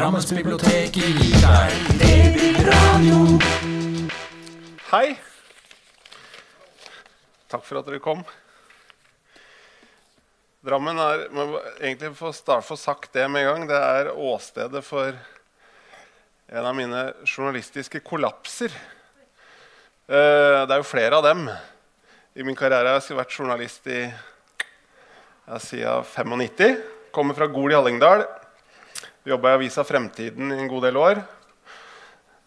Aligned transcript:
Drammensbiblioteket 0.00 0.96
gir 0.96 1.34
deg 1.42 1.72
babyradio. 2.00 3.16
Hei. 4.88 5.10
Takk 7.52 7.66
for 7.66 7.82
at 7.82 7.90
dere 7.90 8.00
kom. 8.00 8.22
Drammen 10.64 11.02
er 11.04 11.26
egentlig 11.28 12.14
få 12.16 12.32
starte 12.32 12.64
få 12.70 12.80
sagt 12.80 13.12
det 13.12 13.28
med 13.28 13.44
en 13.44 13.50
gang. 13.50 13.68
Det 13.68 13.82
er 13.90 14.10
åstedet 14.16 14.80
for 14.88 15.12
en 16.48 16.70
av 16.72 16.80
mine 16.80 17.04
journalistiske 17.28 18.00
kollapser. 18.00 18.72
Eh, 18.72 20.64
Det 20.64 20.72
er 20.72 20.80
jo 20.80 20.92
flere 20.96 21.20
av 21.20 21.28
dem. 21.28 21.44
I 22.40 22.42
min 22.42 22.56
karriere 22.56 22.96
har 22.96 23.04
jeg 23.04 23.20
vært 23.20 23.36
journalist 23.36 23.84
i 23.92 24.00
jeg 24.08 25.60
siden 25.60 26.08
95. 26.08 26.84
Kommer 27.12 27.36
fra 27.36 27.52
Gol 27.52 27.72
i 27.72 27.76
Hallingdal. 27.76 28.39
Jobba 29.24 29.50
i 29.50 29.52
Avisa 29.52 29.84
Fremtiden 29.84 30.52
i 30.52 30.56
en 30.56 30.68
god 30.68 30.86
del 30.86 30.96
år. 30.96 31.18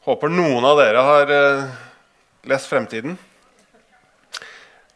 Håper 0.08 0.32
noen 0.34 0.66
av 0.66 0.80
dere 0.82 1.04
har 1.06 1.30
eh, 1.30 1.68
lest 2.50 2.66
Fremtiden. 2.72 3.14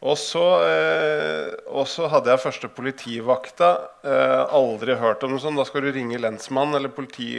Og 0.02 0.18
så, 0.18 0.42
eh, 0.66 2.10
hadde 2.10 2.34
jeg 2.34 2.42
første 2.42 2.72
politivakta. 2.74 3.70
Eh, 4.02 4.42
aldri 4.58 4.98
hørt 4.98 5.22
om 5.22 5.36
noe 5.36 5.44
sånt. 5.44 5.62
Da 5.62 5.68
skal 5.70 5.86
du 5.86 5.92
ringe 5.94 6.18
lensmann 6.18 6.74
eller 6.74 6.90
politi. 6.90 7.30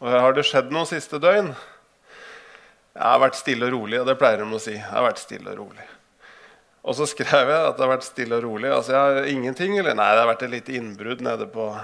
Og 0.00 0.08
her 0.08 0.24
har 0.24 0.32
det 0.32 0.48
skjedd 0.48 0.72
noe 0.72 0.88
siste 0.88 1.20
døgn. 1.20 1.52
Jeg 2.96 3.04
har 3.04 3.20
vært 3.20 3.36
stille 3.36 3.68
og 3.68 3.76
rolig, 3.76 4.00
og 4.00 4.08
det 4.08 4.16
pleier 4.16 4.40
de 4.40 4.48
å 4.48 4.64
si. 4.64 4.78
Jeg 4.78 4.88
har 4.88 5.04
vært 5.04 5.20
stille 5.20 5.52
og 5.52 5.60
rolig. 5.60 5.88
Og 6.88 6.96
så 6.96 7.04
skrev 7.04 7.52
jeg 7.52 7.68
at 7.68 7.76
det 7.76 7.84
har 7.84 7.96
vært 7.98 8.08
stille 8.08 8.40
og 8.40 8.46
rolig. 8.48 8.72
Altså, 8.72 8.96
jeg 8.96 9.00
har 9.00 9.32
ingenting, 9.36 9.76
eller? 9.76 9.92
Nei, 9.92 10.08
det 10.16 10.24
har 10.24 10.32
vært 10.32 10.48
et 10.48 10.56
lite 10.56 10.78
innbrudd 10.80 11.20
nede 11.20 11.52
på 11.52 11.74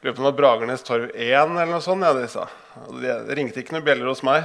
Lurer 0.00 0.14
på 0.14 0.18
om 0.18 0.24
det 0.24 0.30
var 0.30 0.38
Bragernes 0.38 0.82
torv 0.86 1.10
1 1.10 1.56
eller 1.58 1.72
noe 1.72 1.82
sånt. 1.82 2.04
Ja, 2.06 2.12
de 2.14 2.28
sa. 2.30 2.44
Det 3.02 3.34
ringte 3.34 3.58
ikke 3.58 3.74
noen 3.74 3.86
bjeller 3.86 4.06
hos 4.06 4.20
meg. 4.22 4.44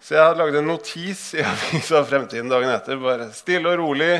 Så 0.00 0.12
jeg 0.12 0.20
hadde 0.26 0.40
lagd 0.42 0.58
en 0.60 0.66
notis 0.68 1.22
i 1.38 1.44
Avisa 1.48 2.02
Fremtiden 2.04 2.50
dagen 2.52 2.68
etter. 2.68 2.98
Bare 3.00 3.30
stille 3.32 3.72
og 3.72 3.78
rolig 3.80 4.10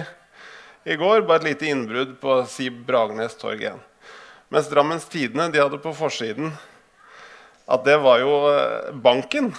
i 0.89 0.97
går. 0.97 1.27
Bare 1.29 1.43
et 1.43 1.51
lite 1.51 1.69
innbrudd 1.69 2.15
på 2.23 2.39
si 2.49 2.71
Bragernes 2.73 3.37
torg 3.41 3.67
1. 3.69 3.83
Mens 4.49 4.71
Drammens 4.73 5.05
Tidende 5.13 5.51
de 5.53 5.61
hadde 5.61 5.81
på 5.85 5.93
forsiden 5.95 6.55
at 7.71 7.85
det 7.85 7.99
var 8.03 8.23
jo 8.23 8.39
eh, 8.49 8.89
banken. 9.05 9.51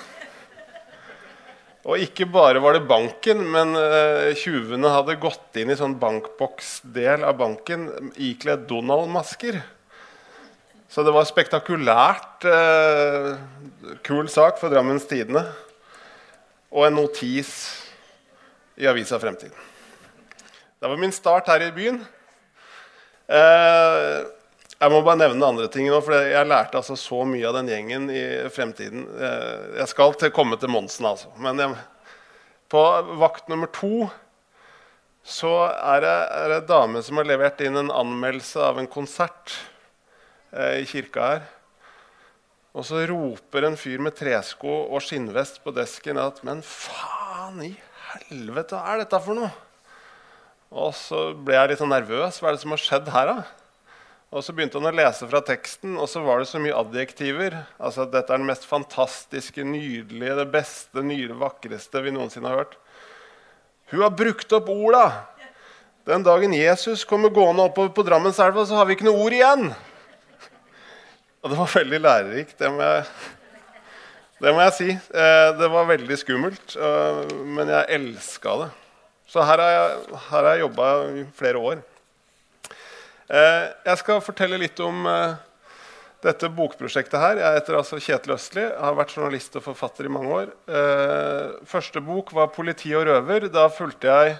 Og 1.85 2.01
ikke 2.01 2.25
bare 2.33 2.59
var 2.61 2.75
det 2.75 2.83
banken, 2.89 3.39
men 3.53 3.71
uh, 3.73 4.33
tjuvene 4.37 4.91
hadde 4.93 5.15
gått 5.21 5.57
inn 5.57 5.71
i 5.73 5.77
sånn 5.79 5.95
bankboksdel 6.01 7.23
av 7.25 7.39
banken 7.39 7.87
ikledd 8.21 8.67
Donald-masker. 8.69 9.57
Så 10.91 11.05
det 11.07 11.13
var 11.15 11.23
spektakulært 11.23 12.31
Eh, 12.45 13.37
kul 14.01 14.29
sak 14.29 14.57
for 14.59 14.73
Drammens 14.73 15.05
Tidende. 15.05 15.43
Og 16.71 16.87
en 16.87 16.95
notis 16.97 17.51
i 18.79 18.87
Avisa 18.89 19.19
Fremtiden. 19.21 19.57
Det 20.81 20.89
var 20.89 20.97
min 20.97 21.13
start 21.13 21.51
her 21.51 21.67
i 21.67 21.71
byen. 21.75 21.99
Eh, 23.29 24.25
jeg 24.81 24.89
må 24.89 25.03
bare 25.05 25.19
nevne 25.21 25.45
andre 25.45 25.67
ting 25.69 25.85
nå, 25.91 25.99
for 26.01 26.17
jeg 26.17 26.49
lærte 26.49 26.79
altså 26.79 26.97
så 26.97 27.21
mye 27.29 27.45
av 27.45 27.59
den 27.59 27.69
gjengen 27.69 28.09
i 28.09 28.23
fremtiden. 28.49 29.05
Eh, 29.13 29.77
jeg 29.83 29.91
skal 29.91 30.17
til, 30.17 30.33
komme 30.33 30.57
til 30.57 30.73
Monsen, 30.73 31.05
altså. 31.05 31.29
Men 31.37 31.61
jeg, 31.61 31.77
på 32.71 32.81
vakt 33.21 33.51
nummer 33.51 33.69
to 33.69 34.09
så 35.21 35.53
er 35.69 36.01
det, 36.01 36.15
ei 36.41 36.61
dame 36.65 37.03
som 37.05 37.19
har 37.21 37.29
levert 37.29 37.61
inn 37.61 37.77
en 37.77 37.93
anmeldelse 37.93 38.57
av 38.65 38.79
en 38.81 38.89
konsert 38.89 39.53
i 40.51 40.85
kirka 40.89 41.27
her. 41.33 41.49
Og 42.71 42.85
så 42.87 43.01
roper 43.09 43.67
en 43.67 43.77
fyr 43.79 43.99
med 44.03 44.15
tresko 44.15 44.71
og 44.87 45.03
skinnvest 45.03 45.59
på 45.63 45.73
desken 45.75 46.19
at 46.21 46.39
Men 46.47 46.61
faen 46.63 47.59
i 47.65 47.73
helvete, 48.13 48.77
hva 48.77 48.93
er 48.93 49.03
dette 49.03 49.19
for 49.23 49.37
noe? 49.37 49.51
Og 50.71 50.93
så 50.95 51.31
ble 51.35 51.57
jeg 51.57 51.73
litt 51.73 51.81
sånn 51.81 51.91
nervøs. 51.91 52.39
Hva 52.39 52.51
er 52.51 52.55
det 52.55 52.63
som 52.63 52.71
har 52.71 52.79
skjedd 52.79 53.11
her, 53.11 53.31
da? 53.33 53.61
Og 54.31 54.45
så 54.45 54.53
begynte 54.55 54.79
han 54.79 54.87
å 54.87 54.95
lese 54.95 55.27
fra 55.27 55.41
teksten, 55.43 55.97
og 55.99 56.07
så 56.07 56.21
var 56.23 56.39
det 56.39 56.47
så 56.47 56.61
mye 56.63 56.77
adjektiver. 56.79 57.57
Altså 57.75 58.05
at 58.05 58.13
dette 58.13 58.31
er 58.31 58.39
den 58.39 58.47
mest 58.47 58.63
fantastiske, 58.63 59.65
nydelige, 59.67 60.37
det 60.39 60.47
beste, 60.53 61.03
nye, 61.03 61.27
vakreste 61.35 62.03
vi 62.05 62.13
noensinne 62.15 62.47
har 62.47 62.63
hørt. 62.63 62.77
Hun 63.91 64.05
har 64.05 64.15
brukt 64.15 64.55
opp 64.55 64.71
orda! 64.71 65.05
Den 66.07 66.23
dagen 66.23 66.55
Jesus 66.55 67.03
kommer 67.05 67.29
gående 67.35 67.67
oppover 67.67 67.91
på 67.93 68.07
Drammenselva, 68.07 68.63
så 68.65 68.79
har 68.79 68.87
vi 68.87 68.95
ikke 68.95 69.09
noe 69.09 69.19
ord 69.27 69.35
igjen! 69.35 69.67
Og 71.41 71.49
det 71.49 71.57
var 71.57 71.71
veldig 71.73 71.97
lærerikt, 72.03 72.57
det 72.59 72.69
må 72.69 72.85
jeg, 72.85 73.05
det 74.45 74.51
må 74.53 74.61
jeg 74.61 74.73
si. 74.77 74.89
Eh, 74.93 75.47
det 75.57 75.69
var 75.73 75.87
veldig 75.89 76.17
skummelt, 76.21 76.75
men 77.49 77.71
jeg 77.73 77.95
elska 77.97 78.57
det. 78.59 78.67
Så 79.31 79.41
her 79.47 79.63
har 79.63 79.71
jeg, 79.73 80.19
her 80.27 80.49
jeg 80.51 80.61
jobba 80.61 80.89
i 81.17 81.23
flere 81.33 81.63
år. 81.71 81.79
Eh, 83.31 83.63
jeg 83.87 84.01
skal 84.03 84.21
fortelle 84.21 84.59
litt 84.61 84.77
om 84.85 85.07
eh, 85.09 85.33
dette 86.21 86.49
bokprosjektet 86.53 87.17
her. 87.17 87.41
Jeg 87.41 87.57
heter 87.57 87.79
altså 87.79 87.97
Kjetil 87.97 88.35
Østli. 88.35 88.65
har 88.69 88.99
vært 88.99 89.15
journalist 89.15 89.57
og 89.57 89.65
forfatter 89.65 90.05
i 90.05 90.11
mange 90.13 90.35
år. 90.43 90.51
Første 91.65 92.03
bok 92.05 92.35
var 92.37 92.51
'Politi 92.53 92.93
og 92.93 93.07
røver'. 93.09 93.49
Da 93.49 93.65
fulgte 93.73 94.13
jeg 94.13 94.37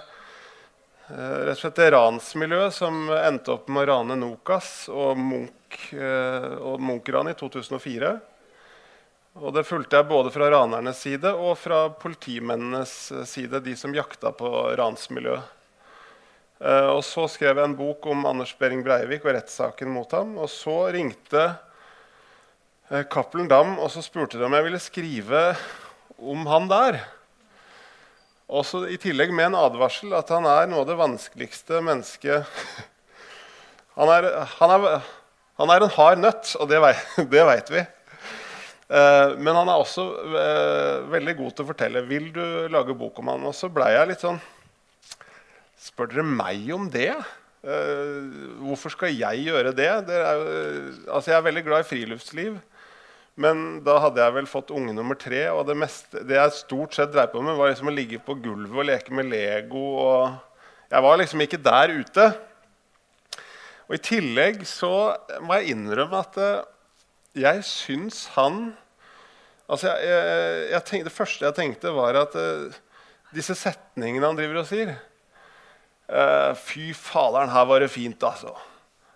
rett 1.10 1.56
og 1.56 1.58
slett 1.58 1.80
det 1.82 1.90
ransmiljøet 1.96 2.78
som 2.78 3.10
endte 3.10 3.56
opp 3.56 3.66
med 3.68 3.82
å 3.82 3.90
rane 3.90 4.20
Nokas 4.20 4.86
og 4.86 5.18
Munch-ranet 5.92 7.36
i 7.36 7.40
2004. 7.40 8.12
Og 9.40 9.54
det 9.56 9.64
fulgte 9.64 9.96
jeg 9.96 10.10
både 10.10 10.32
fra 10.34 10.50
ranernes 10.52 10.98
side 11.00 11.30
og 11.32 11.56
fra 11.56 11.86
politimennenes 11.96 12.94
side, 13.30 13.62
de 13.64 13.76
som 13.78 13.94
jakta 13.96 14.32
på 14.36 14.50
ransmiljøet. 14.76 15.58
Uh, 16.62 16.94
og 16.94 17.00
Så 17.02 17.24
skrev 17.32 17.58
jeg 17.58 17.66
en 17.66 17.74
bok 17.74 18.06
om 18.06 18.26
Anders 18.28 18.52
Behring 18.54 18.84
Breivik 18.86 19.24
og 19.26 19.32
rettssaken 19.34 19.90
mot 19.90 20.12
ham. 20.14 20.36
Og 20.38 20.50
så 20.52 20.76
ringte 20.94 21.48
Cappelen 23.10 23.48
Dam 23.48 23.78
og 23.80 23.88
så 23.92 24.02
spurte 24.04 24.36
de 24.36 24.44
om 24.44 24.52
jeg 24.52 24.66
ville 24.66 24.80
skrive 24.82 25.42
om 26.20 26.44
han 26.46 26.68
der. 26.68 27.00
Også 28.52 28.84
I 28.92 28.98
tillegg 29.00 29.32
med 29.32 29.48
en 29.48 29.58
advarsel 29.62 30.12
at 30.18 30.28
han 30.34 30.44
er 30.48 30.68
noe 30.68 30.82
av 30.82 30.90
det 30.90 30.98
vanskeligste 31.00 31.80
mennesket 31.84 32.44
han, 33.96 34.12
er, 34.12 34.28
han, 34.58 34.74
er, 34.76 35.08
han 35.62 35.70
er, 35.70 35.84
en 35.84 35.94
hard 35.94 36.22
nøtt, 36.22 36.54
og 36.58 36.70
det, 36.70 36.80
det 37.32 37.44
veit 37.48 37.70
vi. 37.72 37.84
Uh, 38.92 39.38
men 39.38 39.54
han 39.56 39.70
er 39.70 39.78
også 39.80 40.04
veldig 41.12 41.36
god 41.38 41.54
til 41.54 41.64
å 41.64 41.68
fortelle. 41.70 42.02
Vil 42.08 42.32
du 42.34 42.42
lage 42.72 42.96
bok 42.98 43.22
om 43.22 43.30
han? 43.32 43.46
Og 43.48 43.54
så 43.56 43.70
blei 43.72 43.94
jeg 43.94 44.10
litt 44.10 44.24
sånn 44.24 44.42
Spør 45.82 46.12
dere 46.12 46.22
meg 46.22 46.68
om 46.74 46.84
det? 46.92 47.10
Uh, 47.62 48.58
hvorfor 48.66 48.92
skal 48.94 49.14
jeg 49.14 49.48
gjøre 49.48 49.72
det? 49.74 49.88
det 50.06 50.18
er, 50.18 50.44
altså 51.08 51.32
jeg 51.32 51.38
er 51.38 51.48
veldig 51.48 51.64
glad 51.66 51.82
i 51.82 51.88
friluftsliv. 51.88 52.60
Men 53.40 53.80
da 53.84 53.96
hadde 54.02 54.20
jeg 54.20 54.34
vel 54.36 54.48
fått 54.50 54.72
unge 54.74 54.92
nummer 54.94 55.16
tre. 55.18 55.46
Og 55.54 55.64
det, 55.68 55.76
meste, 55.78 56.22
det 56.28 56.36
jeg 56.36 56.56
stort 56.58 56.96
sett 56.96 57.12
dreiv 57.14 57.32
på 57.32 57.42
med, 57.44 57.56
var 57.58 57.72
liksom 57.72 57.90
å 57.90 57.94
ligge 57.94 58.20
på 58.22 58.36
gulvet 58.44 58.76
og 58.76 58.88
leke 58.90 59.14
med 59.16 59.30
Lego. 59.32 59.84
Og 60.02 60.92
jeg 60.92 61.06
var 61.06 61.20
liksom 61.20 61.44
ikke 61.46 61.62
der 61.64 61.94
ute. 62.02 62.28
Og 63.88 63.96
i 63.96 64.02
tillegg 64.02 64.62
så 64.68 64.92
må 65.44 65.58
jeg 65.58 65.76
innrømme 65.76 66.22
at 66.22 66.38
uh, 66.40 66.64
jeg 67.38 67.62
syns 67.64 68.26
han 68.34 68.74
altså 69.66 69.88
jeg, 69.88 70.10
jeg, 70.10 70.64
jeg 70.74 70.84
tenkte, 70.88 71.08
Det 71.08 71.16
første 71.16 71.46
jeg 71.46 71.56
tenkte, 71.56 71.94
var 71.96 72.18
at 72.22 72.36
uh, 72.36 72.82
disse 73.32 73.56
setningene 73.56 74.28
han 74.28 74.38
driver 74.38 74.62
og 74.62 74.68
sier 74.68 74.94
Uh, 76.12 76.52
fy 76.58 76.90
faderen, 76.92 77.48
her 77.48 77.64
var 77.70 77.80
det 77.80 77.88
fint, 77.88 78.20
altså. 78.26 78.50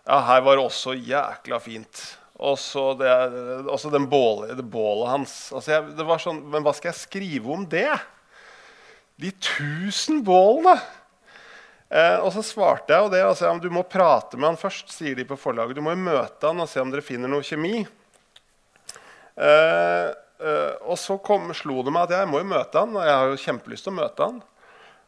Ja, 0.07 0.21
her 0.31 0.45
var 0.47 0.57
det 0.57 0.63
også 0.65 0.95
jækla 0.95 1.59
fint. 1.61 2.03
Og 2.41 2.59
så 2.61 2.93
det, 2.97 3.11
også 3.69 3.91
det 3.93 4.01
bålet 4.09 5.09
hans. 5.11 5.35
Altså 5.53 5.75
jeg, 5.75 5.91
det 5.99 6.07
var 6.09 6.23
sånn, 6.23 6.43
Men 6.53 6.65
hva 6.65 6.73
skal 6.77 6.93
jeg 6.93 7.01
skrive 7.01 7.53
om 7.53 7.67
det? 7.69 7.91
De 9.21 9.33
tusen 9.41 10.23
bålene! 10.25 10.77
Eh, 11.87 12.19
og 12.19 12.33
så 12.35 12.43
svarte 12.43 12.95
jeg 12.95 13.05
jo 13.05 13.13
det. 13.13 13.23
Altså, 13.23 13.53
du 13.63 13.69
må 13.73 13.85
prate 13.87 14.39
med 14.39 14.53
han 14.53 14.61
først, 14.61 14.91
sier 14.95 15.19
de 15.19 15.27
på 15.29 15.39
forlaget. 15.39 15.79
Du 15.79 15.85
må 15.85 15.95
jo 15.95 16.03
møte 16.09 16.51
han 16.51 16.63
og 16.63 16.71
se 16.71 16.83
om 16.83 16.91
dere 16.93 17.05
finner 17.05 17.31
noe 17.31 17.47
kjemi. 17.47 17.85
Eh, 19.37 20.11
eh, 20.11 20.75
og 20.83 20.99
så 21.01 21.19
kom, 21.23 21.53
slo 21.55 21.83
det 21.87 21.95
meg 21.95 22.09
at 22.09 22.19
jeg 22.19 22.31
må 22.33 22.43
jo 22.43 22.51
møte 22.57 22.83
han, 22.83 22.97
og 22.97 23.07
jeg 23.07 23.17
har 23.17 23.33
jo 23.33 23.41
kjempelyst 23.45 23.87
til 23.87 23.95
å 23.95 23.99
møte 24.01 24.29
han. 24.29 24.43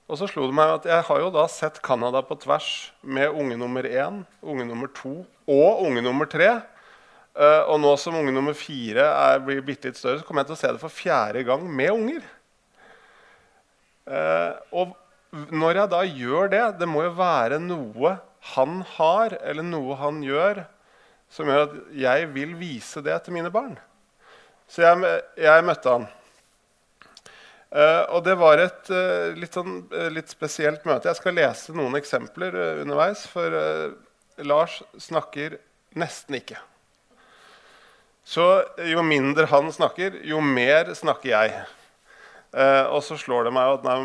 Og 0.08 0.16
så 0.16 0.28
slo 0.30 0.46
det 0.48 0.56
meg 0.56 0.78
at 0.78 0.86
jeg 0.88 1.04
har 1.04 1.20
jo 1.20 1.28
da 1.34 1.44
sett 1.52 1.82
Canada 1.84 2.22
på 2.24 2.38
tvers 2.40 2.68
med 3.04 3.28
unge 3.28 3.58
nummer 3.60 3.84
én, 3.84 4.22
unge 4.40 4.64
nummer 4.64 4.88
to 4.96 5.20
og 5.48 5.82
unge 5.84 6.04
nummer 6.04 6.28
tre. 6.30 6.54
Uh, 7.38 7.68
og 7.70 7.76
nå 7.78 7.90
som 8.00 8.16
unge 8.18 8.32
nummer 8.34 8.56
fire 8.56 9.04
er, 9.04 9.42
blir 9.44 9.60
bitte 9.62 9.90
litt 9.90 9.98
større, 10.00 10.18
så 10.18 10.26
kommer 10.26 10.42
jeg 10.42 10.48
til 10.48 10.56
å 10.56 10.60
se 10.62 10.70
det 10.74 10.80
for 10.80 10.90
fjerde 10.90 11.44
gang 11.46 11.68
med 11.68 11.92
unger. 11.92 12.24
Uh, 14.08 14.56
og 14.72 14.96
når 15.30 15.82
jeg 15.82 15.90
da 15.92 16.00
gjør 16.06 16.50
det 16.52 16.62
Det 16.80 16.86
må 16.88 17.02
jo 17.04 17.10
være 17.18 17.58
noe 17.60 18.16
han 18.54 18.80
har, 18.94 19.34
eller 19.42 19.66
noe 19.66 19.96
han 19.98 20.22
gjør, 20.24 20.62
som 21.28 21.50
gjør 21.50 21.64
at 21.66 21.72
jeg 21.98 22.28
vil 22.32 22.54
vise 22.56 23.02
det 23.04 23.16
til 23.24 23.34
mine 23.34 23.50
barn. 23.52 23.74
Så 24.70 24.84
jeg, 24.84 25.18
jeg 25.42 25.64
møtte 25.66 25.90
han. 25.90 26.06
Uh, 27.68 28.04
og 28.16 28.22
det 28.24 28.38
var 28.40 28.62
et 28.62 28.88
uh, 28.94 29.34
litt, 29.36 29.52
sånn, 29.52 29.82
uh, 29.92 30.06
litt, 30.14 30.30
spesielt 30.32 30.86
møte. 30.88 31.10
Jeg 31.10 31.18
skal 31.18 31.36
lese 31.36 31.74
noen 31.76 31.98
eksempler 31.98 32.54
underveis, 32.84 33.26
for 33.28 33.52
Lars 34.46 34.78
snakker 35.02 35.58
nesten 35.98 36.38
ikke. 36.38 36.62
Så 38.28 38.46
jo 38.88 39.02
mindre 39.04 39.48
han 39.50 39.68
snakker, 39.72 40.22
jo 40.24 40.40
mer 40.44 40.94
snakker 40.96 41.32
jeg. 41.32 41.60
Og 42.48 43.02
så 43.04 43.18
slår 43.20 43.44
det 43.44 43.52
meg 43.52 43.74
at 43.74 43.82
nei, 43.84 43.96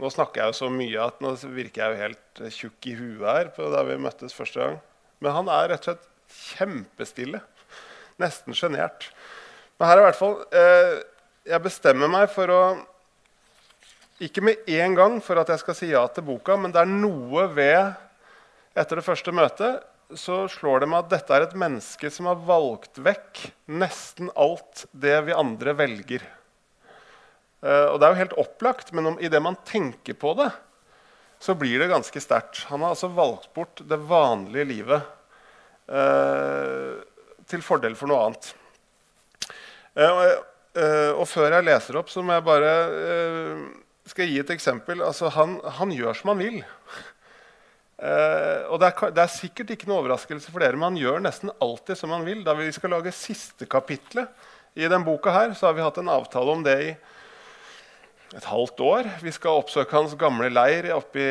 nå 0.00 0.10
snakker 0.12 0.40
jeg 0.40 0.52
jo 0.52 0.58
så 0.62 0.70
mye 0.72 1.02
at 1.04 1.18
nå 1.20 1.34
virker 1.52 1.82
jeg 1.82 1.92
jo 1.92 2.00
helt 2.00 2.40
tjukk 2.56 2.88
i 2.88 2.94
huet 2.96 3.26
her. 3.28 3.50
på 3.52 3.68
da 3.72 3.82
vi 3.84 3.98
møttes 4.00 4.36
første 4.36 4.62
gang. 4.62 4.78
Men 5.20 5.36
han 5.36 5.50
er 5.52 5.68
rett 5.74 5.84
og 5.84 5.90
slett 5.90 6.08
kjempestille. 6.56 7.42
Nesten 8.20 8.56
sjenert. 8.56 9.10
Men 9.76 9.90
her 9.90 9.98
er 9.98 10.02
i 10.02 10.08
hvert 10.08 10.20
fall 10.20 10.38
jeg 11.50 11.64
bestemmer 11.64 12.10
meg 12.10 12.30
for 12.32 12.52
å 12.52 12.62
Ikke 14.20 14.42
med 14.44 14.66
en 14.68 14.94
gang 14.94 15.14
for 15.24 15.40
at 15.40 15.48
jeg 15.48 15.62
skal 15.62 15.76
si 15.76 15.86
ja 15.94 16.02
til 16.12 16.26
boka, 16.26 16.56
men 16.60 16.72
det 16.72 16.82
er 16.82 16.90
noe 16.90 17.46
ved 17.56 17.94
Etter 18.76 19.00
det 19.00 19.06
første 19.06 19.32
møtet 19.32 19.86
så 20.18 20.42
slår 20.50 20.82
det 20.82 20.88
meg 20.90 21.04
at 21.04 21.10
dette 21.12 21.34
er 21.34 21.46
et 21.46 21.56
menneske 21.58 22.10
som 22.12 22.26
har 22.26 22.38
valgt 22.42 22.98
vekk 22.98 23.46
nesten 23.70 24.30
alt 24.34 24.84
det 24.90 25.16
vi 25.28 25.36
andre 25.36 25.74
velger. 25.78 26.24
Uh, 27.60 27.92
og 27.92 28.00
det 28.00 28.06
er 28.06 28.12
jo 28.14 28.22
helt 28.22 28.38
opplagt, 28.40 28.92
men 28.96 29.12
om, 29.12 29.18
idet 29.20 29.42
man 29.44 29.58
tenker 29.68 30.16
på 30.16 30.32
det, 30.38 30.48
så 31.40 31.54
blir 31.56 31.80
det 31.80 31.88
ganske 31.88 32.20
sterkt. 32.20 32.66
Han 32.68 32.84
har 32.84 32.92
altså 32.92 33.08
valgt 33.16 33.52
bort 33.56 33.80
det 33.88 33.96
vanlige 33.96 34.66
livet 34.68 35.06
eh, 35.88 36.98
til 37.48 37.62
fordel 37.64 37.96
for 37.96 38.10
noe 38.10 38.26
annet. 38.26 38.50
Uh, 39.96 40.36
eh, 40.78 41.12
og 41.16 41.24
før 41.26 41.56
jeg 41.56 41.66
leser 41.66 41.96
opp, 41.98 42.12
så 42.12 42.22
må 42.22 42.36
jeg 42.36 42.44
bare 42.46 42.74
uh, 42.92 43.62
skal 44.12 44.28
gi 44.28 44.36
et 44.42 44.52
eksempel. 44.52 45.00
Altså, 45.02 45.32
han, 45.34 45.56
han, 45.80 45.94
gjør 45.96 46.20
som 46.20 46.34
han 46.34 46.44
vil. 46.44 46.60
Uh, 48.00 48.68
og 48.70 48.76
det 48.80 48.92
er, 48.92 49.16
det 49.16 49.24
er, 49.24 49.32
sikkert 49.32 49.72
ikke 49.74 49.88
noe 49.88 50.02
overraskelse 50.04 50.52
for 50.52 50.62
dere, 50.62 50.76
men 50.76 50.92
han 50.92 51.00
gjør 51.00 51.24
nesten 51.24 51.52
alltid 51.56 51.98
som 51.98 52.12
han 52.14 52.28
vil. 52.28 52.44
Da 52.46 52.54
vi 52.58 52.68
skal 52.76 52.94
lage 52.94 53.16
siste 53.16 53.64
kapitlet 53.64 54.28
i 54.76 54.84
denne 54.84 55.08
boka, 55.08 55.32
her, 55.34 55.56
så 55.56 55.70
har 55.70 55.76
vi 55.76 55.88
hatt 55.88 55.98
en 56.04 56.12
avtale 56.12 56.54
om 56.54 56.62
det 56.68 56.76
i 56.84 56.92
et 58.36 58.46
halvt 58.46 58.82
år. 58.86 59.08
Vi 59.24 59.32
skal 59.34 59.62
oppsøke 59.62 59.96
hans 59.96 60.14
gamle 60.18 60.50
leir 60.52 60.92
oppi, 60.94 61.24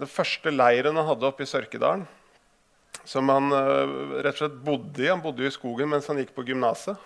den 0.00 0.10
første 0.10 0.50
leiren 0.50 0.98
han 0.98 1.08
hadde 1.10 1.28
oppe 1.28 1.46
i 1.46 1.50
Sørkedalen. 1.50 2.06
Som 3.08 3.30
han 3.32 3.50
rett 3.52 4.36
og 4.36 4.40
slett 4.44 4.58
bodde 4.62 5.02
i. 5.02 5.10
Han 5.10 5.22
bodde 5.22 5.46
i 5.46 5.54
skogen 5.54 5.90
mens 5.90 6.06
han 6.10 6.20
gikk 6.20 6.34
på 6.36 6.44
gymnaset 6.46 6.98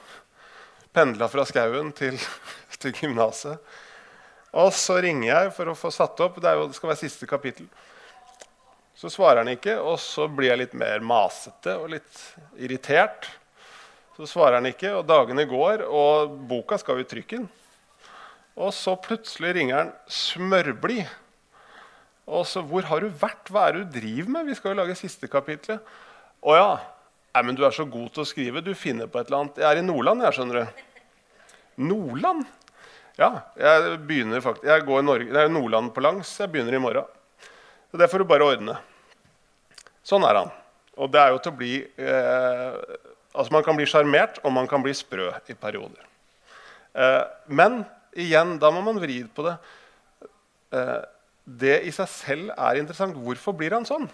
pendla 0.97 1.29
fra 1.29 1.45
skauen 1.45 1.91
til, 1.97 2.17
til 2.81 2.95
gymnaset. 2.97 3.61
Og 4.57 4.71
så 4.73 4.97
ringer 5.05 5.29
jeg 5.29 5.53
for 5.57 5.69
å 5.69 5.77
få 5.77 5.91
satt 5.93 6.23
opp. 6.25 6.39
Det, 6.41 6.55
jo, 6.57 6.69
det, 6.71 6.79
skal 6.79 6.93
være 6.93 7.03
siste 7.03 7.29
kapittel. 7.29 7.67
Så 8.97 9.11
svarer 9.13 9.43
han 9.43 9.53
ikke, 9.53 9.75
og 9.77 9.99
så 10.01 10.25
blir 10.33 10.55
jeg 10.55 10.63
litt 10.63 10.77
mer 10.79 11.05
masete 11.05 11.75
og 11.77 11.91
litt 11.93 12.23
irritert. 12.57 13.29
Så 14.17 14.29
svarer 14.31 14.57
han 14.57 14.71
ikke, 14.71 14.95
og 14.97 15.05
dagene 15.05 15.45
går, 15.51 15.85
og 15.85 16.39
boka 16.49 16.79
skal 16.81 16.97
jo 16.97 17.05
i 17.05 17.11
trykken. 17.11 17.45
Og 18.57 18.73
så 18.73 18.97
plutselig 18.97 19.55
ringer 19.57 19.77
han 19.77 19.95
smørblid. 20.09 21.07
Og 22.27 22.47
så 22.47 22.63
'Hvor 22.63 22.83
har 22.83 23.01
du 23.01 23.09
vært? 23.09 23.51
Hva 23.51 23.69
er 23.69 23.73
det 23.73 23.93
du 23.93 24.01
driver 24.01 24.31
med?' 24.31 24.47
Vi 24.47 24.55
skal 24.55 24.75
jo 24.75 24.83
lage 24.83 24.97
siste 24.97 25.29
kapitlet. 25.29 25.81
'Å 26.43 26.57
ja. 26.57 26.81
Nei, 27.35 27.43
men 27.43 27.55
du 27.55 27.65
er 27.65 27.71
så 27.71 27.85
god 27.85 28.11
til 28.13 28.23
å 28.23 28.27
skrive. 28.27 28.65
Du 28.65 28.75
finner 28.75 29.07
på 29.07 29.21
et 29.21 29.27
eller 29.27 29.39
annet.' 29.39 29.57
'Jeg 29.57 29.71
er 29.71 29.79
i 29.79 29.87
Nordland, 29.87 30.23
jeg, 30.23 30.33
skjønner 30.33 30.65
du.' 30.65 30.73
Nordland? 31.77 32.47
Ja, 33.19 33.43
jeg 33.57 34.01
begynner 34.07 34.41
faktisk 34.41 34.65
Jeg 34.65 34.85
går 34.85 35.03
Norge, 35.03 35.33
det 35.33 35.41
er 35.41 35.49
Nordland 35.49 35.95
på 35.95 36.03
langs. 36.03 36.39
Jeg 36.41 36.53
begynner 36.53 36.75
i 36.75 36.79
morgen. 36.79 37.05
Så 37.91 37.99
det 37.99 38.11
får 38.11 38.19
du 38.19 38.25
bare 38.25 38.45
ordne. 38.45 38.77
Sånn 40.03 40.25
er 40.25 40.35
han. 40.35 40.51
Og 40.97 41.13
det 41.13 41.21
er 41.21 41.33
jo 41.33 41.39
til 41.39 41.53
å 41.53 41.57
bli 41.57 41.75
eh, 41.99 42.97
Altså, 43.37 43.53
man 43.53 43.63
kan 43.63 43.77
bli 43.77 43.85
sjarmert, 43.85 44.39
og 44.45 44.53
man 44.57 44.67
kan 44.67 44.81
bli 44.81 44.95
sprø 44.97 45.29
i 45.53 45.55
perioder. 45.61 46.01
Eh, 46.97 47.25
men 47.53 47.83
igjen, 48.17 48.57
da 48.63 48.71
må 48.75 48.83
man 48.85 49.01
vri 49.03 49.21
på 49.35 49.45
det. 49.47 49.57
Eh, 50.75 51.03
det 51.47 51.77
i 51.87 51.93
seg 51.95 52.09
selv 52.11 52.55
er 52.57 52.81
interessant. 52.81 53.17
Hvorfor 53.17 53.55
blir 53.57 53.77
han 53.77 53.87
sånn? 53.87 54.09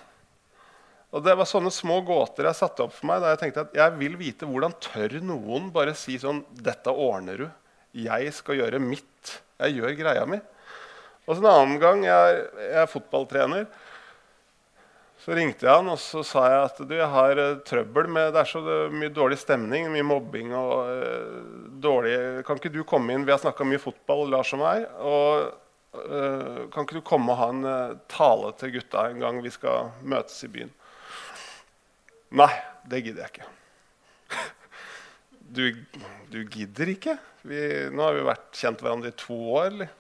Og 1.13 1.21
Det 1.25 1.35
var 1.37 1.49
sånne 1.49 1.73
små 1.73 1.99
gåter 2.09 2.47
jeg 2.49 2.57
satte 2.57 2.85
opp 2.85 2.95
for 2.97 3.09
meg. 3.11 3.21
da 3.21 3.33
Jeg 3.33 3.41
tenkte 3.43 3.67
at 3.67 3.75
jeg 3.77 3.99
vil 3.99 4.17
vite 4.17 4.49
hvordan 4.49 4.73
tør 4.81 5.19
noen 5.21 5.71
bare 5.73 5.95
si 5.95 6.17
sånn 6.19 6.45
'Dette 6.53 6.89
ordner 6.89 7.37
du. 7.37 7.51
Jeg 7.93 8.33
skal 8.33 8.57
gjøre 8.57 8.81
mitt. 8.81 9.43
Jeg 9.61 9.77
gjør 9.77 9.97
greia 9.97 10.27
mi.' 10.27 10.41
Og 11.29 11.37
så 11.37 11.39
En 11.39 11.53
annen 11.53 11.79
gang 11.79 12.03
jeg, 12.03 12.49
jeg 12.59 12.83
er 12.83 12.87
fotballtrener. 12.91 13.67
Så 15.23 15.37
ringte 15.39 15.69
jeg 15.69 15.79
han 15.79 15.87
og 15.93 16.01
så 16.03 16.25
sa 16.27 16.43
jeg 16.51 16.63
at 16.67 16.79
du, 16.83 16.93
jeg 16.99 17.11
har 17.13 17.39
uh, 17.39 17.61
trøbbel 17.67 18.09
med 18.11 18.33
Det 18.35 18.41
er 18.41 18.49
så 18.51 18.63
mye 18.91 19.13
dårlig 19.15 19.39
stemning, 19.39 19.87
mye 19.93 20.07
mobbing 20.07 20.51
og 20.59 20.73
uh, 20.91 21.37
dårlig 21.83 22.17
Kan 22.47 22.59
ikke 22.59 22.73
du 22.75 22.81
komme 22.89 23.15
inn? 23.15 23.27
Vi 23.29 23.35
har 23.35 23.39
snakka 23.43 23.67
mye 23.69 23.83
fotball, 23.83 24.27
Lars 24.33 24.51
og 24.57 24.63
meg. 24.65 24.89
Og 24.99 25.47
uh, 25.95 26.67
kan 26.75 26.83
ikke 26.83 26.99
du 26.99 27.07
komme 27.07 27.31
og 27.31 27.39
ha 27.39 27.51
en 27.55 28.01
tale 28.11 28.51
til 28.59 28.75
gutta 28.79 29.07
en 29.13 29.23
gang 29.23 29.39
vi 29.45 29.55
skal 29.55 29.93
møtes 30.03 30.43
i 30.43 30.51
byen? 30.51 30.75
Nei, 32.43 32.51
det 32.91 33.05
gidder 33.07 33.27
jeg 33.27 33.37
ikke. 33.37 33.51
Du, 35.53 35.67
du 36.33 36.39
gidder 36.49 36.89
ikke? 36.89 37.19
Vi, 37.45 37.59
nå 37.93 38.07
har 38.07 38.15
vi 38.17 38.23
vært 38.25 38.55
kjent 38.57 38.81
hverandre 38.81 39.11
i 39.13 39.19
to 39.21 39.37
år. 39.53 39.67
eller? 39.69 39.91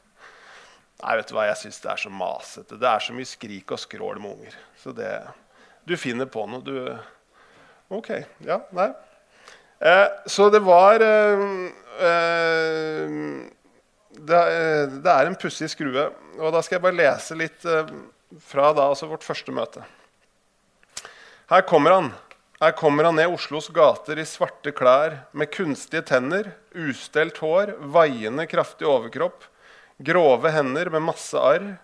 Nei, 1.03 1.17
vet 1.19 1.31
du 1.31 1.35
hva, 1.35 1.49
jeg 1.49 1.59
syns 1.65 1.81
det 1.83 1.91
er 1.91 1.99
så 1.99 2.11
masete. 2.15 2.79
Det 2.79 2.87
er 2.87 3.03
så 3.03 3.15
mye 3.17 3.27
skrik 3.27 3.73
og 3.75 3.81
skrål 3.83 4.21
med 4.23 4.37
unger. 4.37 4.59
Så 4.79 4.95
det 4.95 5.15
Du 5.83 5.97
finner 5.99 6.29
på 6.31 6.45
noe, 6.47 6.63
du 6.63 6.77
OK. 7.91 8.13
Ja, 8.47 8.61
nei. 8.71 8.93
Eh, 9.83 10.07
så 10.31 10.47
det 10.55 10.61
var 10.63 11.03
eh, 11.03 11.43
eh, 12.07 13.17
det, 14.15 14.43
det, 15.03 15.11
er 15.11 15.27
en 15.27 15.35
pussig 15.35 15.73
skrue. 15.73 16.07
Og 16.39 16.55
da 16.55 16.63
skal 16.63 16.79
jeg 16.79 16.85
bare 16.87 17.01
lese 17.01 17.37
litt 17.37 17.67
eh, 17.67 17.91
fra 18.39 18.71
da, 18.77 18.87
altså 18.93 19.11
vårt 19.11 19.27
første 19.27 19.53
møte. 19.55 19.83
Her 21.51 21.67
kommer 21.67 21.99
han. 21.99 22.13
Her 22.63 22.77
kommer 22.79 23.11
han 23.11 23.19
ned 23.19 23.35
Oslos 23.35 23.67
gater 23.75 24.21
i 24.23 24.29
svarte 24.29 24.71
klær 24.71 25.25
med 25.35 25.51
kunstige 25.51 26.05
tenner, 26.07 26.53
ustelt 26.79 27.43
hår, 27.43 27.75
vaiende 27.91 28.47
kraftig 28.47 28.87
overkropp, 28.87 29.49
grove 29.99 30.53
hender 30.55 30.91
med 30.91 31.05
masse 31.05 31.39
arr, 31.39 31.75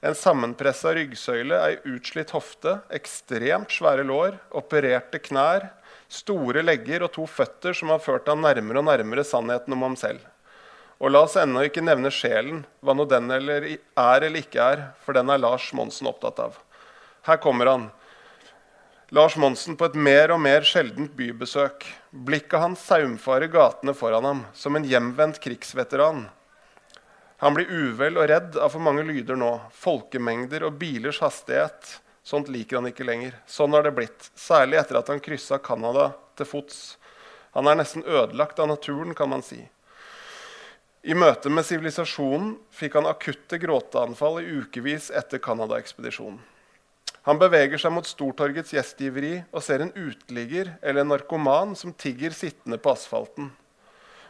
en 0.00 0.14
sammenpressa 0.14 0.92
ryggsøyle, 0.94 1.58
ei 1.58 1.78
utslitt 1.90 2.30
hofte, 2.30 2.76
ekstremt 2.94 3.72
svære 3.74 4.04
lår, 4.06 4.36
opererte 4.54 5.18
knær, 5.24 5.72
store 6.08 6.62
legger 6.62 7.02
og 7.04 7.12
to 7.16 7.26
føtter 7.26 7.74
som 7.74 7.90
har 7.92 8.02
ført 8.02 8.30
ham 8.30 8.44
nærmere 8.44 8.80
og 8.80 8.86
nærmere 8.88 9.26
sannheten 9.26 9.74
om 9.74 9.82
ham 9.88 9.96
selv. 9.98 10.22
Og 10.98 11.12
la 11.14 11.22
oss 11.26 11.36
ennå 11.38 11.64
ikke 11.66 11.82
nevne 11.84 12.10
sjelen, 12.14 12.64
hva 12.82 12.94
nå 12.94 13.06
den 13.10 13.30
eller 13.30 13.66
er 13.68 14.24
eller 14.26 14.40
ikke 14.40 14.62
er, 14.62 14.86
for 15.04 15.14
den 15.14 15.30
er 15.30 15.42
Lars 15.42 15.68
Monsen 15.74 16.10
opptatt 16.10 16.40
av. 16.42 16.58
Her 17.26 17.38
kommer 17.42 17.70
han, 17.70 17.90
Lars 19.14 19.38
Monsen 19.40 19.76
på 19.78 19.86
et 19.88 19.94
mer 19.96 20.34
og 20.34 20.42
mer 20.44 20.66
sjeldent 20.68 21.14
bybesøk. 21.16 21.86
Blikket 22.12 22.60
hans 22.60 22.82
saumfarer 22.84 23.48
gatene 23.48 23.94
foran 23.96 24.26
ham, 24.26 24.42
som 24.52 24.76
en 24.76 24.84
hjemvendt 24.84 25.40
krigsveteran. 25.40 26.26
Han 27.38 27.54
blir 27.54 27.70
uvel 27.70 28.18
og 28.18 28.26
redd 28.30 28.56
av 28.58 28.72
for 28.74 28.82
mange 28.82 29.04
lyder 29.06 29.38
nå. 29.38 29.52
Folkemengder 29.78 30.64
og 30.66 30.78
bilers 30.80 31.20
hastighet. 31.22 31.98
Sånt 32.26 32.50
liker 32.50 32.80
han 32.80 32.90
ikke 32.90 33.06
lenger. 33.06 33.36
Sånn 33.46 33.76
har 33.76 33.86
det 33.86 33.94
blitt, 33.94 34.30
særlig 34.34 34.80
etter 34.80 34.98
at 34.98 35.12
han 35.12 35.22
kryssa 35.22 35.60
Canada 35.62 36.10
til 36.36 36.48
fots. 36.50 36.80
Han 37.54 37.70
er 37.70 37.78
nesten 37.78 38.02
ødelagt 38.02 38.58
av 38.58 38.68
naturen, 38.68 39.14
kan 39.14 39.30
man 39.30 39.46
si. 39.46 39.62
I 41.06 41.14
møte 41.14 41.48
med 41.48 41.64
sivilisasjonen 41.64 42.56
fikk 42.74 42.98
han 42.98 43.06
akutte 43.08 43.56
gråteanfall 43.62 44.42
i 44.42 44.58
ukevis 44.58 45.12
etter 45.14 45.38
Canada-ekspedisjonen. 45.40 46.42
Han 47.28 47.38
beveger 47.38 47.78
seg 47.80 47.92
mot 47.94 48.06
Stortorgets 48.08 48.74
gjestgiveri 48.74 49.34
og 49.52 49.62
ser 49.62 49.84
en 49.84 49.94
uteligger 49.94 50.74
eller 50.82 51.04
en 51.04 51.12
narkoman 51.14 51.74
som 51.78 51.94
tigger 51.94 52.34
sittende 52.34 52.80
på 52.82 52.92
asfalten. 52.92 53.52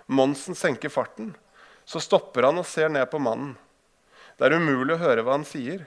Monsen 0.07 0.57
senker 0.59 0.93
farten. 0.93 1.33
Så 1.88 2.02
stopper 2.04 2.45
han 2.45 2.61
og 2.61 2.66
ser 2.68 2.90
ned 2.92 3.07
på 3.09 3.21
mannen. 3.23 3.54
Det 4.37 4.45
er 4.45 4.59
umulig 4.61 4.99
å 4.99 5.00
høre 5.00 5.23
hva 5.25 5.38
han 5.38 5.47
sier. 5.49 5.87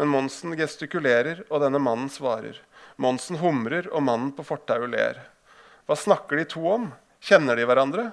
Men 0.00 0.08
Monsen 0.08 0.54
gestikulerer, 0.56 1.42
og 1.50 1.60
denne 1.60 1.80
mannen 1.80 2.08
svarer. 2.12 2.56
Monsen 3.00 3.36
humrer, 3.42 3.90
og 3.92 4.04
mannen 4.04 4.30
på 4.32 4.46
fortauet 4.48 4.88
ler. 4.92 5.20
Hva 5.84 5.96
snakker 5.96 6.40
de 6.40 6.46
to 6.48 6.64
om? 6.72 6.88
Kjenner 7.20 7.56
de 7.56 7.66
hverandre? 7.68 8.06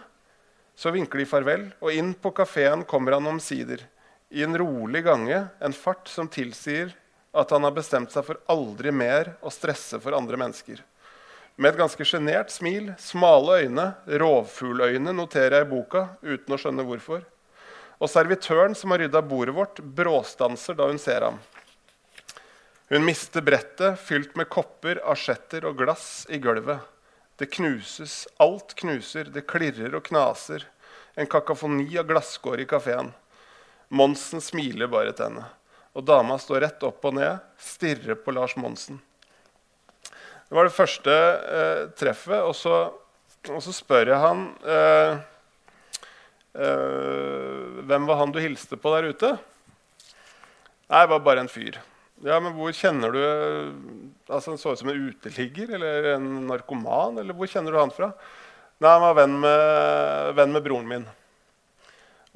Så 0.75 0.91
vinker 0.91 1.21
de 1.21 1.29
farvel, 1.29 1.69
og 1.79 1.95
inn 1.95 2.11
på 2.11 2.33
kafeen 2.35 2.83
kommer 2.89 3.15
han 3.15 3.31
omsider. 3.31 3.85
I 4.33 4.43
en 4.43 4.57
rolig 4.59 5.03
gange, 5.07 5.45
en 5.63 5.75
fart 5.75 6.11
som 6.11 6.27
tilsier 6.27 6.91
at 7.31 7.55
han 7.55 7.63
har 7.63 7.75
bestemt 7.75 8.11
seg 8.11 8.27
for 8.27 8.41
aldri 8.51 8.91
mer 8.91 9.37
å 9.41 9.51
stresse 9.53 9.99
for 10.03 10.15
andre 10.17 10.39
mennesker. 10.41 10.83
Med 11.55 11.69
et 11.69 11.77
ganske 11.77 12.05
sjenert 12.07 12.49
smil, 12.49 12.87
smale 12.97 13.59
øyne, 13.61 13.91
rovfugløyne, 14.09 15.13
noterer 15.13 15.59
jeg 15.59 15.67
i 15.67 15.69
boka 15.69 16.07
uten 16.25 16.55
å 16.55 16.57
skjønne 16.57 16.85
hvorfor. 16.87 17.21
Og 18.01 18.09
servitøren 18.09 18.73
som 18.75 18.91
har 18.91 19.03
rydda 19.03 19.21
bordet 19.21 19.53
vårt, 19.53 19.81
bråstanser 19.83 20.79
da 20.79 20.87
hun 20.89 20.97
ser 21.01 21.27
ham. 21.27 21.37
Hun 22.89 23.05
mister 23.05 23.45
brettet 23.45 24.01
fylt 24.01 24.33
med 24.35 24.49
kopper, 24.49 24.99
asjetter 25.13 25.69
og 25.69 25.77
glass 25.79 26.25
i 26.33 26.41
gulvet. 26.41 26.81
Det 27.37 27.51
knuses, 27.53 28.23
alt 28.41 28.73
knuser, 28.81 29.29
det 29.29 29.45
klirrer 29.49 29.93
og 29.93 30.07
knaser. 30.09 30.65
En 31.13 31.29
kakafoni 31.29 31.87
av 32.01 32.09
glasskår 32.09 32.65
i 32.65 32.67
kafeen. 32.69 33.13
Monsen 33.93 34.41
smiler 34.41 34.89
bare 34.89 35.13
til 35.13 35.29
henne. 35.29 35.47
Og 35.93 36.05
dama 36.09 36.41
står 36.41 36.65
rett 36.65 36.85
opp 36.85 37.05
og 37.05 37.19
ned, 37.21 37.41
stirrer 37.61 38.17
på 38.17 38.33
Lars 38.33 38.57
Monsen. 38.57 38.97
Det 40.53 40.59
var 40.59 40.67
det 40.67 40.75
første 40.75 41.13
eh, 41.57 41.79
treffet. 41.97 42.43
Og 42.45 42.51
så, 42.53 42.75
og 43.49 43.61
så, 43.65 43.71
spør 43.73 44.11
jeg 44.11 44.21
han 44.21 44.43
eh, 44.69 45.15
eh, 46.61 47.79
Hvem 47.89 48.05
var 48.05 48.19
han 48.19 48.35
du 48.35 48.37
hilste 48.37 48.77
på 48.77 48.91
der 48.93 49.09
ute? 49.09 49.31
Nei, 50.93 51.01
det 51.01 51.09
var 51.09 51.25
bare 51.25 51.41
en 51.41 51.49
fyr. 51.49 51.81
Ja, 52.21 52.37
men 52.37 52.53
hvor 52.53 52.69
kjenner 52.69 53.17
du 53.17 53.19
altså 54.29 54.53
Han 54.53 54.61
så 54.61 54.75
ut 54.75 54.83
som 54.83 54.93
en 54.93 55.09
uteligger 55.09 55.73
eller 55.73 56.11
en 56.11 56.29
narkoman. 56.51 57.17
eller 57.17 57.33
Hvor 57.33 57.49
kjenner 57.49 57.73
du 57.73 57.81
han 57.81 57.97
fra? 57.97 58.13
Nei, 58.77 58.93
Han 58.93 59.07
var 59.07 59.19
venn 59.23 59.41
med, 59.41 60.37
venn 60.37 60.53
med 60.53 60.69
broren 60.69 60.89
min. 60.93 61.11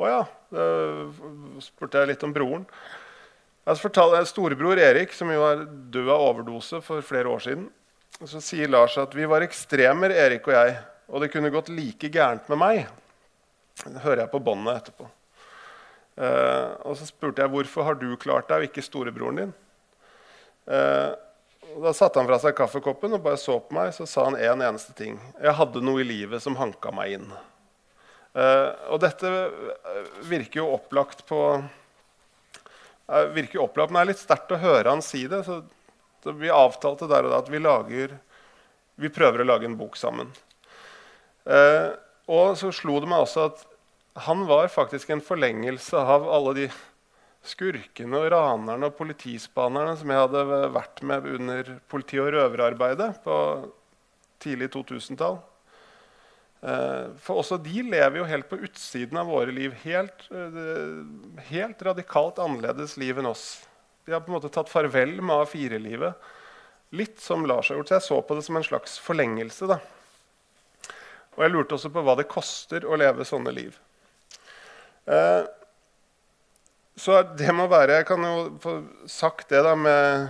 Å 0.02 0.10
ja. 0.10 0.22
Da 0.50 0.70
spurte 1.62 2.02
jeg 2.02 2.16
litt 2.16 2.26
om 2.26 2.34
broren. 2.34 2.66
Jeg 3.68 3.84
fortalte 3.86 4.26
Storebror 4.26 4.82
Erik, 4.82 5.14
som 5.14 5.30
jo 5.30 5.46
er 5.46 5.68
død 5.68 6.08
av 6.10 6.32
overdose 6.32 6.82
for 6.82 7.06
flere 7.06 7.30
år 7.30 7.46
siden, 7.46 7.70
og 8.22 8.30
så 8.32 8.42
sier 8.42 8.70
Lars 8.72 8.96
at 8.98 9.14
vi 9.16 9.28
var 9.30 9.46
ekstremer, 9.46 10.14
Erik 10.14 10.48
og 10.50 10.56
jeg, 10.58 10.78
og 11.08 11.22
det 11.22 11.30
kunne 11.34 11.54
gått 11.54 11.70
like 11.70 12.10
gærent 12.12 12.50
med 12.52 12.60
meg. 12.62 12.88
Det 13.84 14.02
hører 14.02 14.24
jeg 14.24 14.34
på 14.34 14.42
båndet 14.44 14.82
etterpå. 14.82 15.08
Uh, 16.18 16.74
og 16.90 16.98
så 16.98 17.06
spurte 17.06 17.44
jeg 17.44 17.54
hvorfor 17.54 17.86
har 17.86 17.98
du 18.00 18.10
klart 18.18 18.50
deg, 18.50 18.64
og 18.64 18.72
ikke 18.72 18.86
storebroren 18.86 19.42
din. 19.44 19.54
Uh, 20.66 21.14
da 21.78 21.94
satte 21.94 22.18
han 22.18 22.26
fra 22.30 22.40
seg 22.42 22.56
kaffekoppen 22.58 23.14
og 23.14 23.22
bare 23.22 23.38
så 23.38 23.60
på 23.62 23.76
meg. 23.78 23.92
Så 23.94 24.08
sa 24.10 24.26
han 24.26 24.40
én 24.40 24.56
en 24.56 24.66
eneste 24.72 24.96
ting. 24.98 25.20
Jeg 25.38 25.54
hadde 25.60 25.84
noe 25.86 26.02
i 26.02 26.08
livet 26.08 26.42
som 26.42 26.58
hanka 26.58 26.94
meg 26.96 27.20
inn. 27.20 27.28
Uh, 28.34 28.74
og 28.94 29.02
dette 29.06 29.30
virker 30.26 30.64
jo 30.64 30.72
opplagt 30.74 31.26
på 31.30 31.42
virker 33.32 33.62
opplagt, 33.64 33.92
Men 33.92 34.02
det 34.02 34.04
er 34.04 34.10
litt 34.10 34.20
sterkt 34.26 34.52
å 34.52 34.60
høre 34.60 34.92
han 34.92 35.02
si 35.06 35.22
det. 35.32 35.46
Så, 35.46 35.62
så 36.28 36.36
vi 36.36 36.52
avtalte 36.52 37.08
der 37.08 37.28
og 37.28 37.32
da 37.32 37.40
at 37.40 37.52
vi, 37.52 37.62
lager, 37.64 38.18
vi 39.00 39.12
prøver 39.14 39.44
å 39.44 39.48
lage 39.48 39.70
en 39.70 39.78
bok 39.80 39.96
sammen. 40.00 40.34
Eh, 41.48 41.96
og 42.28 42.58
så 42.60 42.74
slo 42.76 43.00
det 43.00 43.08
meg 43.08 43.24
også 43.24 43.48
at 43.48 43.64
han 44.28 44.44
var 44.50 44.68
faktisk 44.74 45.14
en 45.14 45.24
forlengelse 45.24 46.00
av 46.02 46.26
alle 46.34 46.54
de 46.58 46.70
skurkene 47.48 48.20
og 48.20 48.32
ranerne 48.34 48.90
og 48.90 48.98
politispanerne 48.98 49.94
som 50.00 50.12
jeg 50.12 50.24
hadde 50.26 50.72
vært 50.76 51.04
med 51.08 51.28
under 51.38 51.70
politi- 51.88 52.20
og 52.20 52.34
røverarbeidet 52.36 53.12
på 53.24 53.38
tidlig 54.44 54.72
2000-tall. 54.74 55.40
Eh, 56.66 57.06
for 57.22 57.44
også 57.44 57.60
de 57.62 57.86
lever 57.86 58.20
jo 58.20 58.28
helt 58.28 58.50
på 58.50 58.60
utsiden 58.66 59.22
av 59.22 59.30
våre 59.30 59.54
liv. 59.54 59.76
Helt, 59.86 60.28
eh, 60.34 61.00
helt 61.52 61.82
radikalt 61.86 62.42
annerledes 62.42 62.98
liv 62.98 63.22
enn 63.22 63.30
oss. 63.30 63.68
De 64.08 64.14
har 64.14 64.22
på 64.24 64.32
en 64.32 64.38
måte 64.38 64.50
tatt 64.56 64.70
farvel 64.72 65.18
med 65.20 65.36
A4-livet. 65.36 66.30
Litt 66.96 67.20
som 67.20 67.42
Lars 67.44 67.68
har 67.68 67.76
gjort. 67.76 67.90
Så 67.90 67.96
jeg 67.98 68.06
så 68.06 68.20
på 68.24 68.38
det 68.38 68.44
som 68.46 68.56
en 68.56 68.64
slags 68.64 68.94
forlengelse. 69.04 69.68
da. 69.68 69.82
Og 71.36 71.44
jeg 71.44 71.52
lurte 71.52 71.76
også 71.76 71.92
på 71.92 72.04
hva 72.08 72.16
det 72.16 72.30
koster 72.32 72.88
å 72.88 72.96
leve 72.96 73.28
sånne 73.28 73.52
liv. 73.52 73.76
Eh, 75.12 75.44
så 76.96 77.20
det 77.38 77.52
må 77.56 77.68
være 77.72 78.00
Jeg 78.00 78.08
kan 78.10 78.24
jo 78.26 78.40
få 78.60 78.72
sagt 79.08 79.52
det 79.54 79.62
da 79.64 79.76
med 79.78 80.26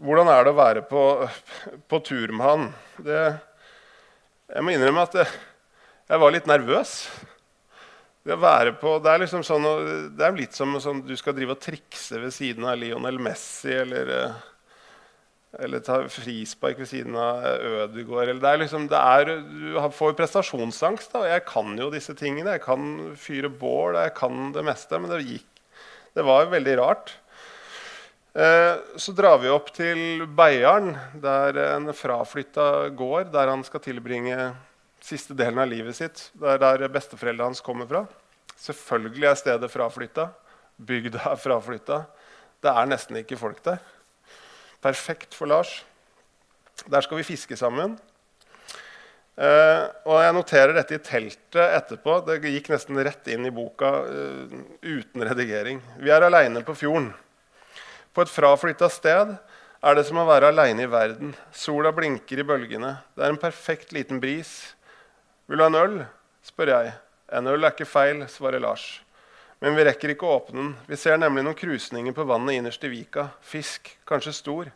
Hvordan 0.00 0.30
er 0.30 0.44
det 0.44 0.52
å 0.52 0.60
være 0.60 0.84
på, 0.88 1.02
på 1.88 2.04
tur 2.04 2.36
med 2.36 2.46
han? 2.46 2.70
Det, 3.00 3.24
jeg 4.52 4.64
må 4.64 4.76
innrømme 4.76 5.04
at 5.08 5.18
jeg 5.22 6.20
var 6.20 6.32
litt 6.34 6.48
nervøs. 6.50 6.96
Det, 8.22 8.36
på, 8.78 8.98
det, 9.02 9.10
er 9.10 9.22
liksom 9.24 9.42
sånn, 9.42 9.66
det 10.14 10.24
er 10.24 10.36
litt 10.38 10.54
som 10.54 10.76
sånn, 10.80 11.00
du 11.02 11.16
skal 11.18 11.34
drive 11.34 11.56
og 11.56 11.62
trikse 11.62 12.20
ved 12.22 12.30
siden 12.34 12.68
av 12.70 12.78
Lionel 12.78 13.18
Messi 13.18 13.72
eller 13.74 14.12
eh, 14.14 14.40
eller 15.60 15.82
ta 15.84 15.98
frispark 16.08 16.78
ved 16.80 16.88
siden 16.88 17.16
av 17.20 17.42
Ødegaard. 17.44 18.38
Det 18.40 18.48
er 18.48 18.60
liksom, 18.62 18.86
det 18.88 18.96
er, 18.96 19.32
du 19.44 19.74
får 19.92 20.14
prestasjonsangst. 20.16 21.12
Da. 21.12 21.26
Jeg 21.28 21.44
kan 21.44 21.74
jo 21.76 21.90
disse 21.92 22.14
tingene. 22.16 22.54
Jeg 22.56 22.64
kan 22.64 22.86
fyre 23.20 23.50
bål, 23.52 23.98
jeg 24.00 24.14
kan 24.16 24.54
det 24.54 24.64
meste. 24.64 24.96
Men 24.96 25.12
det 25.12 25.26
gikk. 25.26 25.48
Det 26.16 26.24
var 26.24 26.48
veldig 26.52 26.78
rart. 26.80 27.12
Eh, 28.32 28.80
så 28.96 29.12
drar 29.12 29.42
vi 29.42 29.52
opp 29.52 29.68
til 29.76 30.24
Beiarn, 30.24 30.94
der 31.20 31.58
en 31.66 31.92
fraflytta 31.92 32.88
gård, 32.96 33.28
der 33.34 33.52
han 33.52 33.64
skal 33.66 33.84
tilbringe 33.84 34.54
siste 35.04 35.34
delen 35.36 35.60
av 35.62 35.70
livet 35.70 35.96
sitt. 35.98 36.28
Det 36.38 36.54
er 36.54 36.60
der 36.62 36.92
besteforeldrene 36.92 37.50
hans 37.50 37.64
kommer 37.64 37.88
fra. 37.90 38.04
Selvfølgelig 38.62 39.28
er 39.30 39.40
stedet 39.40 39.72
fraflytta. 39.72 40.28
Bygda 40.82 41.24
er 41.32 41.40
fraflytta. 41.40 42.04
Det 42.62 42.70
er 42.70 42.88
nesten 42.90 43.18
ikke 43.22 43.40
folk 43.40 43.62
der. 43.66 43.82
Perfekt 44.82 45.34
for 45.34 45.50
Lars. 45.50 45.80
Der 46.90 47.02
skal 47.04 47.20
vi 47.20 47.26
fiske 47.26 47.56
sammen. 47.58 47.98
Uh, 49.32 49.88
og 50.04 50.18
jeg 50.20 50.34
noterer 50.36 50.74
dette 50.76 50.98
i 50.98 51.02
teltet 51.02 51.76
etterpå. 51.78 52.18
Det 52.26 52.42
gikk 52.44 52.68
nesten 52.72 52.98
rett 53.00 53.30
inn 53.32 53.48
i 53.48 53.54
boka 53.54 53.92
uh, 54.04 54.58
uten 54.84 55.24
redigering. 55.24 55.80
Vi 56.02 56.12
er 56.12 56.26
aleine 56.26 56.62
på 56.66 56.76
fjorden. 56.76 57.10
På 58.12 58.26
et 58.26 58.30
fraflytta 58.30 58.90
sted 58.92 59.32
er 59.82 59.96
det 59.96 60.04
som 60.06 60.20
å 60.20 60.28
være 60.28 60.52
aleine 60.52 60.84
i 60.84 60.90
verden. 60.90 61.32
Sola 61.56 61.94
blinker 61.96 62.42
i 62.42 62.46
bølgene. 62.46 62.92
Det 63.16 63.24
er 63.24 63.32
en 63.32 63.40
perfekt 63.40 63.94
liten 63.96 64.20
bris. 64.22 64.52
Vil 65.46 65.58
du 65.58 65.64
ha 65.64 65.70
en 65.70 65.80
øl? 65.80 65.96
spør 66.42 66.70
jeg. 66.74 66.92
En 67.32 67.46
øl 67.48 67.64
er 67.64 67.72
ikke 67.74 67.88
feil, 67.88 68.22
svarer 68.28 68.60
Lars. 68.62 69.02
Men 69.62 69.76
vi 69.78 69.84
rekker 69.86 70.12
ikke 70.12 70.26
å 70.26 70.36
åpne 70.40 70.58
den. 70.58 70.70
Vi 70.90 70.98
ser 70.98 71.18
nemlig 71.22 71.44
noen 71.46 71.58
krusninger 71.58 72.14
på 72.16 72.26
vannet 72.26 72.58
innerst 72.58 72.82
i 72.82 72.90
vika. 72.90 73.28
Fisk, 73.46 73.92
kanskje 74.08 74.34
stor. 74.34 74.70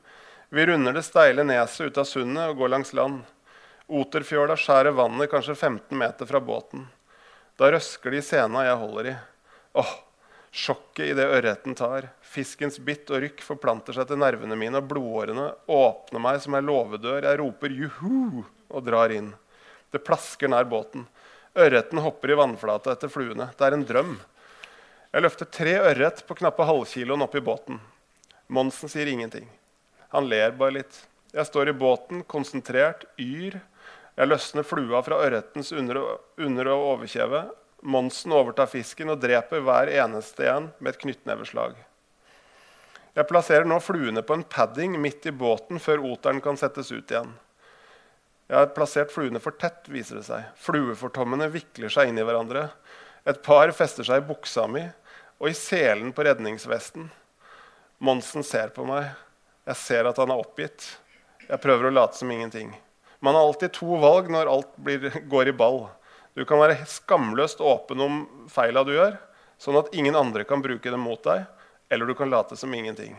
Vi 0.49 0.67
runder 0.67 0.95
det 0.95 1.03
steile 1.03 1.43
neset 1.47 1.91
ut 1.91 1.99
av 1.99 2.07
sundet 2.07 2.53
og 2.53 2.61
går 2.61 2.71
langs 2.71 2.93
land. 2.95 3.25
Oterfjøla 3.87 4.55
skjærer 4.59 4.95
vannet 4.95 5.31
kanskje 5.31 5.55
15 5.55 5.99
meter 5.99 6.27
fra 6.31 6.41
båten. 6.43 6.87
Da 7.59 7.71
røsker 7.73 8.15
de 8.15 8.23
sena 8.23 8.67
jeg 8.67 8.79
holder 8.83 9.11
i. 9.11 9.15
Åh, 9.79 9.93
sjokket 10.51 11.11
i 11.11 11.17
det 11.19 11.27
ørreten 11.35 11.75
tar. 11.79 12.11
Fiskens 12.23 12.79
bitt 12.83 13.11
og 13.11 13.23
rykk 13.23 13.43
forplanter 13.47 13.97
seg 13.97 14.07
til 14.11 14.23
nervene 14.23 14.59
mine, 14.59 14.83
og 14.83 14.91
blodårene 14.91 15.49
åpner 15.71 16.23
meg 16.23 16.39
som 16.43 16.59
ei 16.59 16.63
låvedør. 16.63 17.27
Jeg 17.27 17.41
roper 17.43 17.75
'juhu' 17.75 18.45
og 18.71 18.87
drar 18.87 19.15
inn. 19.15 19.33
Det 19.95 20.03
plasker 20.05 20.51
nær 20.51 20.67
båten. 20.69 21.07
Ørreten 21.57 22.01
hopper 22.05 22.33
i 22.33 22.39
vannflata 22.39 22.93
etter 22.93 23.13
fluene. 23.13 23.51
Det 23.57 23.67
er 23.67 23.77
en 23.77 23.87
drøm. 23.89 24.17
Jeg 25.13 25.25
løfter 25.25 25.49
tre 25.49 25.77
ørret 25.81 26.25
på 26.29 26.37
knappe 26.37 26.67
halvkiloen 26.69 27.25
opp 27.25 27.37
i 27.39 27.45
båten. 27.45 27.79
Monsen 28.53 28.91
sier 28.93 29.09
ingenting. 29.09 29.47
Han 30.13 30.29
ler 30.29 30.53
bare 30.59 30.83
litt. 30.83 30.99
Jeg 31.33 31.49
står 31.49 31.71
i 31.71 31.77
båten, 31.77 32.23
konsentrert, 32.29 33.07
yr. 33.21 33.59
Jeg 34.17 34.29
løsner 34.29 34.65
flua 34.65 35.03
fra 35.05 35.19
ørretens 35.25 35.73
under, 35.73 36.03
under 36.37 36.71
og 36.73 36.85
overkjeve. 36.93 37.47
Monsen 37.87 38.33
overtar 38.37 38.71
fisken 38.71 39.13
og 39.13 39.21
dreper 39.21 39.65
hver 39.65 39.91
eneste 39.93 40.47
en 40.49 40.71
med 40.79 40.95
et 40.95 41.01
knyttneveslag. 41.03 41.77
Jeg 43.17 43.29
plasserer 43.29 43.65
nå 43.69 43.79
fluene 43.81 44.21
på 44.25 44.37
en 44.37 44.45
padding 44.45 44.97
midt 45.01 45.25
i 45.29 45.33
båten 45.33 45.81
før 45.81 46.05
oteren 46.05 46.43
kan 46.45 46.59
settes 46.61 46.93
ut 46.93 47.13
igjen. 47.13 47.33
Jeg 48.47 48.59
har 48.61 48.73
plassert 48.77 49.11
fluene 49.11 49.41
for 49.43 49.57
tett, 49.59 49.89
viser 49.91 50.21
det 50.21 50.27
seg. 50.29 50.45
Fluefortommene 50.63 51.49
vikler 51.51 51.91
seg 51.91 52.13
inn 52.13 52.21
i 52.21 52.27
hverandre. 52.27 52.69
Et 53.27 53.41
par 53.43 53.73
fester 53.75 54.07
seg 54.07 54.23
i 54.23 54.27
buksa 54.29 54.69
mi, 54.71 54.85
og 55.43 55.51
i 55.51 55.57
selen 55.59 56.13
på 56.15 56.23
redningsvesten. 56.29 57.09
Monsen 57.99 58.47
ser 58.47 58.71
på 58.77 58.87
meg. 58.87 59.11
Jeg 59.67 59.81
ser 59.83 60.07
at 60.07 60.23
han 60.23 60.31
er 60.31 60.39
oppgitt. 60.39 60.87
Jeg 61.49 61.63
prøver 61.63 61.89
å 61.89 61.95
late 61.97 62.19
som 62.21 62.31
ingenting. 62.31 62.71
Man 63.19 63.35
har 63.35 63.49
alltid 63.49 63.75
to 63.75 63.99
valg 63.99 64.31
når 64.31 64.51
alt 64.53 64.75
blir, 64.79 65.11
går 65.27 65.51
i 65.51 65.57
ball. 65.57 65.89
Du 66.39 66.45
kan 66.47 66.61
være 66.63 66.85
skamløst 66.87 67.63
åpen 67.65 68.03
om 68.05 68.21
feila 68.53 68.85
du 68.87 68.93
gjør, 68.95 69.17
sånn 69.59 69.79
at 69.81 69.91
ingen 69.97 70.15
andre 70.19 70.45
kan 70.47 70.63
bruke 70.63 70.93
det 70.93 71.01
mot 71.01 71.23
deg. 71.27 71.49
Eller 71.91 72.07
du 72.07 72.15
kan 72.15 72.31
late 72.31 72.59
som 72.61 72.75
ingenting. 72.75 73.17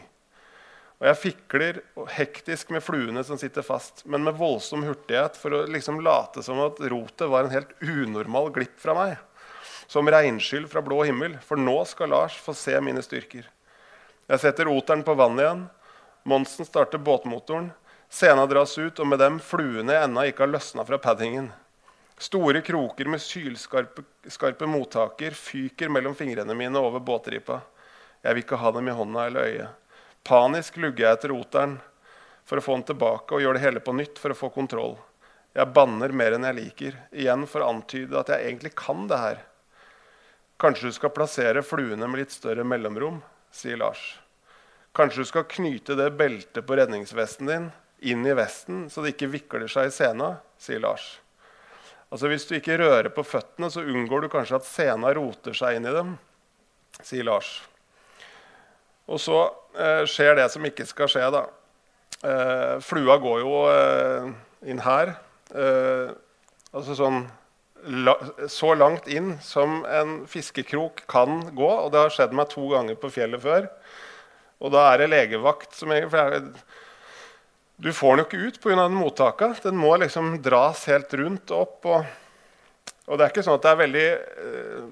Og 0.97 1.05
Jeg 1.05 1.21
fikler 1.21 1.79
hektisk 2.15 2.71
med 2.73 2.81
fluene 2.81 3.21
som 3.23 3.37
sitter 3.37 3.61
fast, 3.61 4.01
men 4.05 4.23
med 4.25 4.37
voldsom 4.39 4.85
hurtighet 4.87 5.37
for 5.37 5.53
å 5.53 5.65
liksom 5.69 6.01
late 6.01 6.41
som 6.43 6.59
at 6.65 6.81
rotet 6.81 7.29
var 7.29 7.45
en 7.45 7.53
helt 7.53 7.75
unormal 7.85 8.49
glipp 8.55 8.79
fra 8.81 8.97
meg 8.97 9.17
som 9.87 10.09
regnskyll 10.09 10.67
fra 10.67 10.81
blå 10.81 11.03
himmel, 11.03 11.37
for 11.43 11.59
nå 11.59 11.79
skal 11.87 12.11
Lars 12.11 12.35
få 12.43 12.53
se 12.53 12.75
mine 12.83 13.01
styrker. 13.03 13.47
Jeg 14.27 14.43
setter 14.43 14.67
oteren 14.67 15.03
på 15.07 15.15
vannet 15.15 15.45
igjen. 15.45 15.61
Monsen 16.27 16.67
starter 16.67 16.99
båtmotoren. 16.99 17.69
Sena 18.11 18.45
dras 18.47 18.75
ut, 18.77 18.99
og 18.99 19.07
med 19.07 19.19
dem 19.23 19.39
fluene 19.43 19.95
jeg 19.95 20.09
ennå 20.09 20.27
ikke 20.27 20.43
har 20.43 20.51
løsna 20.51 20.83
fra 20.87 20.99
paddingen. 20.99 21.49
Store 22.19 22.61
kroker 22.65 23.07
med 23.07 23.21
sylskarpe 23.23 24.03
skarpe 24.31 24.67
mottaker 24.67 25.35
fyker 25.37 25.91
mellom 25.93 26.15
fingrene 26.17 26.55
mine 26.57 26.81
over 26.81 26.99
båtripa. 26.99 27.61
Jeg 28.25 28.35
vil 28.35 28.43
ikke 28.43 28.59
ha 28.59 28.71
dem 28.75 28.89
i 28.89 28.95
hånda 28.97 29.27
eller 29.29 29.51
øyet. 29.51 29.86
Panisk 30.27 30.75
lugger 30.81 31.05
jeg 31.05 31.15
etter 31.15 31.31
oteren 31.31 31.77
for 32.47 32.59
å 32.59 32.63
få 32.63 32.73
den 32.75 32.87
tilbake 32.89 33.35
og 33.35 33.43
gjør 33.43 33.55
det 33.55 33.63
hele 33.63 33.83
på 33.83 33.93
nytt 33.95 34.19
for 34.19 34.33
å 34.33 34.35
få 34.35 34.49
kontroll. 34.51 34.97
Jeg 35.55 35.71
banner 35.71 36.11
mer 36.11 36.35
enn 36.35 36.43
jeg 36.49 36.57
liker, 36.57 36.97
igjen 37.15 37.45
for 37.47 37.63
å 37.63 37.69
antyde 37.71 38.17
at 38.19 38.33
jeg 38.33 38.43
egentlig 38.43 38.73
kan 38.75 39.07
det 39.07 39.19
her. 39.21 39.39
Kanskje 40.59 40.91
du 40.91 40.97
skal 40.97 41.13
plassere 41.15 41.63
fluene 41.63 42.09
med 42.11 42.25
litt 42.25 42.35
større 42.35 42.65
mellomrom, 42.67 43.21
sier 43.55 43.79
Lars. 43.79 44.01
Kanskje 44.97 45.23
du 45.23 45.29
skal 45.29 45.47
knyte 45.47 45.95
det 45.95 46.09
beltet 46.19 46.67
på 46.67 46.75
redningsvesten 46.75 47.47
din 47.47 47.69
inn 48.11 48.27
i 48.27 48.35
vesten, 48.35 48.89
så 48.91 49.05
det 49.05 49.15
ikke 49.15 49.31
vikler 49.31 49.71
seg 49.71 49.87
i 49.87 49.95
sena, 49.95 50.33
sier 50.59 50.83
Lars. 50.83 51.07
Altså 52.11 52.27
Hvis 52.31 52.49
du 52.49 52.57
ikke 52.59 52.77
rører 52.83 53.09
på 53.15 53.23
føttene, 53.23 53.71
så 53.71 53.85
unngår 53.85 54.27
du 54.27 54.31
kanskje 54.35 54.59
at 54.59 54.67
sena 54.67 55.15
roter 55.15 55.55
seg 55.55 55.79
inn 55.79 55.87
i 55.87 55.95
dem, 55.95 56.13
sier 56.99 57.23
Lars. 57.31 57.61
Og 59.07 59.21
så 59.23 59.39
eh, 59.77 60.03
skjer 60.09 60.37
det 60.39 60.49
som 60.53 60.65
ikke 60.67 60.87
skal 60.87 61.11
skje, 61.11 61.25
da. 61.33 61.45
Eh, 62.27 62.75
flua 62.83 63.17
går 63.21 63.43
jo 63.43 63.59
eh, 63.71 64.31
inn 64.71 64.81
her. 64.83 65.13
Eh, 65.55 66.11
altså 66.73 66.97
sånn 66.97 67.21
la, 68.03 68.17
Så 68.51 68.73
langt 68.75 69.07
inn 69.07 69.37
som 69.45 69.83
en 69.85 70.19
fiskekrok 70.27 71.05
kan 71.09 71.39
gå. 71.55 71.69
Og 71.69 71.93
det 71.93 72.03
har 72.03 72.13
skjedd 72.13 72.35
meg 72.35 72.51
to 72.51 72.67
ganger 72.73 72.99
på 72.99 73.13
fjellet 73.13 73.43
før. 73.43 73.69
Og 74.57 74.73
da 74.73 74.89
er 74.91 75.03
det 75.03 75.11
legevakt 75.13 75.75
som 75.77 75.93
jeg, 75.93 76.09
jeg 76.11 76.43
du 77.77 77.91
får 77.93 78.15
den 78.15 78.23
jo 78.23 78.25
ikke 78.25 78.47
ut 78.47 78.61
pga. 78.63 78.87
mottaka. 78.89 79.51
Den 79.61 79.77
må 79.77 79.91
liksom 80.01 80.39
dras 80.41 80.87
helt 80.89 81.13
rundt 81.13 81.51
og 81.53 81.61
opp. 81.61 81.85
Og, 83.05 83.13
det 83.13 83.23
er 83.23 83.29
ikke 83.29 83.43
sånn 83.45 83.59
at 83.59 83.65
det 83.67 83.71
er 83.71 83.83
veldig 83.83 84.07
eh, 84.07 84.87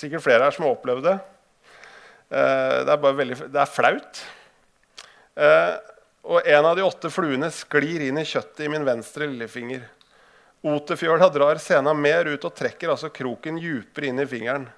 Sikkert 0.00 0.24
flere 0.24 0.46
her 0.46 0.54
som 0.56 0.64
har 0.64 0.72
opplevd 0.72 1.04
det. 1.04 1.18
Eh, 2.30 2.76
det 2.86 2.92
er 2.94 3.00
bare 3.02 3.18
veldig, 3.18 3.38
det 3.50 3.60
er 3.62 3.70
flaut. 3.70 4.20
Eh, 5.34 5.76
og 6.30 6.46
en 6.46 6.68
av 6.68 6.76
de 6.78 6.84
åtte 6.86 7.10
fluene 7.10 7.48
sklir 7.54 8.06
inn 8.06 8.20
i 8.20 8.26
kjøttet 8.28 8.66
i 8.66 8.70
min 8.70 8.86
venstre 8.86 9.26
lillefinger. 9.26 9.86
Oterfjøla 10.70 11.30
drar 11.32 11.58
sena 11.62 11.94
mer 11.96 12.28
ut 12.28 12.44
og 12.44 12.54
trekker 12.54 12.92
altså 12.92 13.08
kroken 13.14 13.58
djupere 13.58 14.10
inn 14.10 14.20
i 14.20 14.28
fingeren. 14.28 14.68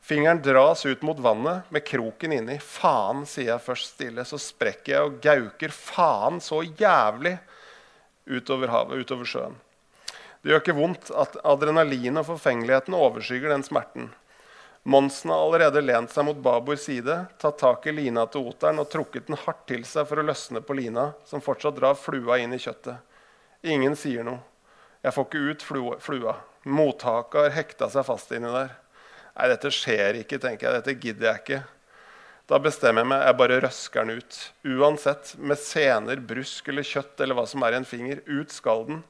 Fingeren 0.00 0.40
dras 0.42 0.82
ut 0.86 1.02
mot 1.06 1.18
vannet 1.20 1.68
med 1.70 1.84
kroken 1.86 2.32
inni. 2.34 2.56
Faen, 2.58 3.22
sier 3.28 3.52
jeg 3.52 3.64
først 3.64 3.94
stille. 3.94 4.24
Så 4.26 4.40
sprekker 4.42 4.94
jeg 4.94 5.06
og 5.06 5.18
gauker 5.22 5.74
faen 5.76 6.40
så 6.42 6.62
jævlig 6.64 7.36
utover 8.26 8.72
havet, 8.72 9.04
utover 9.04 9.28
sjøen. 9.28 9.58
Det 10.40 10.50
gjør 10.50 10.62
ikke 10.64 10.78
vondt 10.78 11.10
at 11.12 11.36
adrenalinet 11.44 12.22
og 12.22 12.30
forfengeligheten 12.32 12.96
overskygger 12.96 13.52
den 13.52 13.64
smerten. 13.66 14.08
Monsen 14.82 15.30
har 15.30 15.42
allerede 15.44 15.82
lent 15.84 16.12
seg 16.12 16.24
mot 16.24 16.38
Babors 16.40 16.86
side, 16.88 17.16
tatt 17.38 17.58
tak 17.60 17.86
i 17.86 17.92
lina 17.92 18.24
til 18.32 18.46
oteren 18.48 18.80
og 18.80 18.88
trukket 18.88 19.26
den 19.28 19.36
hardt 19.42 19.66
til 19.68 19.84
seg 19.84 20.06
for 20.08 20.22
å 20.22 20.24
løsne 20.24 20.62
på 20.64 20.76
lina, 20.78 21.10
som 21.28 21.44
fortsatt 21.44 21.76
drar 21.76 21.98
flua 22.00 22.38
inn 22.40 22.56
i 22.56 22.60
kjøttet. 22.62 22.96
Ingen 23.68 23.96
sier 23.98 24.24
noe. 24.24 24.40
Jeg 25.04 25.12
får 25.16 25.26
ikke 25.28 25.42
ut 25.50 26.00
flua. 26.04 26.38
Mottaket 26.64 27.42
har 27.42 27.54
hekta 27.56 27.90
seg 27.92 28.06
fast 28.08 28.32
inni 28.36 28.48
der. 28.52 28.72
Nei, 29.36 29.46
dette 29.52 29.72
skjer 29.72 30.18
ikke, 30.20 30.40
tenker 30.40 30.66
jeg. 30.66 30.80
Dette 30.80 30.96
gidder 31.00 31.28
jeg 31.28 31.42
ikke. 31.42 31.60
Da 32.50 32.58
bestemmer 32.60 33.04
jeg 33.04 33.10
meg. 33.12 33.22
Jeg 33.28 33.38
bare 33.40 33.60
røsker 33.64 34.08
den 34.08 34.20
ut. 34.20 34.40
Uansett, 34.66 35.34
med 35.38 35.60
sener, 35.60 36.20
brusk 36.32 36.68
eller 36.72 36.88
kjøtt 36.88 37.20
eller 37.20 37.38
hva 37.38 37.46
som 37.48 37.64
er 37.64 37.76
i 37.76 37.80
en 37.80 37.88
finger. 37.88 38.20
Ut 38.26 38.52
skal 38.52 38.84
den. 38.88 39.04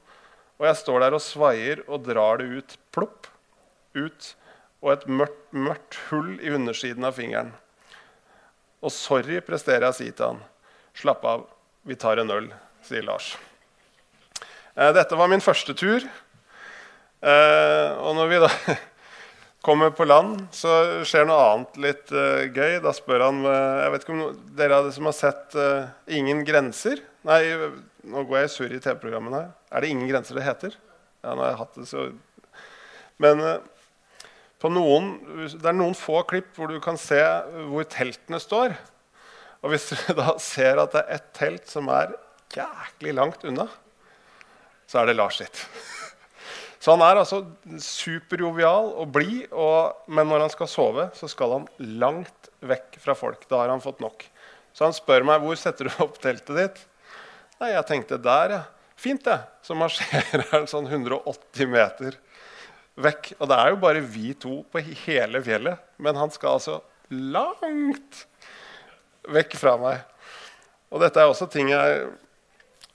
Og 0.61 0.67
jeg 0.69 0.79
står 0.83 1.03
der 1.03 1.17
og 1.17 1.23
svaier 1.25 1.83
og 1.87 2.05
drar 2.05 2.39
det 2.39 2.47
ut. 2.59 2.77
Plopp. 2.95 3.31
Ut. 3.97 4.31
Og 4.81 4.95
et 4.95 5.03
mørkt, 5.05 5.41
mørkt 5.53 5.97
hull 6.09 6.33
i 6.41 6.49
undersiden 6.53 7.05
av 7.05 7.13
fingeren. 7.17 7.53
Og 8.81 8.89
sorry, 8.93 9.37
presterer 9.45 9.85
jeg 9.85 9.93
å 9.93 9.97
si 9.97 10.09
til 10.09 10.31
han. 10.31 10.39
Slapp 10.97 11.25
av, 11.29 11.45
vi 11.85 11.97
tar 11.99 12.17
en 12.21 12.33
øl, 12.33 12.47
sier 12.85 13.05
Lars. 13.05 13.35
Eh, 14.73 14.89
dette 14.95 15.17
var 15.17 15.29
min 15.29 15.43
første 15.43 15.75
tur. 15.77 16.01
Eh, 17.21 17.89
og 18.01 18.15
når 18.17 18.31
vi 18.31 18.39
da 18.41 18.49
kommer 19.67 19.93
på 19.93 20.07
land, 20.09 20.47
så 20.57 21.03
skjer 21.05 21.27
noe 21.29 21.43
annet 21.51 21.77
litt 21.83 22.13
uh, 22.15 22.47
gøy. 22.49 22.79
Da 22.81 22.95
spør 22.97 23.27
han 23.27 23.43
Jeg 23.45 23.91
vet 23.93 24.05
ikke 24.07 24.15
om 24.15 24.39
dere 24.57 24.79
som 24.95 25.05
har 25.05 25.13
sett 25.13 25.53
'Ingen 26.09 26.41
grenser'? 26.47 27.03
Nei, 27.29 27.43
nå 28.09 28.23
går 28.25 28.39
jeg 28.39 28.53
surr 28.55 28.73
i 28.73 28.81
TV-programmene 28.81 29.43
her. 29.43 29.51
Er 29.69 29.85
det 29.85 29.91
'Ingen 29.91 30.09
grenser' 30.09 30.39
det 30.39 30.47
heter? 30.47 30.73
Ja, 31.21 31.35
nå 31.35 31.45
har 31.45 31.51
jeg 31.51 31.61
hatt 31.61 31.77
det 31.77 31.85
så 31.91 32.07
Men 33.21 33.61
noen, 34.69 35.15
det 35.49 35.65
er 35.65 35.73
noen 35.73 35.95
få 35.97 36.19
klipp 36.29 36.53
hvor 36.57 36.69
du 36.69 36.77
kan 36.83 36.99
se 37.01 37.17
hvor 37.71 37.87
teltene 37.89 38.37
står. 38.41 38.75
Og 39.61 39.73
hvis 39.73 39.89
du 39.89 40.13
da 40.21 40.35
ser 40.41 40.81
at 40.81 40.93
det 40.93 41.01
er 41.01 41.15
ett 41.17 41.31
telt 41.37 41.71
som 41.71 41.89
er 41.93 42.13
jæklig 42.53 43.15
langt 43.17 43.45
unna, 43.47 43.65
så 44.89 45.01
er 45.01 45.09
det 45.09 45.17
Lars 45.17 45.39
sitt. 45.41 45.63
Så 46.81 46.95
han 46.95 47.03
er 47.05 47.19
altså 47.21 47.43
superjovial 47.77 48.87
og 48.97 49.11
blid, 49.13 49.51
men 50.09 50.25
når 50.25 50.47
han 50.47 50.49
skal 50.49 50.69
sove, 50.69 51.03
så 51.13 51.27
skal 51.29 51.51
han 51.53 51.67
langt 52.01 52.49
vekk 52.65 52.97
fra 53.03 53.13
folk. 53.13 53.43
Da 53.45 53.59
har 53.59 53.69
han 53.69 53.83
fått 53.83 54.01
nok. 54.01 54.25
Så 54.73 54.87
han 54.87 54.95
spør 54.97 55.27
meg 55.29 55.43
hvor 55.43 55.59
setter 55.61 55.85
du 55.85 55.99
opp 56.01 56.17
teltet 56.23 56.57
ditt. 56.57 56.81
Nei, 57.61 57.69
jeg 57.75 57.85
tenkte 57.85 58.17
der, 58.17 58.55
ja. 58.55 58.63
Fint, 58.97 59.21
det. 59.29 59.37
Så 59.61 59.77
marsjerer 59.77 60.47
han 60.55 60.65
sånn 60.69 60.89
180 60.89 61.69
meter 61.69 62.17
vekk. 62.99 63.33
Og 63.39 63.49
det 63.51 63.57
er 63.57 63.73
jo 63.73 63.81
bare 63.81 64.03
vi 64.03 64.33
to 64.37 64.61
på 64.71 64.83
hele 65.05 65.41
fjellet. 65.45 65.81
Men 66.01 66.19
han 66.19 66.33
skal 66.33 66.57
altså 66.59 66.79
langt 67.11 68.25
vekk 69.31 69.55
fra 69.59 69.75
meg. 69.79 70.01
Og 70.91 71.03
dette 71.03 71.21
er 71.21 71.31
også 71.31 71.47
ting 71.51 71.71
jeg 71.71 72.07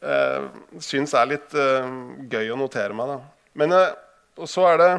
eh, 0.05 0.49
syns 0.85 1.15
er 1.17 1.31
litt 1.31 1.55
eh, 1.57 1.93
gøy 2.29 2.51
å 2.53 2.59
notere 2.61 2.97
meg. 2.97 3.15
da. 3.15 3.21
Men 3.57 3.77
eh, 3.77 3.95
og 4.37 4.51
så 4.53 4.67
er 4.69 4.81
det 4.83 4.91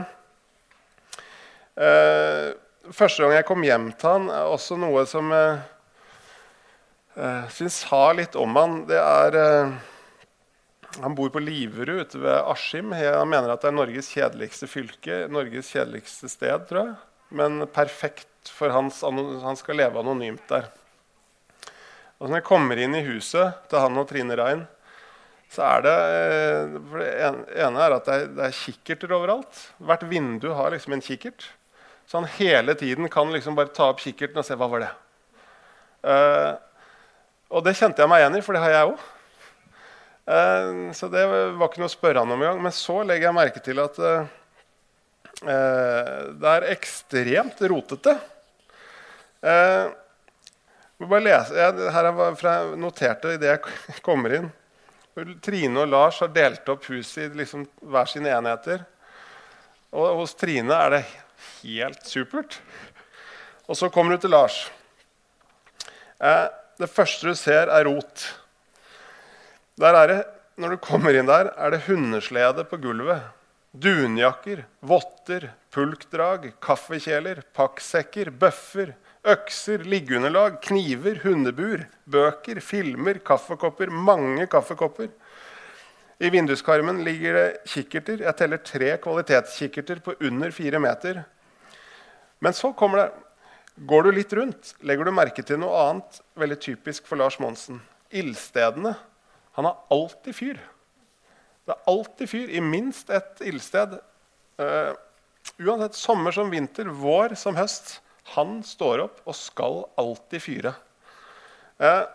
eh, 1.77 2.47
Første 2.87 3.21
gang 3.21 3.33
jeg 3.35 3.45
kom 3.49 3.65
hjem 3.67 3.89
til 3.99 4.09
han, 4.09 4.29
er 4.31 4.47
også 4.47 4.77
noe 4.79 5.01
som 5.09 5.27
jeg 5.35 5.57
eh, 7.19 7.49
syns 7.51 7.81
har 7.89 8.15
litt 8.15 8.37
om 8.39 8.55
han. 8.55 8.77
Det 8.87 8.95
er 9.01 9.35
eh, 9.41 9.73
Han 11.01 11.15
bor 11.15 11.29
på 11.29 11.41
Liverud 11.43 12.07
ute 12.07 12.19
ved 12.21 12.39
Askim. 12.49 12.93
Han 12.95 13.29
mener 13.29 13.53
at 13.53 13.61
det 13.61 13.69
er 13.69 13.77
Norges 13.77 14.09
kjedeligste 14.13 14.69
fylke. 14.69 15.25
Norges 15.29 15.69
kjedeligste 15.73 16.29
sted, 16.31 16.65
tror 16.69 16.81
jeg. 16.81 16.95
Men 17.37 17.65
perfekt 17.73 18.49
for 18.53 18.71
hans, 18.71 19.03
han 19.03 19.59
skal 19.59 19.77
leve 19.81 19.99
anonymt 19.99 20.45
der. 20.49 20.69
Og 22.17 22.29
når 22.29 22.39
jeg 22.39 22.47
kommer 22.47 22.79
inn 22.81 22.95
i 22.97 23.05
huset 23.05 23.59
til 23.69 23.83
han 23.83 23.99
og 23.99 24.07
Trine 24.09 24.37
Rein, 24.39 24.63
så 25.53 25.63
er 25.63 25.83
det 25.85 25.95
eh, 25.95 26.77
for 26.89 27.03
Det 27.03 27.11
ene 27.63 27.83
er 27.83 27.95
at 27.95 28.07
det 28.07 28.15
er, 28.15 28.25
det 28.35 28.47
er, 28.47 28.55
kikkerter 28.57 29.13
overalt. 29.15 29.61
Hvert 29.77 30.07
vindu 30.09 30.49
har 30.57 30.73
liksom 30.73 30.97
en 30.97 31.03
kikkert. 31.03 31.45
Så 32.07 32.19
han 32.19 32.29
hele 32.37 32.73
tiden 32.79 33.07
kan 33.11 33.31
liksom 33.31 33.55
bare 33.55 33.71
ta 33.75 33.91
opp 33.91 34.01
kikkerten 34.03 34.41
og 34.41 34.47
se 34.47 34.55
hva 34.55 34.69
var 34.71 34.79
det 34.85 34.89
uh, 36.07 36.53
Og 37.51 37.65
det 37.65 37.73
kjente 37.75 37.99
jeg 37.99 38.07
meg 38.07 38.21
igjen 38.21 38.37
i, 38.39 38.43
for 38.45 38.55
det 38.55 38.61
har 38.63 38.73
jeg 38.73 38.91
òg. 38.93 39.07
Eh, 40.27 40.91
så 40.93 41.07
det 41.11 41.23
var 41.29 41.69
ikke 41.69 41.81
noe 41.83 41.89
å 41.89 41.93
spørre 41.93 42.23
han 42.23 42.33
om 42.33 42.41
engang. 42.41 42.59
Men 42.65 42.75
så 42.75 42.99
legger 43.03 43.29
jeg 43.29 43.37
merke 43.37 43.63
til 43.63 43.79
at 43.83 44.01
uh, 44.03 44.25
det 45.37 46.53
er 46.55 46.71
ekstremt 46.73 47.61
rotete. 47.71 48.17
Jeg, 49.47 49.93
her 51.93 52.07
jeg 52.09 52.79
noterte 52.81 53.35
idet 53.37 53.51
jeg 53.53 54.01
kommer 54.07 54.39
inn. 54.39 54.49
Trine 55.41 55.81
og 55.81 55.89
Lars 55.89 56.19
har 56.21 56.29
delt 56.33 56.67
opp 56.69 56.85
huset 56.91 57.23
i 57.31 57.39
liksom 57.39 57.63
hver 57.81 58.09
sine 58.09 58.29
enheter. 58.33 58.83
Og 59.95 60.19
hos 60.19 60.35
Trine 60.37 60.75
er 60.75 60.93
det 60.93 61.03
helt 61.63 62.03
supert. 62.05 62.59
Og 63.67 63.77
så 63.77 63.89
kommer 63.93 64.15
du 64.15 64.23
til 64.23 64.33
Lars. 64.35 64.59
Eh, 66.19 66.45
det 66.77 66.89
første 66.91 67.31
du 67.31 67.37
ser, 67.37 67.71
er 67.71 67.87
rot. 67.87 68.27
Der 69.77 69.93
er 69.93 70.07
det, 70.07 70.21
Når 70.57 70.73
du 70.73 70.77
kommer 70.81 71.13
inn 71.13 71.27
der, 71.29 71.51
er 71.53 71.69
det 71.69 71.83
hundeslede 71.85 72.63
på 72.65 72.79
gulvet. 72.81 73.21
Dunjakker, 73.77 74.63
votter, 74.81 75.51
pulkdrag, 75.69 76.47
kaffekjeler, 76.65 77.43
pakksekker, 77.53 78.31
bøffer, 78.33 78.95
Økser, 79.27 79.81
liggeunderlag, 79.83 80.61
kniver, 80.63 81.17
hundebur, 81.19 81.81
bøker, 82.07 82.61
filmer, 82.63 83.17
kaffekopper. 83.27 83.89
Mange 83.91 84.45
kaffekopper. 84.47 85.09
I 86.17 86.29
vinduskarmen 86.31 87.01
ligger 87.03 87.35
det 87.35 87.47
kikkerter. 87.67 88.23
Jeg 88.23 88.39
teller 88.39 88.61
tre 88.63 88.93
kvalitetskikkerter 89.03 89.99
på 90.05 90.15
under 90.29 90.53
fire 90.55 90.79
meter. 90.79 91.25
Men 92.39 92.55
så 92.55 92.71
kommer 92.77 93.03
det 93.03 93.09
Går 93.77 94.07
du 94.07 94.09
litt 94.15 94.31
rundt, 94.33 94.71
legger 94.81 95.05
du 95.05 95.11
merke 95.13 95.43
til 95.45 95.59
noe 95.61 95.75
annet 95.77 96.15
veldig 96.39 96.55
typisk 96.63 97.05
for 97.05 97.19
Lars 97.19 97.35
Monsen. 97.37 97.77
Ildstedene. 98.09 98.95
Han 99.57 99.65
har 99.65 99.77
alltid 99.93 100.35
fyr. 100.37 100.59
Det 101.65 101.73
er 101.73 101.89
alltid 101.89 102.29
fyr 102.29 102.51
i 102.53 102.61
minst 102.61 103.09
ett 103.09 103.41
ildsted. 103.41 103.97
Uh, 104.61 104.93
uansett 105.57 105.97
sommer 105.97 106.31
som 106.31 106.51
vinter, 106.53 106.85
vår 106.93 107.33
som 107.35 107.57
høst. 107.57 107.97
Han 108.37 108.61
står 108.63 109.07
opp 109.07 109.23
og 109.25 109.35
skal 109.35 109.81
alltid 109.97 110.43
fyre. 110.45 110.75
Uh, 111.81 112.05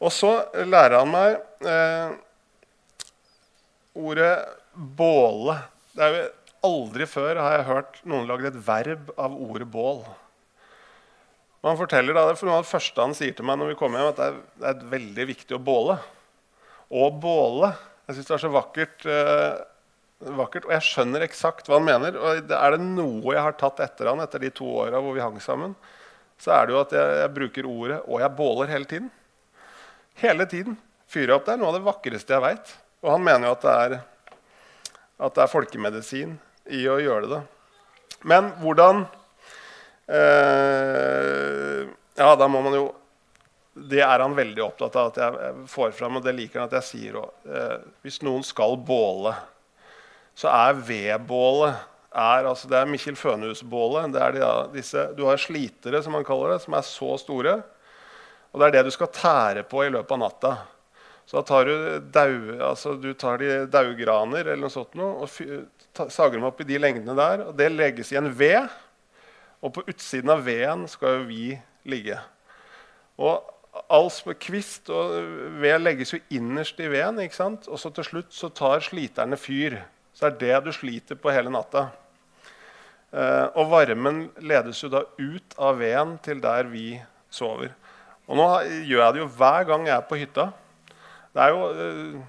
og 0.00 0.14
så 0.14 0.32
lærer 0.64 0.96
han 1.02 1.12
meg 1.12 1.36
uh, 1.68 2.16
ordet 3.98 4.32
båle. 4.72 5.60
Det 5.92 6.08
er 6.08 6.16
jo 6.16 6.26
Aldri 6.66 7.06
før 7.06 7.38
har 7.38 7.52
jeg 7.54 7.66
hørt 7.68 7.98
noen 8.02 8.24
lage 8.26 8.48
et 8.48 8.56
verb 8.66 9.12
av 9.14 9.34
ordet 9.38 9.68
bål. 9.70 10.00
Og 11.58 11.72
han 11.72 11.78
forteller 11.80 12.14
da, 12.14 12.26
for 12.38 12.48
Noe 12.48 12.60
av 12.60 12.66
det 12.66 12.70
første 12.70 13.02
han 13.02 13.16
sier 13.18 13.34
til 13.34 13.46
meg 13.48 13.58
når 13.58 13.72
vi 13.72 13.78
kommer 13.80 14.00
hjem, 14.00 14.12
at 14.12 14.20
det 14.20 14.28
er, 14.28 14.38
det 14.60 14.70
er 14.70 14.92
veldig 14.92 15.26
viktig 15.32 15.56
å 15.56 15.62
båle. 15.62 15.98
Å 16.88 17.08
båle. 17.10 17.72
Jeg 18.06 18.16
syns 18.16 18.30
det 18.30 18.36
er 18.36 18.42
så 18.44 18.52
vakkert, 18.54 19.06
eh, 19.10 19.58
vakkert, 20.38 20.68
Og 20.68 20.74
jeg 20.76 20.86
skjønner 20.86 21.26
eksakt 21.26 21.68
hva 21.68 21.80
han 21.80 21.88
mener. 21.88 22.16
og 22.16 22.54
Er 22.54 22.76
det 22.76 22.80
noe 22.84 23.34
jeg 23.34 23.42
har 23.42 23.58
tatt 23.58 23.82
etter 23.84 24.12
han 24.12 24.22
etter 24.22 24.38
de 24.46 24.52
to 24.54 24.70
åra 24.84 25.02
hvor 25.02 25.18
vi 25.18 25.24
hang 25.24 25.40
sammen, 25.42 25.74
så 26.38 26.54
er 26.54 26.66
det 26.66 26.76
jo 26.76 26.80
at 26.84 26.94
jeg, 26.94 27.16
jeg 27.18 27.34
bruker 27.34 27.66
ordet 27.66 28.02
'og 28.06 28.20
jeg 28.22 28.36
båler' 28.38 28.70
hele 28.70 28.86
tiden. 28.86 29.10
Hele 30.22 30.46
tiden. 30.46 30.78
Fyre 31.08 31.34
opp. 31.34 31.44
Det 31.44 31.54
er 31.54 31.58
noe 31.58 31.72
av 31.72 31.74
det 31.74 31.86
vakreste 31.86 32.34
jeg 32.34 32.42
veit. 32.42 32.76
Og 33.02 33.10
han 33.10 33.24
mener 33.24 33.48
jo 33.48 33.54
at 33.56 33.62
det 33.62 33.74
er, 33.74 34.00
at 35.18 35.34
det 35.34 35.42
er 35.42 35.50
folkemedisin 35.50 36.38
i 36.70 36.86
å 36.86 36.98
gjøre 37.02 37.28
det. 37.28 37.42
Men 38.22 38.52
hvordan 38.62 39.06
Ja, 42.18 42.32
da 42.40 42.48
må 42.48 42.62
man 42.64 42.72
jo 42.72 42.86
Det 43.78 44.00
er 44.00 44.22
han 44.24 44.32
veldig 44.34 44.62
opptatt 44.64 44.96
av 44.98 45.10
at 45.10 45.18
jeg 45.20 45.52
får 45.70 45.92
fram, 45.94 46.16
og 46.18 46.24
det 46.24 46.32
liker 46.34 46.62
han 46.62 46.70
at 46.70 46.78
jeg 46.80 46.86
sier 46.88 47.18
òg. 47.20 47.28
Eh, 47.46 47.76
hvis 48.02 48.18
noen 48.26 48.42
skal 48.42 48.74
båle, 48.82 49.34
så 50.34 50.50
er 50.50 50.80
vedbålet 50.88 51.76
er, 52.18 52.48
altså 52.48 52.66
det 52.70 52.78
er 52.80 52.88
Mikkjel 52.90 53.14
Fønhus-bålet. 53.20 54.16
Du 55.14 55.22
har 55.28 55.38
slitere, 55.38 56.02
som 56.02 56.16
man 56.16 56.26
kaller 56.26 56.56
det, 56.56 56.62
som 56.64 56.74
er 56.74 56.86
så 56.88 57.12
store. 57.20 57.54
Og 58.50 58.58
det 58.58 58.66
er 58.66 58.74
det 58.78 58.88
du 58.88 58.92
skal 58.94 59.12
tære 59.14 59.62
på 59.68 59.84
i 59.84 59.92
løpet 59.92 60.16
av 60.16 60.22
natta. 60.24 60.52
Så 61.28 61.36
da 61.36 61.44
tar 61.44 61.68
du, 61.68 61.74
dau, 62.10 62.34
altså 62.70 62.94
du 62.96 63.12
tar 63.12 63.38
de 63.42 63.66
daugraner 63.68 64.46
eller 64.46 64.64
noe 64.64 64.72
sånt 64.72 64.96
noe, 64.96 65.26
og 65.26 66.08
sager 66.08 66.38
dem 66.38 66.46
opp 66.48 66.62
i 66.64 66.68
de 66.70 66.78
lengdene 66.80 67.14
der. 67.18 67.44
og 67.50 67.58
Det 67.58 67.68
legges 67.74 68.14
i 68.14 68.18
en 68.20 68.30
ved. 68.32 68.64
Og 69.62 69.74
på 69.74 69.84
utsiden 69.90 70.30
av 70.30 70.44
veden 70.46 70.86
skal 70.90 71.20
jo 71.20 71.28
vi 71.28 71.44
ligge. 71.88 72.18
Og 73.18 73.42
all 73.90 74.10
kvist 74.38 74.90
og 74.94 75.14
ved 75.62 75.80
legges 75.82 76.14
jo 76.14 76.20
innerst 76.34 76.78
i 76.80 76.90
veden. 76.90 77.18
Og 77.66 77.78
så 77.78 77.90
til 77.94 78.06
slutt 78.06 78.34
så 78.34 78.50
tar 78.50 78.84
sliterne 78.84 79.36
fyr. 79.36 79.80
Så 80.14 80.28
er 80.28 80.38
det 80.38 80.64
du 80.64 80.72
sliter 80.74 81.18
på 81.18 81.32
hele 81.34 81.50
natta. 81.50 81.88
Eh, 83.08 83.46
og 83.56 83.70
varmen 83.70 84.26
ledes 84.44 84.82
jo 84.82 84.90
da 84.92 85.04
ut 85.16 85.54
av 85.58 85.78
veden 85.80 86.18
til 86.22 86.42
der 86.44 86.68
vi 86.68 86.98
sover. 87.30 87.72
Og 88.28 88.36
nå 88.36 88.48
gjør 88.84 89.04
jeg 89.04 89.14
det 89.14 89.22
jo 89.22 89.30
hver 89.38 89.68
gang 89.68 89.86
jeg 89.88 89.96
er 89.96 90.08
på 90.08 90.18
hytta. 90.20 90.50
Det 91.32 91.46
er 91.46 91.54
jo... 91.54 91.70
Eh, 91.72 92.26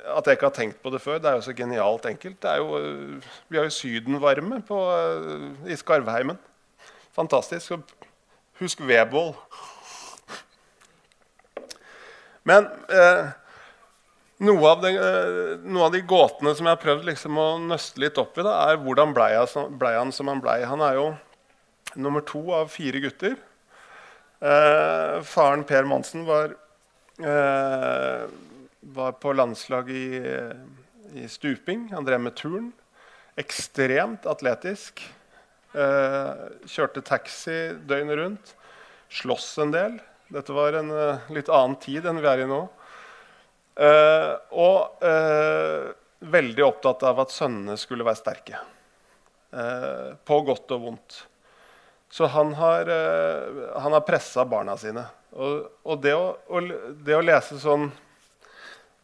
at 0.00 0.26
jeg 0.26 0.38
ikke 0.38 0.48
har 0.48 0.56
tenkt 0.56 0.78
på 0.82 0.92
det 0.92 1.02
før, 1.02 1.18
det 1.20 1.30
er 1.30 1.38
jo 1.38 1.46
så 1.48 1.56
genialt 1.56 2.06
enkelt. 2.08 2.46
Jo, 2.60 2.78
vi 3.48 3.58
har 3.58 3.66
jo 3.68 3.74
sydenvarme 3.74 4.62
på, 4.66 4.78
i 5.68 5.76
Skarvheimen. 5.76 6.38
Fantastisk. 7.16 7.76
Husk 8.60 8.80
vedbål. 8.86 9.34
Men 12.48 12.66
eh, 12.88 13.30
noe, 14.46 14.70
av 14.70 14.80
de, 14.84 14.94
eh, 14.96 15.58
noe, 15.64 15.86
av 15.86 15.94
de, 15.94 16.02
gåtene 16.08 16.54
som 16.56 16.68
jeg 16.68 16.76
har 16.76 16.82
prøvd 16.82 17.08
liksom 17.10 17.38
å 17.40 17.48
nøste 17.62 18.00
litt 18.02 18.18
opp 18.20 18.38
i, 18.40 18.44
da, 18.46 18.56
er 18.70 18.80
hvordan 18.80 19.14
blei 19.16 19.32
ble 19.80 19.92
han 19.96 20.12
som 20.16 20.30
han 20.32 20.42
blei. 20.44 20.60
Han 20.68 20.84
er 20.84 20.96
jo 20.96 21.06
nummer 22.00 22.24
to 22.26 22.42
av 22.56 22.70
fire 22.72 23.02
gutter. 23.04 23.36
Eh, 24.40 25.20
faren 25.28 25.66
Per 25.68 25.88
Monsen 25.88 26.24
var 26.28 26.54
eh, 27.20 28.24
var 28.80 29.12
på 29.20 29.32
landslag 29.32 29.90
i, 29.90 30.20
i, 31.14 31.28
stuping. 31.28 31.88
Han 31.92 32.04
drev 32.04 32.20
med 32.20 32.36
turn. 32.38 32.70
Ekstremt 33.40 34.26
atletisk. 34.26 35.02
Eh, 35.72 36.44
kjørte 36.66 37.04
taxi 37.06 37.58
døgnet 37.86 38.18
rundt. 38.18 38.54
Sloss 39.10 39.52
en 39.62 39.74
del. 39.74 40.00
Dette 40.30 40.54
var 40.54 40.76
en 40.78 40.90
uh, 40.94 41.30
litt 41.34 41.48
annen 41.50 41.74
tid 41.82 42.06
enn 42.06 42.20
vi 42.22 42.28
er 42.30 42.44
i 42.44 42.50
nå. 42.50 42.60
Eh, 43.80 44.32
og 44.60 45.04
eh, 45.06 45.90
veldig 46.20 46.64
opptatt 46.66 47.04
av 47.08 47.22
at 47.22 47.32
sønnene 47.32 47.78
skulle 47.80 48.04
være 48.04 48.20
sterke. 48.20 48.60
Eh, 49.56 50.10
på 50.26 50.40
godt 50.46 50.74
og 50.76 50.84
vondt. 50.84 51.20
Så 52.10 52.28
han 52.34 52.52
har, 52.58 52.90
eh, 52.90 53.80
har 53.80 54.04
pressa 54.04 54.44
barna 54.44 54.76
sine. 54.76 55.06
Og, 55.32 55.70
og 55.86 56.02
det, 56.02 56.12
å, 56.12 56.34
og 56.50 56.72
det 57.06 57.16
å 57.16 57.24
lese 57.24 57.60
sånn 57.62 57.88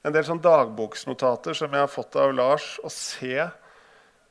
en 0.07 0.15
del 0.15 0.27
sånn 0.27 0.43
dagboksnotater 0.43 1.57
som 1.59 1.73
jeg 1.75 1.83
har 1.83 1.91
fått 1.91 2.17
av 2.21 2.35
Lars, 2.37 2.77
og 2.87 2.93
se 2.95 3.49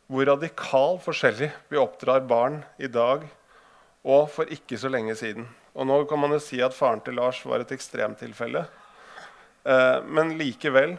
hvor 0.07 0.27
radikal 0.29 0.99
forskjellig 1.03 1.49
vi 1.71 1.81
oppdrar 1.81 2.23
barn 2.29 2.61
i 2.77 2.87
dag 2.87 3.25
og 4.05 4.27
for 4.31 4.51
ikke 4.53 4.77
så 4.79 4.91
lenge 4.93 5.15
siden. 5.17 5.47
Og 5.75 5.87
nå 5.89 5.97
kan 6.07 6.21
man 6.21 6.35
jo 6.35 6.41
si 6.43 6.61
at 6.63 6.77
faren 6.77 7.01
til 7.03 7.17
Lars 7.17 7.41
var 7.43 7.63
et 7.63 7.73
ekstremtilfelle. 7.73 8.61
Eh, 9.65 9.99
men 10.05 10.37
likevel 10.39 10.97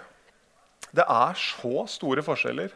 Det 0.97 1.05
er 1.05 1.35
så 1.37 1.85
store 1.91 2.23
forskjeller. 2.25 2.71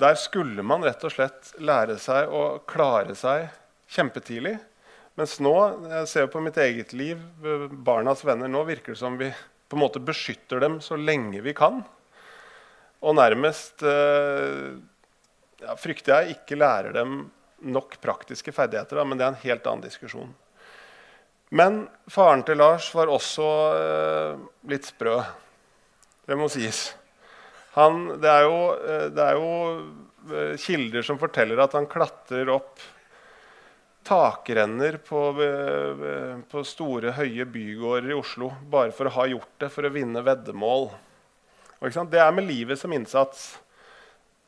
Der 0.00 0.14
skulle 0.16 0.62
man 0.64 0.84
rett 0.84 1.02
og 1.04 1.12
slett 1.12 1.52
lære 1.60 1.98
seg 2.00 2.30
å 2.32 2.62
klare 2.68 3.14
seg 3.18 3.50
kjempetidlig. 3.92 4.54
Mens 5.18 5.36
nå, 5.42 5.52
jeg 5.90 6.08
ser 6.08 6.30
på 6.32 6.40
mitt 6.40 6.56
eget 6.56 6.94
liv, 6.96 7.20
barnas 7.84 8.22
venner, 8.24 8.48
nå 8.48 8.62
virker 8.64 8.94
det 8.94 9.02
som 9.02 9.18
vi 9.20 9.28
på 9.72 9.78
en 9.78 9.86
måte 9.86 10.04
beskytter 10.04 10.60
dem 10.60 10.76
så 10.84 10.98
lenge 11.00 11.40
vi 11.40 11.54
kan. 11.56 11.80
Og 13.00 13.16
nærmest 13.16 13.80
eh, 13.88 14.74
ja, 15.64 15.76
frykter 15.80 16.20
jeg 16.20 16.36
ikke 16.36 16.58
lærer 16.60 16.92
dem 16.92 17.22
nok 17.64 17.96
praktiske 18.04 18.52
ferdigheter. 18.52 19.00
Da, 19.00 19.06
men 19.08 19.16
det 19.16 19.24
er 19.24 19.32
en 19.32 19.44
helt 19.46 19.68
annen 19.70 19.86
diskusjon. 19.86 20.34
Men 21.56 21.86
faren 22.12 22.44
til 22.44 22.60
Lars 22.60 22.90
var 22.92 23.08
også 23.12 23.48
eh, 23.78 24.44
litt 24.68 24.92
sprø. 24.92 25.18
Det 26.28 26.36
må 26.36 26.52
sies. 26.52 26.90
Han, 27.78 28.18
det 28.20 28.28
er 28.28 28.44
jo, 28.44 28.58
eh, 28.76 29.06
det 29.12 29.24
er 29.24 29.40
jo 29.40 29.52
eh, 30.28 30.54
kilder 30.60 31.08
som 31.08 31.20
forteller 31.20 31.64
at 31.64 31.76
han 31.76 31.88
klatrer 31.88 32.52
opp 32.52 32.84
takrenner 34.06 34.98
på, 35.06 35.20
på, 36.50 36.62
store, 36.66 37.14
høye 37.16 37.46
bygårder 37.48 38.12
i 38.12 38.16
Oslo 38.18 38.50
bare 38.70 38.92
for 38.96 39.08
å 39.08 39.16
ha 39.16 39.26
gjort 39.30 39.54
det, 39.62 39.70
for 39.72 39.86
å 39.86 39.92
vinne 39.94 40.24
veddemål. 40.26 40.88
Det 41.82 42.20
er 42.22 42.34
med 42.34 42.46
livet 42.46 42.78
som 42.78 42.92
innsats. 42.94 43.52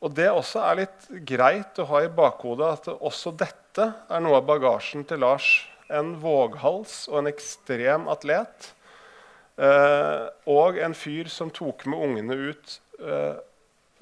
Og 0.03 0.13
det 0.15 0.27
også 0.31 0.61
er 0.63 0.81
litt 0.83 1.07
greit 1.27 1.79
å 1.81 1.87
ha 1.89 2.03
i 2.05 2.11
bakhodet 2.11 2.67
at 2.77 2.89
også 2.95 3.33
dette 3.35 3.87
er 4.07 4.23
noe 4.23 4.39
av 4.39 4.47
bagasjen 4.47 5.05
til 5.07 5.23
Lars. 5.23 5.49
En 5.89 6.15
våghals 6.21 7.05
og 7.11 7.21
en 7.21 7.31
ekstrem 7.31 8.07
atlet. 8.11 8.71
Eh, 9.55 10.23
og 10.51 10.79
en 10.83 10.95
fyr 10.97 11.29
som 11.31 11.51
tok 11.53 11.85
med 11.89 12.07
ungene 12.07 12.37
ut 12.51 12.77
eh, 12.99 13.35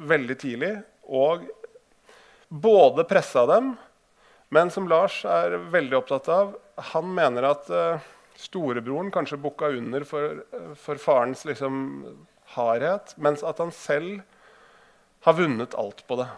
veldig 0.02 0.38
tidlig. 0.42 0.74
Og 1.08 1.46
både 2.50 3.06
pressa 3.10 3.46
dem 3.50 3.74
men 4.54 4.72
som 4.74 4.88
Lars 4.90 5.24
er 5.26 5.58
veldig 5.74 5.98
opptatt 6.02 6.30
av, 6.32 6.54
han 6.94 7.10
mener 7.16 7.48
at 7.48 7.70
uh, 7.74 8.04
storebroren 8.40 9.12
kanskje 9.14 9.42
bukka 9.42 9.72
under 9.74 10.06
for, 10.08 10.44
for 10.80 11.02
farens 11.02 11.44
liksom, 11.48 11.82
hardhet, 12.56 13.16
mens 13.18 13.44
at 13.46 13.62
han 13.62 13.74
selv 13.74 14.22
har 15.24 15.38
vunnet 15.38 15.76
alt 15.80 16.04
på 16.08 16.20
det. 16.22 16.30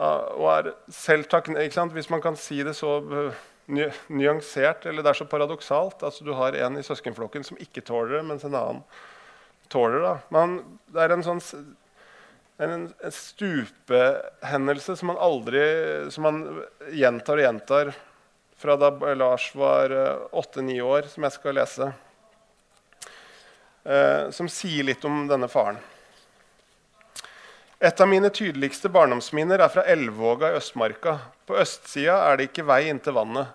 Uh, 0.00 0.26
og 0.40 0.46
er 0.54 0.72
selv 0.96 1.28
takknemlig 1.28 1.92
Hvis 1.92 2.08
man 2.08 2.22
kan 2.24 2.38
si 2.40 2.62
det 2.64 2.72
så 2.78 2.98
uh, 3.04 3.42
nyansert, 3.70 4.86
eller 4.86 5.04
det 5.04 5.12
er 5.12 5.18
så 5.20 5.28
paradoksalt 5.28 6.02
altså 6.02 6.24
Du 6.24 6.32
har 6.34 6.56
en 6.56 6.78
i 6.80 6.82
søskenflokken 6.82 7.44
som 7.46 7.60
ikke 7.60 7.84
tåler 7.86 8.16
det, 8.16 8.24
mens 8.26 8.44
en 8.44 8.56
annen 8.56 8.82
tåler 9.70 10.02
det. 10.02 10.16
Men 10.34 10.56
det 10.90 11.04
er 11.04 11.14
en 11.14 11.22
sånn 11.22 11.42
en, 12.60 12.86
en 12.92 13.14
stupehendelse 13.14 14.96
som 14.96 15.12
man 15.12 15.20
aldri 15.22 15.62
Som 16.12 16.26
man 16.28 16.40
gjentar 16.92 17.40
og 17.40 17.46
gjentar 17.46 17.92
fra 18.60 18.76
da 18.76 18.90
Lars 19.16 19.54
var 19.56 19.90
eh, 19.90 20.16
åtte-ni 20.36 20.82
år, 20.84 21.06
som 21.08 21.24
jeg 21.24 21.32
skal 21.32 21.56
lese. 21.56 21.86
Eh, 23.88 24.28
som 24.36 24.50
sier 24.52 24.84
litt 24.84 25.04
om 25.08 25.22
denne 25.30 25.48
faren. 25.48 25.78
Et 27.80 28.00
av 28.00 28.08
mine 28.10 28.28
tydeligste 28.28 28.90
barndomsminner 28.92 29.64
er 29.64 29.72
fra 29.72 29.86
Elvåga 29.88 30.50
i 30.52 30.58
Østmarka. 30.58 31.16
På 31.48 31.56
østsida 31.56 32.18
er 32.26 32.36
det 32.36 32.50
ikke 32.50 32.66
vei 32.68 32.82
inn 32.90 33.00
til 33.00 33.16
vannet, 33.16 33.48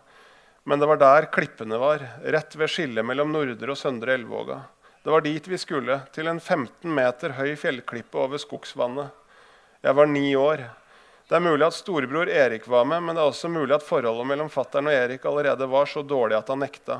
men 0.66 0.82
det 0.82 0.90
var 0.90 0.98
der 0.98 1.30
klippene 1.30 1.78
var, 1.78 2.02
rett 2.26 2.58
ved 2.58 2.74
skillet 2.74 3.06
mellom 3.06 3.30
Nordre 3.36 3.76
og 3.76 3.78
Søndre 3.78 4.18
Elvåga. 4.18 4.64
Det 5.06 5.12
var 5.12 5.22
dit 5.22 5.48
vi 5.48 5.58
skulle, 5.62 6.00
til 6.10 6.26
en 6.26 6.40
15 6.42 6.90
meter 6.90 7.36
høy 7.38 7.52
fjellklippe 7.62 8.18
over 8.18 8.40
skogsvannet. 8.42 9.12
Jeg 9.86 9.94
var 9.94 10.08
ni 10.10 10.32
år. 10.34 10.64
Det 11.30 11.36
er 11.38 11.44
mulig 11.46 11.68
at 11.68 11.76
storebror 11.78 12.30
Erik 12.34 12.64
var 12.66 12.88
med, 12.90 13.04
men 13.06 13.14
det 13.14 13.22
er 13.22 13.30
også 13.30 13.52
mulig 13.54 13.76
at 13.76 13.84
forholdet 13.86 14.26
mellom 14.26 14.48
fattern 14.50 14.90
og 14.90 14.96
Erik 14.98 15.28
allerede 15.30 15.68
var 15.70 15.92
så 15.92 16.02
dårlig 16.02 16.40
at 16.40 16.48
han 16.50 16.64
nekta. 16.66 16.96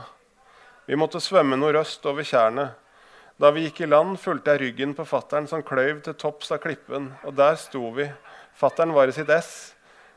Vi 0.86 1.00
måtte 1.02 1.18
svømme 1.18 1.58
nordøst 1.58 2.06
over 2.06 2.22
tjernet. 2.22 2.76
Da 3.42 3.50
vi 3.56 3.64
gikk 3.64 3.82
i 3.82 3.88
land, 3.90 4.20
fulgte 4.22 4.54
jeg 4.54 4.62
ryggen 4.62 4.94
på 4.94 5.06
fattern 5.10 5.50
som 5.50 5.64
kløyv 5.66 6.04
til 6.06 6.14
topps 6.14 6.54
av 6.54 6.60
klippen, 6.62 7.08
og 7.26 7.34
der 7.40 7.58
sto 7.58 7.90
vi. 7.96 8.06
Fattern 8.54 8.94
var 8.94 9.10
i 9.10 9.16
sitt 9.18 9.32
ess. 9.34 9.56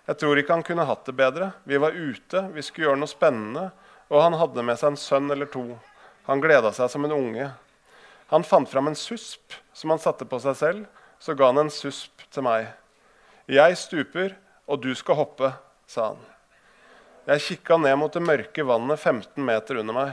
Jeg 0.05 0.21
tror 0.21 0.43
ikke 0.43 0.59
han 0.59 0.67
kunne 0.67 0.85
hatt 0.91 1.09
det 1.09 1.17
bedre. 1.17 1.55
Vi 1.65 1.81
var 1.81 1.97
ute, 1.97 2.45
vi 2.53 2.67
skulle 2.67 2.91
gjøre 2.91 3.01
noe 3.01 3.09
spennende, 3.09 3.65
og 4.13 4.21
han 4.27 4.37
hadde 4.45 4.67
med 4.73 4.77
seg 4.77 4.93
en 4.93 5.01
sønn 5.01 5.33
eller 5.33 5.49
to. 5.49 5.65
Han 6.29 6.45
gleda 6.45 6.75
seg 6.77 6.93
som 6.93 7.09
en 7.09 7.17
unge. 7.17 7.49
Han 8.29 8.45
fant 8.45 8.69
fram 8.69 8.91
en 8.91 8.99
susp 8.99 9.55
som 9.73 9.91
han 9.91 10.01
satte 10.03 10.27
på 10.29 10.41
seg 10.43 10.57
selv. 10.57 10.87
Så 11.19 11.35
ga 11.35 11.49
han 11.51 11.59
en 11.65 11.73
susp 11.73 12.23
til 12.31 12.45
meg. 12.47 12.69
'Jeg 13.49 13.77
stuper, 13.81 14.35
og 14.69 14.83
du 14.83 14.93
skal 14.95 15.17
hoppe', 15.17 15.53
sa 15.87 16.13
han. 16.13 16.21
Jeg 17.27 17.41
kikka 17.41 17.79
ned 17.81 17.97
mot 17.97 18.13
det 18.13 18.23
mørke 18.23 18.65
vannet 18.65 19.01
15 19.01 19.45
meter 19.45 19.81
under 19.81 19.97
meg. 19.97 20.13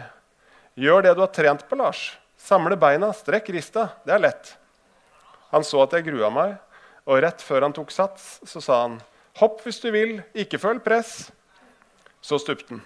'Gjør 0.75 1.03
det 1.03 1.13
du 1.15 1.21
har 1.21 1.33
trent 1.35 1.67
på, 1.67 1.75
Lars. 1.75 2.17
Samle 2.37 2.77
beina, 2.79 3.11
strekk 3.13 3.51
rista. 3.51 3.89
Det 4.05 4.15
er 4.15 4.23
lett.' 4.23 4.55
Han 5.51 5.63
så 5.63 5.83
at 5.83 5.93
jeg 5.93 6.07
grua 6.07 6.31
meg, 6.31 6.57
og 7.05 7.21
rett 7.21 7.43
før 7.43 7.67
han 7.67 7.73
tok 7.75 7.91
sats, 7.91 8.39
så 8.43 8.61
sa 8.63 8.81
han, 8.81 9.01
'Hopp 9.35 9.61
hvis 9.61 9.79
du 9.83 9.91
vil, 9.91 10.23
ikke 10.33 10.59
følg 10.59 10.83
press.' 10.83 11.31
Så 12.21 12.39
stupte 12.39 12.73
han. 12.73 12.81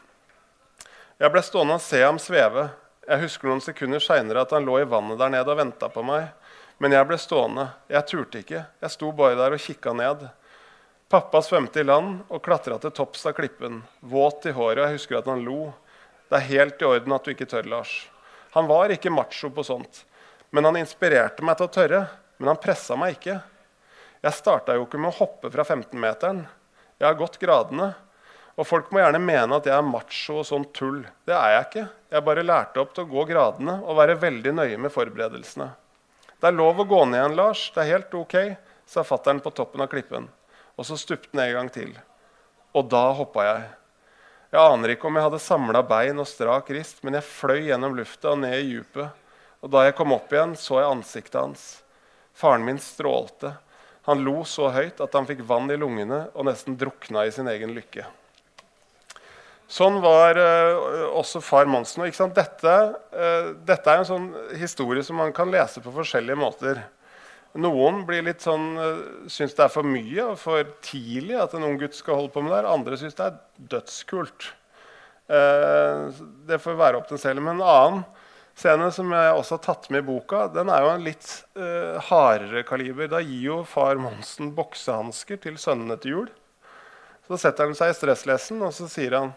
Jeg 1.20 1.32
ble 1.32 1.42
stående 1.42 1.78
og 1.78 1.82
se 1.82 2.02
ham 2.02 2.18
sveve. 2.20 2.70
Jeg 3.10 3.24
husker 3.24 3.50
noen 3.50 3.63
sekunder 3.65 4.02
seinere 4.04 4.43
at 4.45 4.52
han 4.54 4.67
lå 4.67 4.76
i 4.84 4.86
vannet 4.86 5.17
der 5.17 5.32
nede 5.34 5.50
og 5.50 5.58
venta 5.58 5.88
på 5.89 6.04
meg. 6.06 6.28
Men 6.78 6.93
jeg 6.93 7.08
ble 7.10 7.17
stående. 7.17 7.65
Jeg 7.89 8.06
turte 8.06 8.41
ikke. 8.43 8.62
Jeg 8.84 8.93
sto 8.93 9.10
bare 9.17 9.38
der 9.39 9.56
og 9.56 9.63
kikka 9.63 9.95
ned. 9.98 10.28
Pappa 11.10 11.41
svømte 11.41 11.82
i 11.82 11.88
land 11.88 12.19
og 12.30 12.43
klatra 12.45 12.78
til 12.78 12.93
topps 12.93 13.26
av 13.26 13.34
klippen, 13.34 13.82
våt 14.00 14.45
i 14.45 14.54
håret. 14.54 14.84
og 14.84 14.86
Jeg 14.86 15.00
husker 15.00 15.17
at 15.17 15.30
han 15.32 15.41
lo. 15.41 15.72
Det 16.30 16.38
er 16.38 16.50
helt 16.52 16.84
i 16.84 16.86
orden 16.86 17.15
at 17.15 17.26
du 17.26 17.34
ikke 17.34 17.50
tør, 17.50 17.65
Lars. 17.72 17.95
Han 18.54 18.69
var 18.69 18.93
ikke 18.93 19.10
macho 19.10 19.50
på 19.50 19.65
sånt. 19.65 20.04
Men 20.54 20.69
han 20.69 20.78
inspirerte 20.78 21.41
meg 21.41 21.58
til 21.58 21.65
å 21.65 21.74
tørre. 21.74 22.04
Men 22.38 22.54
han 22.54 22.62
pressa 22.62 22.93
meg 22.93 23.17
ikke. 23.17 23.39
Jeg 24.22 24.38
starta 24.38 24.78
jo 24.78 24.86
ikke 24.86 25.02
med 25.02 25.10
å 25.15 25.17
hoppe 25.24 25.50
fra 25.50 25.65
15-meteren. 25.65 26.45
Jeg 27.02 27.10
har 27.10 27.17
gått 27.17 27.41
gradene. 27.41 27.95
Og 28.60 28.67
folk 28.67 28.89
må 28.91 29.00
gjerne 29.00 29.22
mene 29.24 29.56
at 29.56 29.67
jeg 29.69 29.72
er 29.72 29.86
macho 29.88 30.41
og 30.41 30.48
sånn 30.50 30.65
tull. 30.76 31.06
Det 31.24 31.32
er 31.32 31.54
jeg 31.54 31.67
ikke. 31.67 31.84
Jeg 32.12 32.26
bare 32.28 32.43
lærte 32.43 32.82
opp 32.82 32.91
til 32.95 33.06
å 33.06 33.12
gå 33.13 33.24
gradene 33.30 33.78
og 33.86 33.95
være 34.02 34.17
veldig 34.19 34.52
nøye 34.58 34.80
med 34.84 34.91
forberedelsene. 34.91 35.69
Det 36.39 36.50
er 36.50 36.58
lov 36.58 36.82
å 36.84 36.88
gå 36.88 37.00
ned 37.08 37.22
igjen, 37.22 37.38
Lars. 37.39 37.62
Det 37.72 37.84
er 37.84 37.93
helt 37.93 38.17
ok, 38.19 38.36
sa 38.88 39.06
fattern 39.08 39.39
på 39.43 39.54
toppen 39.56 39.84
av 39.84 39.88
klippen. 39.91 40.28
Og 40.76 40.88
så 40.88 41.00
stupte 41.00 41.32
han 41.32 41.45
en 41.45 41.56
gang 41.56 41.72
til. 41.72 41.95
Og 42.76 42.91
da 42.91 43.06
hoppa 43.15 43.48
jeg. 43.48 43.63
Jeg 44.52 44.74
aner 44.74 44.95
ikke 44.95 45.08
om 45.08 45.15
jeg 45.15 45.28
hadde 45.30 45.41
samla 45.45 45.86
bein 45.88 46.19
og 46.19 46.28
strak 46.28 46.72
rist, 46.76 47.00
men 47.06 47.15
jeg 47.15 47.28
fløy 47.30 47.69
gjennom 47.69 47.95
lufta 47.95 48.34
og 48.34 48.43
ned 48.43 48.60
i 48.60 48.69
djupet. 48.74 49.26
Og 49.63 49.72
da 49.72 49.88
jeg 49.88 49.95
kom 49.95 50.15
opp 50.15 50.32
igjen, 50.36 50.60
så 50.60 50.82
jeg 50.82 50.91
ansiktet 50.98 51.39
hans. 51.39 51.67
Faren 52.36 52.67
min 52.67 52.80
strålte. 52.82 53.56
Han 54.08 54.24
lo 54.26 54.41
så 54.48 54.72
høyt 54.74 55.00
at 55.04 55.15
han 55.15 55.28
fikk 55.30 55.45
vann 55.48 55.72
i 55.72 55.80
lungene 55.80 56.26
og 56.34 56.48
nesten 56.50 56.80
drukna 56.80 57.28
i 57.28 57.36
sin 57.36 57.48
egen 57.52 57.76
lykke. 57.76 58.08
Sånn 59.69 59.99
var 60.01 60.38
uh, 60.41 61.12
også 61.13 61.43
far 61.45 61.67
Monsen. 61.69 62.01
Og, 62.01 62.32
dette, 62.34 62.75
uh, 63.13 63.49
dette, 63.67 63.86
er 63.86 64.01
en 64.01 64.08
sånn 64.08 64.29
historie 64.58 65.03
som 65.05 65.19
man 65.21 65.34
kan 65.36 65.51
lese 65.53 65.84
på 65.86 65.93
forskjellige 65.93 66.39
måter. 66.39 66.79
Noen 67.60 68.01
blir 68.08 68.25
litt 68.25 68.41
sånn, 68.41 68.71
uh, 68.82 69.27
syns 69.29 69.53
det 69.58 69.67
er 69.67 69.73
for 69.73 69.86
mye 69.86 70.32
og 70.32 70.39
for 70.41 70.71
tidlig 70.86 71.38
at 71.38 71.53
en 71.53 71.67
ung 71.67 71.77
gutt 71.82 71.97
skal 71.97 72.17
holde 72.17 72.34
på 72.34 72.41
med 72.45 72.55
det. 72.55 72.63
Andre 72.65 72.97
syns 72.97 73.17
det 73.19 73.27
er 73.27 73.38
dødskult. 73.75 74.53
Det 75.29 76.58
får 76.58 76.77
være 76.79 76.97
opp 76.97 77.05
til 77.05 77.19
selv. 77.21 77.43
Men 77.45 77.60
en 77.60 77.67
annen 77.69 77.99
scene 78.58 78.88
som 78.89 79.12
jeg 79.13 79.36
også 79.38 79.60
har 79.60 79.62
tatt 79.67 79.84
med 79.93 80.01
i 80.01 80.08
boka, 80.08 80.47
den 80.49 80.71
er 80.73 80.82
jo 80.82 80.88
en 80.89 81.05
litt 81.05 81.27
hardere 82.08 82.63
kaliber. 82.65 83.12
Da 83.12 83.19
gir 83.21 83.43
jo 83.43 83.60
far 83.69 84.01
Monsen 84.01 84.49
boksehansker 84.58 85.38
til 85.43 85.60
sønnene 85.62 85.99
til 86.01 86.15
jul. 86.15 86.32
Så 87.29 87.38
setter 87.43 87.69
han 87.69 87.77
seg 87.77 87.93
i 87.93 87.99
stresslesen 87.99 88.65
og 88.65 88.73
så 88.73 88.89
sier 88.89 89.19
han 89.19 89.29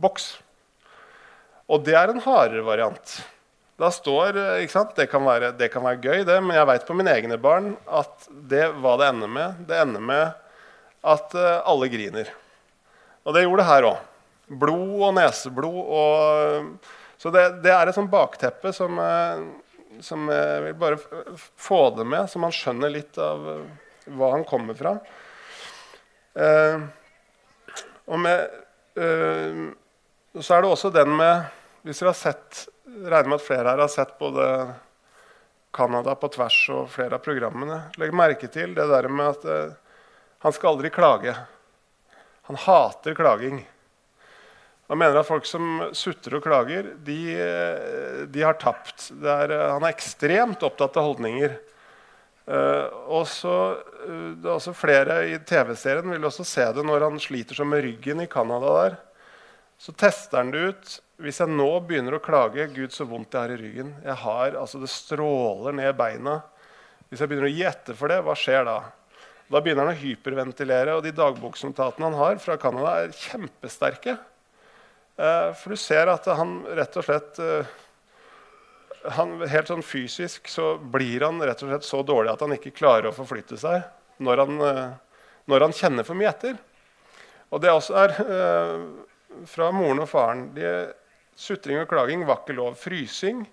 boks. 0.00 0.34
Og 1.72 1.84
det 1.86 1.94
er 1.96 2.12
en 2.12 2.22
hardere 2.22 2.64
variant. 2.66 3.14
Da 3.80 3.88
står, 3.90 4.36
ikke 4.62 4.74
sant, 4.74 4.94
det 4.98 5.08
kan, 5.10 5.24
være, 5.26 5.50
det 5.58 5.70
kan 5.72 5.84
være 5.84 6.00
gøy, 6.02 6.22
det, 6.28 6.36
men 6.44 6.54
jeg 6.54 6.68
veit 6.68 6.84
på 6.86 6.94
mine 6.94 7.14
egne 7.16 7.38
barn 7.40 7.72
at 7.90 8.28
det 8.50 8.68
hva 8.78 8.94
det 9.00 9.08
ender 9.10 9.32
med, 9.32 9.62
det 9.66 9.80
ender 9.80 10.04
med 10.12 10.24
at 11.02 11.34
uh, 11.34 11.64
alle 11.66 11.88
griner. 11.90 12.30
Og 13.26 13.34
det 13.34 13.42
gjorde 13.46 13.62
det 13.62 13.70
her 13.70 13.88
òg. 13.88 14.08
Blod 14.62 15.02
og 15.08 15.14
neseblod. 15.16 15.80
Og, 15.98 16.94
så 17.18 17.32
det, 17.34 17.46
det, 17.64 17.72
er 17.72 17.88
et 17.88 17.96
sånt 17.96 18.12
bakteppe 18.12 18.72
som, 18.76 18.98
som 20.02 20.30
jeg 20.30 20.64
vil 20.66 20.78
bare 20.78 20.98
få 21.38 21.84
det 21.96 22.06
med, 22.06 22.26
så 22.28 22.42
man 22.42 22.54
skjønner 22.54 22.92
litt 22.92 23.18
av 23.22 23.46
hva 24.10 24.32
han 24.34 24.42
kommer 24.46 24.76
fra. 24.76 24.96
og 28.10 28.18
med 28.26 28.42
så 30.40 30.54
er 30.56 30.62
det 30.64 30.70
også 30.72 30.88
den 30.94 31.10
med 31.12 31.50
Hvis 31.84 31.98
dere 32.00 32.12
har 32.14 32.16
sett 32.16 32.68
regner 32.86 33.28
med 33.28 33.40
at 33.40 33.44
flere 33.44 33.68
her 33.68 33.82
har 33.82 33.90
sett 33.90 34.14
både 34.18 34.46
Canada 35.72 36.14
på 36.14 36.28
tvers 36.34 36.58
og 36.72 36.90
flere 36.92 37.16
av 37.16 37.24
programmene. 37.24 37.78
Legg 38.00 38.12
merke 38.14 38.48
til 38.52 38.74
det 38.76 38.86
der 38.90 39.08
med 39.08 39.32
at 39.32 39.46
eh, 39.48 39.74
han 40.44 40.54
skal 40.54 40.74
aldri 40.74 40.90
klage. 40.92 41.34
Han 42.50 42.58
hater 42.60 43.16
klaging. 43.16 43.62
Han 44.92 45.00
mener 45.00 45.20
at 45.20 45.28
folk 45.28 45.46
som 45.48 45.86
sutrer 45.96 46.36
og 46.36 46.44
klager, 46.44 46.90
de, 47.06 47.20
eh, 47.32 48.24
de 48.28 48.44
har 48.44 48.58
tapt. 48.60 49.08
Er, 49.16 49.54
eh, 49.54 49.68
han 49.72 49.86
er 49.86 49.94
ekstremt 49.94 50.66
opptatt 50.66 50.98
av 51.00 51.12
holdninger. 51.12 51.60
Uh, 52.42 52.90
og 53.06 53.28
det 53.30 54.48
er 54.48 54.56
også 54.56 54.72
Flere 54.74 55.20
i 55.30 55.36
TV-serien 55.46 56.10
vil 56.10 56.24
også 56.26 56.42
se 56.42 56.64
det 56.74 56.82
når 56.82 57.04
han 57.06 57.20
sliter 57.22 57.54
seg 57.54 57.68
med 57.70 57.84
ryggen 57.86 58.24
i 58.24 58.26
Canada. 58.26 58.72
der. 58.80 58.96
Så 59.82 59.92
tester 59.98 60.38
han 60.38 60.52
det 60.54 60.62
ut. 60.62 60.90
Hvis 61.22 61.40
jeg 61.42 61.50
nå 61.50 61.68
begynner 61.86 62.14
å 62.14 62.22
klage 62.22 62.68
Gud, 62.70 62.92
så 62.94 63.06
vondt 63.08 63.34
jeg 63.34 63.42
har 63.42 63.54
i 63.54 63.58
ryggen. 63.58 63.88
Jeg 64.04 64.14
har, 64.22 64.54
altså 64.60 64.78
Det 64.78 64.90
stråler 64.90 65.74
ned 65.74 65.96
beina. 65.98 66.36
Hvis 67.10 67.22
jeg 67.22 67.30
begynner 67.32 67.48
å 67.48 67.56
gjette 67.56 67.96
for 67.98 68.12
det, 68.12 68.20
hva 68.22 68.36
skjer 68.38 68.62
da? 68.68 68.76
Da 69.50 69.58
begynner 69.58 69.88
han 69.88 69.96
å 69.96 69.98
hyperventilere, 69.98 70.94
og 70.94 71.02
de 71.02 71.14
dagboksnotatene 71.18 72.08
han 72.08 72.20
har 72.20 72.38
fra 72.44 72.56
Canada, 72.62 72.94
er 73.02 73.18
kjempesterke. 73.24 74.16
Eh, 75.18 75.50
for 75.58 75.74
du 75.74 75.82
ser 75.82 76.14
at 76.14 76.30
han 76.30 76.60
rett 76.78 77.02
og 77.02 77.04
slett 77.10 77.42
eh, 77.42 77.74
han, 79.18 79.34
Helt 79.50 79.68
sånn 79.68 79.82
fysisk 79.84 80.46
så 80.48 80.76
blir 80.78 81.26
han 81.26 81.42
rett 81.42 81.60
og 81.66 81.74
slett 81.74 81.84
så 81.90 82.00
dårlig 82.06 82.30
at 82.32 82.46
han 82.46 82.54
ikke 82.54 82.72
klarer 82.78 83.10
å 83.10 83.16
forflytte 83.16 83.58
seg 83.60 83.82
når 84.22 84.46
han, 84.46 84.60
eh, 84.70 85.22
når 85.50 85.66
han 85.66 85.74
kjenner 85.74 86.06
for 86.06 86.16
mye 86.16 86.30
etter. 86.30 86.54
Og 87.52 87.60
det 87.60 87.74
også 87.74 87.98
er 87.98 88.20
fra 89.48 89.70
moren 89.74 90.02
og 90.04 90.08
faren. 90.10 90.46
De, 90.56 90.66
sutring 91.38 91.80
og 91.80 91.88
klaging 91.90 92.24
var 92.28 92.42
ikke 92.42 92.56
lov. 92.56 92.76
Frysing, 92.80 93.44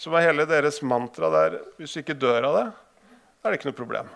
som 0.00 0.14
var 0.14 0.24
hele 0.24 0.46
deres 0.48 0.80
mantra 0.82 1.28
der 1.32 1.58
Hvis 1.76 1.94
du 1.94 2.00
ikke 2.02 2.18
dør 2.18 2.48
av 2.48 2.56
det, 2.56 2.66
da 3.40 3.48
er 3.48 3.52
det 3.52 3.60
ikke 3.60 3.70
noe 3.70 3.80
problem. 3.80 4.10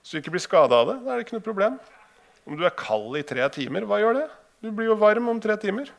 Hvis 0.00 0.14
du 0.14 0.18
ikke 0.20 0.34
blir 0.36 0.44
skada 0.44 0.82
av 0.82 0.90
det, 0.90 0.96
da 1.04 1.12
er 1.12 1.18
det 1.18 1.26
ikke 1.26 1.38
noe 1.38 1.46
problem. 1.46 1.78
Om 2.46 2.58
du 2.58 2.64
er 2.66 2.74
kald 2.78 3.16
i 3.18 3.24
tre 3.26 3.46
timer, 3.54 3.86
hva 3.86 3.98
gjør 3.98 4.20
det? 4.20 4.26
Du 4.62 4.70
blir 4.70 4.92
jo 4.92 4.98
varm 4.98 5.28
om 5.32 5.40
tre 5.42 5.56
timer. 5.60 5.90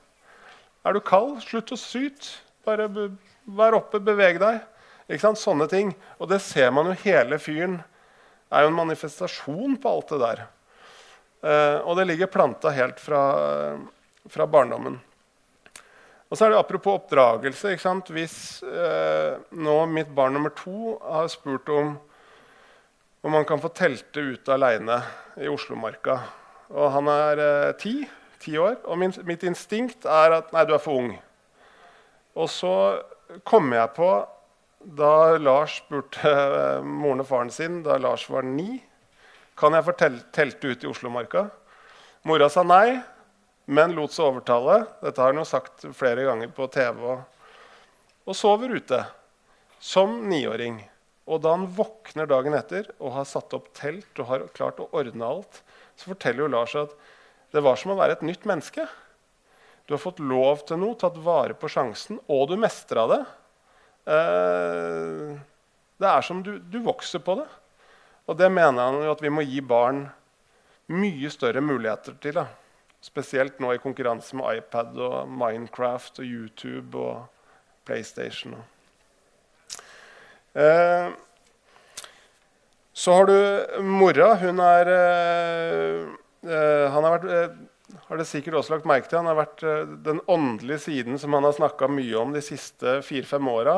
Er 0.88 0.96
du 0.96 1.02
kald, 1.04 1.42
slutt 1.44 1.74
å 1.76 1.80
syte. 1.80 2.38
Bare 2.68 2.88
vær 2.88 3.78
oppe, 3.78 4.00
beveg 4.04 4.40
deg. 4.44 4.62
Ikke 5.08 5.24
sant? 5.24 5.40
Sånne 5.40 5.68
ting. 5.72 5.94
Og 6.20 6.32
det 6.32 6.40
ser 6.44 6.72
man 6.76 6.90
jo 6.90 6.96
hele 7.04 7.40
fyren. 7.40 7.80
Er 8.52 8.64
jo 8.64 8.72
en 8.72 8.80
manifestasjon 8.80 9.76
på 9.84 9.92
alt 9.92 10.14
det 10.14 10.20
der. 10.24 10.44
Uh, 11.44 11.84
og 11.86 12.00
det 12.00 12.08
ligger 12.10 12.32
planta 12.34 12.72
helt 12.74 13.00
fra, 13.00 13.22
fra, 14.30 14.48
barndommen. 14.50 14.98
Og 16.28 16.36
så 16.36 16.48
er 16.48 16.52
det 16.52 16.60
Apropos 16.60 16.98
oppdragelse. 16.98 17.78
Hvis 18.12 18.38
eh, 18.68 19.38
nå 19.56 19.76
mitt 19.88 20.10
barn 20.12 20.34
nummer 20.36 20.52
to 20.52 20.98
har 21.00 21.30
spurt 21.32 21.70
om 21.72 21.94
om 23.22 23.34
han 23.34 23.46
kan 23.46 23.60
få 23.60 23.68
telte 23.76 24.22
ute 24.22 24.54
aleine 24.54 25.02
i 25.36 25.50
Oslomarka 25.52 26.20
Og 26.70 26.92
han 26.94 27.10
er 27.12 27.42
eh, 27.44 27.76
ti, 27.80 27.94
ti 28.40 28.58
år, 28.60 28.78
og 28.86 29.00
min, 29.02 29.14
mitt 29.28 29.44
instinkt 29.48 30.06
er 30.08 30.38
at 30.38 30.54
nei, 30.56 30.66
du 30.68 30.76
er 30.76 30.84
for 30.84 31.02
ung. 31.02 31.14
Og 32.38 32.50
så 32.52 32.74
kommer 33.48 33.82
jeg 33.82 33.96
på 33.98 34.10
da 34.98 35.36
Lars 35.42 35.80
spurte 35.82 36.32
moren 36.86 37.24
og 37.24 37.28
faren 37.28 37.52
sin 37.52 37.82
da 37.84 37.98
Lars 38.00 38.28
var 38.30 38.46
ni 38.46 38.78
kan 39.58 39.74
jeg 39.74 39.86
få 39.88 39.96
telte 39.98 40.72
ut 40.72 40.84
i 40.86 40.90
Oslomarka? 40.90 41.48
Mora 42.28 42.50
sa 42.52 42.64
nei, 42.68 43.00
men 43.68 43.96
lot 43.98 44.14
seg 44.14 44.30
overtale. 44.30 44.84
Dette 45.02 45.24
har 45.24 45.34
hun 45.34 45.42
jo 45.42 45.48
sagt 45.48 45.88
flere 45.98 46.28
ganger 46.28 46.52
på 46.54 46.68
TV. 46.72 47.02
Og, 47.14 47.50
og 48.28 48.38
sover 48.38 48.76
ute. 48.78 49.04
som 49.80 50.24
niåring. 50.30 50.80
Og 51.28 51.42
da 51.44 51.52
han 51.54 51.68
våkner 51.76 52.26
dagen 52.26 52.56
etter 52.58 52.88
og 52.98 53.12
har 53.14 53.28
satt 53.30 53.54
opp 53.54 53.68
telt 53.78 54.18
og 54.18 54.30
har 54.30 54.46
klart 54.56 54.80
å 54.82 54.88
ordne 54.96 55.28
alt, 55.28 55.60
så 55.96 56.14
forteller 56.14 56.46
jo 56.46 56.54
Lars 56.54 56.74
at 56.80 56.96
det 57.54 57.62
var 57.64 57.78
som 57.80 57.94
å 57.94 57.98
være 58.00 58.18
et 58.18 58.26
nytt 58.26 58.48
menneske. 58.50 58.88
Du 59.86 59.94
har 59.94 60.02
fått 60.02 60.20
lov 60.20 60.66
til 60.68 60.82
noe, 60.82 60.98
tatt 61.00 61.20
vare 61.24 61.56
på 61.56 61.70
sjansen, 61.72 62.20
og 62.28 62.50
du 62.50 62.58
mestra 62.60 63.06
det. 63.12 63.22
Eh, 64.08 65.38
det 66.02 66.10
er 66.10 66.26
som 66.26 66.42
du, 66.44 66.58
du, 66.60 66.80
vokser 66.84 67.24
på 67.24 67.38
det. 67.40 67.48
Og 68.28 68.38
det 68.38 68.50
mener 68.52 68.90
han 68.90 69.02
jo 69.06 69.14
at 69.14 69.24
vi 69.24 69.32
må 69.32 69.46
gi 69.48 69.62
barn 69.64 70.06
mye 70.92 71.30
større 71.32 71.64
muligheter 71.64 72.16
til. 72.24 72.40
Da. 72.40 72.48
Spesielt 73.04 73.62
nå 73.64 73.74
i 73.74 73.82
konkurranse 73.82 74.36
med 74.38 74.60
iPad 74.60 74.98
og 75.00 75.32
Minecraft 75.32 76.20
og 76.24 76.28
YouTube 76.28 77.00
og 77.00 77.24
PlayStation. 77.88 78.58
Eh, 80.58 81.08
så 82.98 83.14
har 83.14 83.30
du 83.30 83.82
mora. 83.86 84.34
Hun 84.42 84.60
er 84.60 84.92
eh, 84.92 86.06
eh 86.48 86.86
Han 86.92 87.04
har 87.04 87.20
vært 87.20 87.32
eh, 87.32 87.58
har 88.08 88.20
det 88.20 88.28
sikkert 88.28 88.58
også 88.60 88.76
lagt 88.76 88.88
merke 88.90 89.08
til. 89.08 89.22
Han 89.22 89.30
har 89.32 89.40
vært 89.40 89.64
eh, 89.64 89.86
den 90.04 90.20
åndelige 90.28 90.84
siden 90.88 91.20
som 91.20 91.36
han 91.38 91.46
har 91.48 91.56
snakka 91.56 91.88
mye 91.92 92.18
om 92.20 92.34
de 92.36 92.44
siste 92.44 93.00
fire-fem 93.06 93.48
åra. 93.52 93.78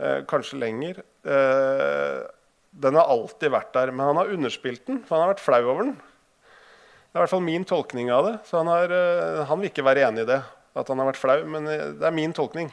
Eh, 0.00 0.20
kanskje 0.28 0.60
lenger. 0.60 1.02
Eh, 1.24 2.20
den 2.70 2.94
har 2.94 3.10
alltid 3.10 3.50
vært 3.52 3.72
der, 3.74 3.90
men 3.90 4.06
han 4.06 4.20
har 4.20 4.30
underspilt 4.30 4.86
den. 4.86 5.02
For 5.06 5.16
han 5.16 5.26
har 5.26 5.34
vært 5.34 5.44
flau 5.44 5.60
over 5.64 5.82
den. 5.88 5.96
Det 7.10 7.18
er 7.18 7.18
i 7.18 7.24
hvert 7.24 7.32
fall 7.32 7.42
min 7.42 7.66
tolkning 7.66 8.12
av 8.14 8.28
det. 8.28 8.36
Så 8.46 8.60
han, 8.60 8.70
har, 8.70 8.92
eh, 8.94 9.42
han 9.48 9.58
vil 9.60 9.72
ikke 9.72 9.86
være 9.86 10.06
enig 10.06 10.22
i 10.22 10.30
det, 10.30 10.38
at 10.78 10.92
han 10.92 11.02
har 11.02 11.10
vært 11.10 11.20
flau, 11.20 11.38
men 11.50 11.66
eh, 11.66 11.88
det 11.98 12.06
er 12.06 12.14
min 12.14 12.34
tolkning. 12.36 12.70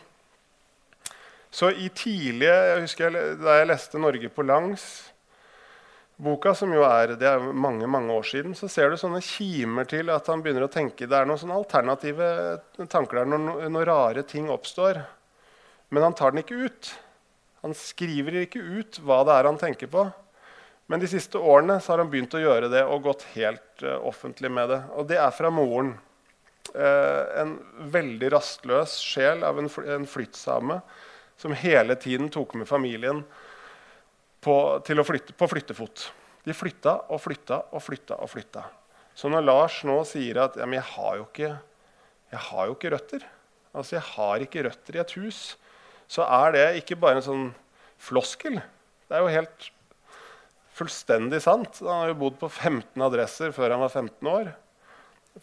Så 1.50 1.72
i 1.72 1.88
tidlige 1.96 2.54
jeg 2.54 2.82
husker 2.84 3.16
Da 3.40 3.54
jeg 3.56 3.70
leste 3.70 3.98
'Norge 3.98 4.30
på 4.30 4.44
langs', 4.44 5.08
boka, 6.18 6.54
som 6.54 6.74
jo 6.74 6.84
er, 6.84 7.16
det 7.16 7.28
er 7.30 7.40
mange 7.40 7.88
mange 7.88 8.14
år 8.14 8.26
siden, 8.26 8.56
så 8.58 8.68
ser 8.68 8.90
du 8.90 8.98
sånne 8.98 9.22
kimer 9.22 9.88
til 9.88 10.10
at 10.10 10.28
han 10.28 10.42
begynner 10.42 10.66
å 10.66 10.72
tenke 10.72 11.08
Det 11.08 11.18
er 11.18 11.26
noen 11.26 11.40
sånne 11.40 11.58
alternative 11.58 12.30
tanker 12.90 13.22
der 13.22 13.26
når, 13.26 13.70
når 13.70 13.86
rare 13.86 14.24
ting 14.24 14.50
oppstår. 14.50 15.02
Men 15.90 16.04
han 16.04 16.14
tar 16.14 16.32
den 16.32 16.44
ikke 16.44 16.68
ut. 16.68 16.94
Han 17.68 17.76
skriver 17.76 18.46
ikke 18.46 18.62
ut 18.64 19.02
hva 19.04 19.26
det 19.28 19.34
er 19.36 19.48
han 19.50 19.58
tenker 19.60 19.90
på. 19.92 20.06
Men 20.88 21.02
de 21.04 21.10
siste 21.12 21.36
årene 21.36 21.82
har 21.84 22.00
han 22.00 22.08
begynt 22.08 22.38
å 22.38 22.40
gjøre 22.40 22.70
det 22.72 22.86
og 22.88 23.04
gått 23.10 23.26
helt 23.34 23.84
uh, 23.84 23.98
offentlig 24.08 24.52
med 24.56 24.72
det. 24.72 24.78
Og 24.96 25.10
det 25.10 25.18
er 25.20 25.34
fra 25.36 25.52
moren. 25.52 25.98
Uh, 26.72 27.44
en 27.44 27.52
veldig 27.92 28.32
rastløs 28.32 28.96
sjel 29.04 29.44
av 29.44 29.60
en, 29.60 29.68
en 29.68 30.08
flyttsame 30.08 30.80
som 31.40 31.56
hele 31.60 32.00
tiden 32.00 32.32
tok 32.32 32.56
med 32.56 32.68
familien 32.72 33.22
på, 34.44 34.56
flytte, 34.88 35.36
på 35.36 35.52
flyttefot. 35.52 36.08
De 36.48 36.56
flytta 36.56 36.96
og 37.12 37.20
flytta 37.20 37.62
og 37.76 37.84
flytta 37.84 38.24
og 38.24 38.32
flytta. 38.32 38.64
Så 39.18 39.28
når 39.34 39.44
Lars 39.44 39.84
nå 39.88 40.00
sier 40.08 40.40
at 40.46 40.56
jeg, 40.56 40.84
har 40.96 41.20
ikke, 41.20 41.52
jeg, 42.32 42.44
har 42.48 42.72
jo 42.72 42.80
ikke, 42.80 42.96
røtter 42.96 43.28
Altså, 43.76 43.98
jeg 43.98 44.08
har 44.16 44.42
ikke 44.42 44.64
røtter 44.66 44.96
i 44.96 45.02
et 45.04 45.18
hus. 45.20 45.42
Så 46.12 46.24
er 46.24 46.54
det 46.56 46.68
ikke 46.82 47.00
bare 47.00 47.20
en 47.20 47.26
sånn 47.26 47.48
floskel. 48.02 48.60
Det 49.08 49.18
er 49.18 49.24
jo 49.24 49.34
helt 49.34 49.72
fullstendig 50.78 51.42
sant. 51.44 51.82
Han 51.82 52.04
har 52.04 52.14
jo 52.14 52.22
bodd 52.22 52.38
på 52.42 52.50
15 52.52 53.04
adresser 53.08 53.54
før 53.56 53.76
han 53.76 53.84
var 53.84 53.94
15 53.94 54.32
år. 54.32 54.54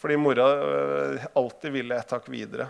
Fordi 0.00 0.16
mora 0.18 0.46
øh, 0.54 1.28
alltid 1.38 1.74
ville 1.74 1.98
et 1.98 2.10
takk 2.10 2.26
videre. 2.32 2.68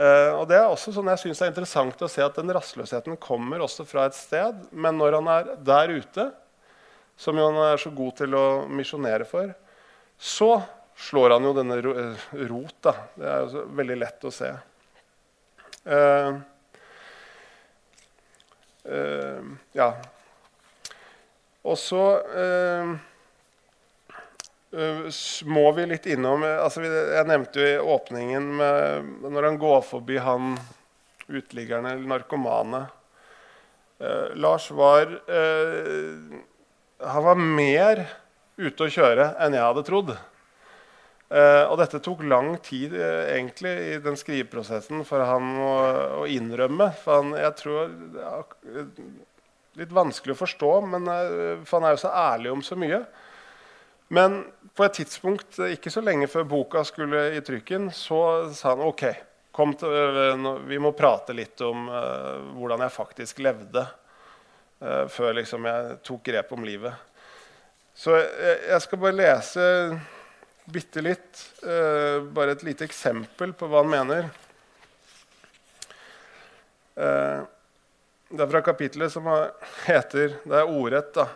Uh, 0.00 0.32
og 0.38 0.44
Det 0.48 0.56
er 0.56 0.68
også 0.70 0.94
sånn 0.94 1.10
jeg 1.12 1.20
synes 1.20 1.40
det 1.40 1.44
er 1.44 1.50
interessant 1.50 2.04
å 2.04 2.08
se 2.08 2.22
at 2.24 2.36
den 2.38 2.52
rastløsheten 2.54 3.18
kommer 3.20 3.60
også 3.60 3.84
fra 3.88 4.06
et 4.08 4.16
sted. 4.16 4.62
Men 4.70 4.96
når 5.00 5.18
han 5.18 5.28
er 5.32 5.50
der 5.66 5.92
ute, 5.92 6.30
som 7.20 7.36
han 7.36 7.58
er 7.66 7.80
så 7.80 7.92
god 7.92 8.16
til 8.22 8.36
å 8.38 8.44
misjonere 8.70 9.26
for, 9.28 9.50
så 10.16 10.54
slår 11.00 11.34
han 11.34 11.48
jo 11.48 11.52
denne 11.56 11.76
eh, 11.80 12.24
rot. 12.48 12.76
Da. 12.84 12.94
Det 13.16 13.28
er 13.28 13.44
jo 13.44 13.64
veldig 13.76 13.98
lett 14.00 14.24
å 14.24 14.32
se. 14.32 14.50
Uh, 15.84 16.40
uh, 18.88 19.52
ja. 19.76 19.92
Og 21.66 21.76
så 21.80 22.04
Uh, 24.70 25.10
må 25.50 25.64
vi 25.74 25.82
litt 25.90 26.04
innom 26.06 26.44
altså 26.46 26.84
Jeg 26.86 27.26
nevnte 27.26 27.58
jo 27.58 27.64
i 27.66 27.94
åpningen 27.96 28.44
med, 28.60 29.08
når 29.26 29.48
han 29.48 29.56
går 29.58 29.80
forbi 29.82 30.20
han 30.22 30.52
uteliggeren 31.26 31.88
eller 31.90 32.06
narkomane. 32.06 32.84
Uh, 33.98 34.30
Lars 34.38 34.70
var 34.70 35.10
uh, 35.10 36.38
Han 37.02 37.26
var 37.26 37.40
mer 37.40 38.04
ute 38.60 38.86
å 38.86 38.92
kjøre 38.92 39.32
enn 39.40 39.56
jeg 39.56 39.64
hadde 39.64 39.86
trodd. 39.86 40.14
Og 41.30 41.76
dette 41.78 42.00
tok 42.02 42.24
lang 42.26 42.56
tid 42.58 42.96
egentlig 42.98 43.70
i 43.86 43.98
den 44.02 44.16
skriveprosessen 44.18 45.04
for 45.06 45.22
han 45.22 45.52
å, 45.62 45.74
å 46.18 46.24
innrømme. 46.26 46.88
For 47.04 47.20
han, 47.20 47.36
jeg 47.38 47.52
tror 47.60 47.92
ja, 48.18 48.40
Litt 49.78 49.92
vanskelig 49.94 50.34
å 50.34 50.40
forstå, 50.40 50.70
men 50.90 51.06
for 51.62 51.78
han 51.78 51.86
er 51.86 51.94
jo 51.94 52.00
så 52.02 52.10
ærlig 52.10 52.50
om 52.50 52.64
så 52.66 52.74
mye. 52.74 52.98
Men 54.10 54.40
på 54.74 54.84
et 54.84 54.96
tidspunkt 54.98 55.60
ikke 55.70 55.92
så 55.94 56.02
lenge 56.02 56.26
før 56.30 56.48
boka 56.50 56.82
skulle 56.86 57.28
i 57.36 57.42
trykken, 57.46 57.92
så 57.94 58.50
sa 58.50 58.72
han 58.72 58.82
OK, 58.82 59.04
til, 59.78 59.92
eh, 59.94 60.48
vi 60.66 60.78
må 60.82 60.92
prate 60.98 61.34
litt 61.36 61.60
om 61.62 61.88
uh, 61.90 62.40
hvordan 62.56 62.82
jeg 62.86 62.94
faktisk 62.94 63.42
levde 63.44 63.84
uh, 64.82 65.06
før 65.10 65.36
liksom, 65.38 65.66
jeg 65.68 65.98
tok 66.06 66.22
grep 66.26 66.50
om 66.56 66.66
livet. 66.66 66.94
Så 67.94 68.16
jeg, 68.16 68.56
jeg 68.70 68.82
skal 68.86 69.02
bare 69.02 69.18
lese 69.18 69.66
bitte 70.64 71.02
litt, 71.04 71.44
uh, 71.64 72.20
bare 72.34 72.56
et 72.56 72.64
lite 72.66 72.84
eksempel 72.88 73.54
på 73.56 73.68
hva 73.70 73.84
han 73.84 73.92
mener. 73.92 74.30
det 77.00 78.42
er 78.44 78.50
fra 78.50 78.60
kapitlet 78.60 79.08
som 79.08 79.24
heter 79.86 80.34
Det 80.44 80.58
er 80.58 80.68
ordrett, 80.68 81.14
da. 81.14 81.30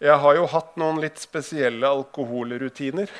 Jeg 0.00 0.16
har 0.22 0.38
jo 0.38 0.46
hatt 0.48 0.78
noen 0.80 1.02
litt 1.02 1.18
spesielle 1.20 1.84
alkoholrutiner. 1.84 3.10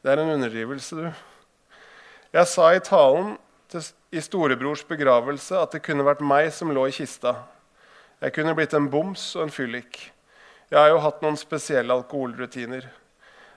Det 0.00 0.12
er 0.12 0.22
en 0.22 0.30
underdrivelse, 0.38 0.96
du. 0.96 1.10
Jeg 2.32 2.48
sa 2.48 2.70
i 2.72 2.80
talen 2.80 3.34
til, 3.68 3.84
i 4.08 4.22
storebrors 4.24 4.86
begravelse 4.88 5.58
at 5.60 5.76
det 5.76 5.82
kunne 5.84 6.06
vært 6.06 6.24
meg 6.24 6.48
som 6.52 6.72
lå 6.72 6.86
i 6.88 6.96
kista. 6.96 7.34
Jeg 8.24 8.32
kunne 8.38 8.56
blitt 8.56 8.72
en 8.72 8.88
boms 8.88 9.22
og 9.36 9.44
en 9.44 9.52
fyllik. 9.52 10.00
Jeg 10.70 10.80
har 10.80 10.90
jo 10.94 11.02
hatt 11.04 11.20
noen 11.20 11.36
spesielle 11.36 11.92
alkoholrutiner. 11.92 12.88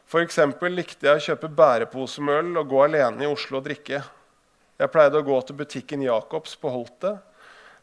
F.eks. 0.08 0.38
likte 0.72 1.04
jeg 1.04 1.20
å 1.20 1.24
kjøpe 1.26 1.50
bærepose 1.52 2.22
med 2.24 2.38
øl 2.40 2.60
og 2.62 2.70
gå 2.72 2.78
alene 2.86 3.26
i 3.26 3.28
Oslo 3.28 3.60
og 3.60 3.66
drikke. 3.66 3.98
Jeg 4.80 4.92
pleide 4.94 5.20
å 5.20 5.26
gå 5.28 5.36
til 5.44 5.58
butikken 5.60 6.06
Jacobs 6.06 6.54
på 6.62 6.72
Holte. 6.72 7.12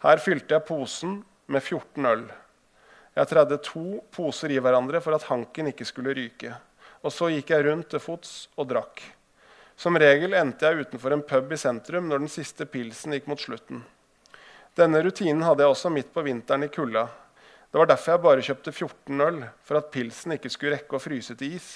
Her 0.01 0.23
fylte 0.25 0.57
jeg 0.57 0.65
posen 0.65 1.19
med 1.53 1.61
14 1.61 2.09
øl. 2.09 2.25
Jeg 3.13 3.29
tredde 3.29 3.61
to 3.69 4.01
poser 4.09 4.57
i 4.57 4.59
hverandre 4.65 5.05
for 5.05 5.19
at 5.19 5.29
hanken 5.29 5.69
ikke 5.69 5.85
skulle 5.85 6.17
ryke. 6.17 6.57
Og 7.05 7.13
så 7.13 7.29
gikk 7.29 7.53
jeg 7.53 7.69
rundt 7.69 7.93
til 7.93 8.01
fots 8.01 8.35
og 8.57 8.73
drakk. 8.73 9.05
Som 9.77 10.01
regel 10.01 10.33
endte 10.41 10.65
jeg 10.65 10.89
utenfor 10.89 11.13
en 11.13 11.29
pub 11.29 11.53
i 11.53 11.61
sentrum 11.61 12.09
når 12.09 12.25
den 12.25 12.33
siste 12.33 12.65
pilsen 12.65 13.19
gikk 13.19 13.29
mot 13.29 13.45
slutten. 13.45 13.85
Denne 14.73 15.05
rutinen 15.05 15.45
hadde 15.45 15.67
jeg 15.67 15.77
også 15.77 15.93
midt 15.93 16.15
på 16.15 16.25
vinteren 16.25 16.65
i 16.65 16.73
kulda. 16.73 17.05
Det 17.69 17.85
var 17.85 17.93
derfor 17.93 18.17
jeg 18.17 18.29
bare 18.31 18.49
kjøpte 18.49 18.73
14 18.73 19.27
øl, 19.29 19.49
for 19.61 19.77
at 19.77 19.93
pilsen 19.93 20.39
ikke 20.39 20.57
skulle 20.57 20.79
rekke 20.79 20.97
å 20.97 21.05
fryse 21.05 21.37
til 21.37 21.59
is. 21.61 21.75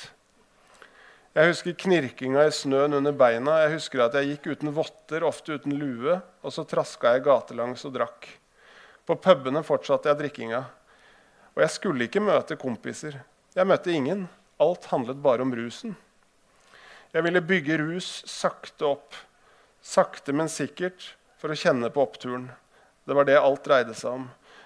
Jeg 1.38 1.52
husker 1.52 1.74
knirkinga 1.78 2.48
i 2.48 2.50
snøen 2.50 2.96
under 2.98 3.12
beina. 3.14 3.60
Jeg 3.62 3.76
husker 3.76 4.00
at 4.02 4.16
jeg 4.18 4.32
gikk 4.32 4.46
uten 4.56 4.72
votter, 4.74 5.22
ofte 5.22 5.54
uten 5.54 5.76
lue, 5.78 6.16
og 6.42 6.50
så 6.50 6.64
traska 6.66 7.12
jeg 7.14 7.22
gatelangs 7.28 7.84
og 7.86 7.92
drakk. 7.94 8.24
På 9.06 9.14
pubene 9.22 9.60
fortsatte 9.62 10.10
jeg 10.10 10.18
drikkinga. 10.18 10.58
Og 11.54 11.60
jeg 11.62 11.70
skulle 11.70 12.08
ikke 12.08 12.24
møte 12.26 12.56
kompiser. 12.58 13.20
Jeg 13.54 13.70
møtte 13.70 13.94
ingen. 13.94 14.24
Alt 14.58 14.88
handlet 14.90 15.20
bare 15.22 15.44
om 15.46 15.52
rusen. 15.54 15.92
Jeg 17.14 17.22
ville 17.28 17.44
bygge 17.46 17.76
rus 17.84 18.08
sakte 18.26 18.88
opp. 18.88 19.14
Sakte, 19.78 20.34
men 20.34 20.50
sikkert, 20.50 21.12
for 21.38 21.54
å 21.54 21.58
kjenne 21.60 21.92
på 21.94 22.02
oppturen. 22.02 22.48
Det 23.06 23.14
var 23.14 23.28
det 23.28 23.36
alt 23.38 23.62
dreide 23.62 23.94
seg 23.94 24.16
om. 24.16 24.24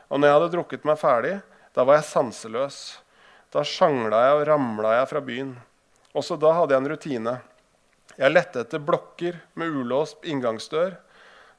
Og 0.09 0.23
når 0.23 0.31
jeg 0.31 0.39
hadde 0.39 0.49
drukket 0.57 0.89
meg 0.89 0.97
ferdig, 1.05 1.35
da 1.77 1.85
var 1.85 2.01
jeg 2.01 2.09
sanseløs. 2.15 2.81
Da 3.53 3.61
sjangla 3.61 4.23
jeg 4.25 4.41
og 4.41 4.47
ramla 4.49 4.95
jeg 4.97 5.13
fra 5.13 5.23
byen. 5.29 5.53
Også 6.13 6.37
da 6.41 6.53
hadde 6.57 6.75
jeg 6.75 6.83
en 6.83 6.91
rutine. 6.93 7.35
Jeg 8.19 8.35
lette 8.35 8.65
etter 8.65 8.83
blokker 8.83 9.39
med 9.57 9.73
ulåst 9.73 10.25
inngangsdør. 10.29 10.99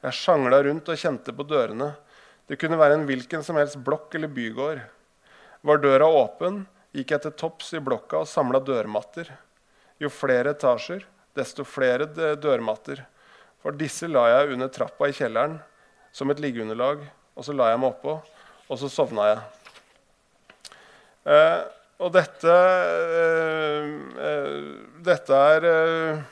Jeg 0.04 0.18
sjangla 0.18 0.60
rundt 0.62 0.90
og 0.92 1.00
kjente 1.00 1.34
på 1.34 1.46
dørene. 1.48 1.94
Det 2.46 2.58
kunne 2.60 2.78
være 2.78 3.00
en 3.00 3.06
hvilken 3.08 3.42
som 3.42 3.58
helst 3.58 3.80
blokk 3.82 4.14
eller 4.14 4.30
bygård. 4.30 4.82
Var 5.64 5.80
døra 5.80 6.06
åpen, 6.06 6.64
gikk 6.94 7.14
jeg 7.16 7.24
til 7.24 7.36
topps 7.40 7.72
i 7.74 7.82
blokka 7.82 8.22
og 8.22 8.30
samla 8.30 8.60
dørmatter. 8.62 9.32
Jo 9.98 10.10
flere 10.12 10.52
etasjer, 10.54 11.06
desto 11.34 11.64
flere 11.66 12.06
dørmatter. 12.36 13.00
For 13.64 13.74
disse 13.74 14.06
la 14.10 14.26
jeg 14.28 14.54
under 14.54 14.68
trappa 14.68 15.08
i 15.08 15.16
kjelleren. 15.16 15.62
som 16.14 16.30
et 16.30 16.38
liggeunderlag. 16.38 17.00
Og 17.34 17.42
så 17.42 17.54
la 17.56 17.72
jeg 17.72 17.80
meg 17.82 17.90
oppå, 17.90 18.20
og 18.70 18.78
så 18.78 18.86
sovna 18.86 19.26
jeg. 19.26 19.40
Eh, 21.26 21.62
og 22.02 22.10
dette 22.14 22.54
eh, 22.54 23.90
eh, 24.26 24.62
Dette 25.04 25.42
er 25.54 25.66
eh, 25.68 26.22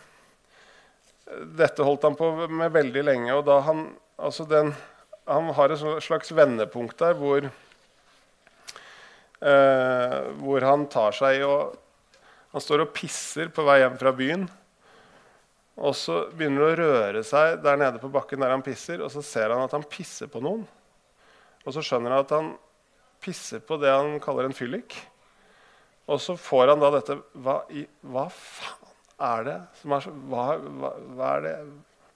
Dette 1.55 1.87
holdt 1.87 2.07
han 2.09 2.17
på 2.19 2.33
med 2.51 2.73
veldig 2.75 3.05
lenge. 3.07 3.35
Og 3.37 3.45
da 3.47 3.61
han 3.69 3.91
Altså 4.23 4.45
den, 4.47 4.69
han 5.27 5.49
har 5.57 5.73
et 5.73 5.81
slags 6.05 6.31
vendepunkt 6.37 7.01
der 7.01 7.17
hvor, 7.19 7.47
hvor 10.39 10.67
han 10.69 10.85
tar 10.93 11.17
seg 11.17 11.43
og 11.43 11.73
Han 12.53 12.63
står 12.63 12.85
og 12.85 12.93
pisser 12.95 13.49
på 13.51 13.65
vei 13.67 13.81
hjem 13.81 13.97
fra 13.99 14.13
byen. 14.15 14.45
Og 15.81 15.97
så 15.97 16.21
begynner 16.37 16.63
det 16.63 16.69
å 16.69 16.79
røre 16.83 17.23
seg 17.27 17.57
der 17.65 17.81
nede 17.81 17.99
på 17.99 18.13
bakken 18.13 18.45
der 18.45 18.53
han 18.53 18.63
pisser, 18.63 19.03
og 19.03 19.11
så 19.11 19.25
ser 19.25 19.51
han 19.51 19.65
at 19.65 19.75
han 19.75 19.89
pisser 19.89 20.31
på 20.31 20.45
noen. 20.45 20.63
Og 21.65 21.75
så 21.75 21.83
skjønner 21.83 22.13
han 22.13 22.27
at 22.29 22.37
han 22.37 22.53
pisser 23.25 23.65
på 23.65 23.81
det 23.83 23.91
han 23.91 24.21
kaller 24.23 24.47
en 24.47 24.55
fyllik. 24.55 25.01
Og 26.11 26.19
så 26.23 26.35
får 26.39 26.73
han 26.73 26.83
da 26.83 26.91
dette 26.97 27.19
Hva, 27.45 27.61
i, 27.71 27.85
hva 28.03 28.27
faen 28.33 28.89
er 29.23 29.45
det 29.47 29.59
som 29.79 29.93
er 29.95 30.03
så 30.03 30.13
hva, 30.31 30.47
hva, 30.59 30.89
hva, 31.15 31.27
er 31.37 31.45
det, 31.45 31.53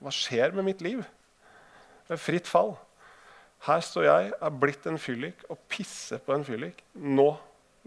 hva 0.02 0.12
skjer 0.14 0.56
med 0.56 0.66
mitt 0.66 0.80
liv? 0.82 1.04
Det 2.06 2.16
er 2.16 2.22
fritt 2.22 2.50
fall. 2.50 2.74
Her 3.66 3.82
står 3.82 4.06
jeg, 4.06 4.32
er 4.34 4.58
blitt 4.62 4.86
en 4.90 4.98
fyllik, 5.00 5.44
og 5.50 5.58
pisser 5.70 6.20
på 6.22 6.34
en 6.34 6.44
fyllik. 6.46 6.82
Nå 6.94 7.28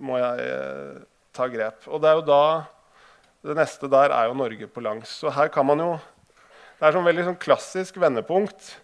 må 0.03 0.19
jeg 0.19 0.47
eh, 0.47 1.01
ta 1.35 1.47
grep. 1.51 1.87
Og 1.87 2.01
det 2.01 2.09
er 2.09 2.19
jo 2.19 2.27
da 2.27 2.43
Det 3.39 3.55
neste 3.55 3.87
der 3.87 4.11
er 4.11 4.27
jo 4.27 4.35
Norge 4.35 4.67
på 4.67 4.81
langs. 4.83 5.11
Så 5.21 5.31
her 5.31 5.47
kan 5.47 5.65
man 5.65 5.79
jo 5.79 5.91
Det 6.79 6.87
er 6.87 6.95
sånn 6.95 7.07
veldig 7.07 7.27
sånn 7.29 7.39
klassisk 7.39 7.99
vendepunkt 7.99 8.77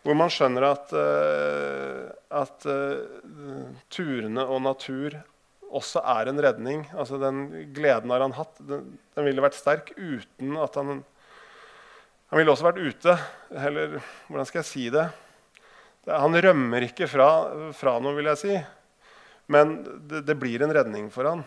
hvor 0.00 0.16
man 0.16 0.30
skjønner 0.32 0.64
at, 0.64 0.92
uh, 0.96 2.06
at 2.32 2.64
uh, 2.64 3.66
turene 3.92 4.46
og 4.48 4.62
natur 4.64 5.18
også 5.70 6.02
er 6.16 6.30
en 6.30 6.42
redning. 6.42 6.84
Altså 6.98 7.18
Den 7.20 7.46
gleden 7.74 8.10
har 8.12 8.24
han 8.24 8.34
hatt. 8.36 8.58
Den, 8.66 8.98
den 9.16 9.26
ville 9.26 9.44
vært 9.44 9.58
sterk 9.58 9.92
uten 9.96 10.56
at 10.60 10.78
han 10.80 11.00
Han 12.30 12.38
ville 12.38 12.52
også 12.52 12.68
vært 12.68 12.82
ute. 12.82 13.16
Eller 13.50 13.96
hvordan 14.28 14.46
skal 14.46 14.60
jeg 14.62 14.70
si 14.70 14.84
det? 14.94 15.08
det 16.06 16.18
han 16.22 16.36
rømmer 16.44 16.86
ikke 16.86 17.08
fra, 17.10 17.26
fra, 17.76 17.96
noe, 17.98 18.14
vil 18.14 18.30
jeg 18.30 18.38
si. 18.38 18.58
Men 19.50 19.80
det, 20.06 20.22
det 20.28 20.36
blir 20.38 20.62
en 20.62 20.74
redning 20.74 21.08
for 21.10 21.26
han. 21.26 21.42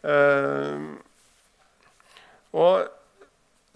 Uh, 0.00 0.96
og 2.56 2.88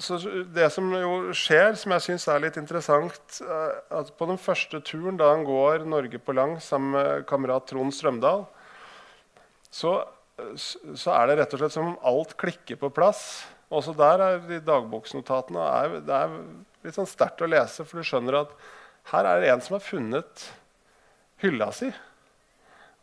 så 0.03 0.17
det 0.51 0.67
som 0.75 0.89
jo 0.91 1.33
skjer, 1.39 1.77
som 1.79 1.93
jeg 1.95 2.03
syns 2.03 2.27
er 2.27 2.41
litt 2.43 2.57
interessant 2.59 3.37
at 3.95 4.11
På 4.19 4.27
den 4.27 4.41
første 4.43 4.81
turen, 4.83 5.19
da 5.21 5.31
han 5.31 5.45
går 5.47 5.87
Norge 5.87 6.19
på 6.19 6.35
lang 6.35 6.57
sammen 6.63 6.97
med 6.97 7.27
kamerat 7.31 7.69
Trond 7.71 7.95
Strømdal, 7.95 8.43
så, 9.71 9.97
så, 10.59 11.13
er 11.15 11.29
det 11.31 11.37
rett 11.39 11.55
og 11.55 11.63
slett 11.63 11.75
som 11.75 11.93
om 11.93 12.01
alt 12.07 12.35
klikker 12.39 12.79
på 12.79 12.91
plass. 12.95 13.45
Også 13.75 13.95
der 13.99 14.23
er 14.23 14.43
de 14.47 14.61
dagboksnotatene 14.63 15.63
er, 15.63 15.97
det 16.07 16.19
er 16.19 16.35
litt 16.87 16.99
sånn 16.99 17.11
sterkt 17.11 17.43
å 17.43 17.51
lese, 17.51 17.87
for 17.87 17.99
du 17.99 18.07
skjønner 18.07 18.43
at 18.45 18.59
her 19.13 19.29
er 19.29 19.43
det 19.43 19.53
en 19.53 19.63
som 19.63 19.77
har 19.77 19.85
funnet 19.85 20.49
hylla 21.43 21.71
si. 21.75 21.91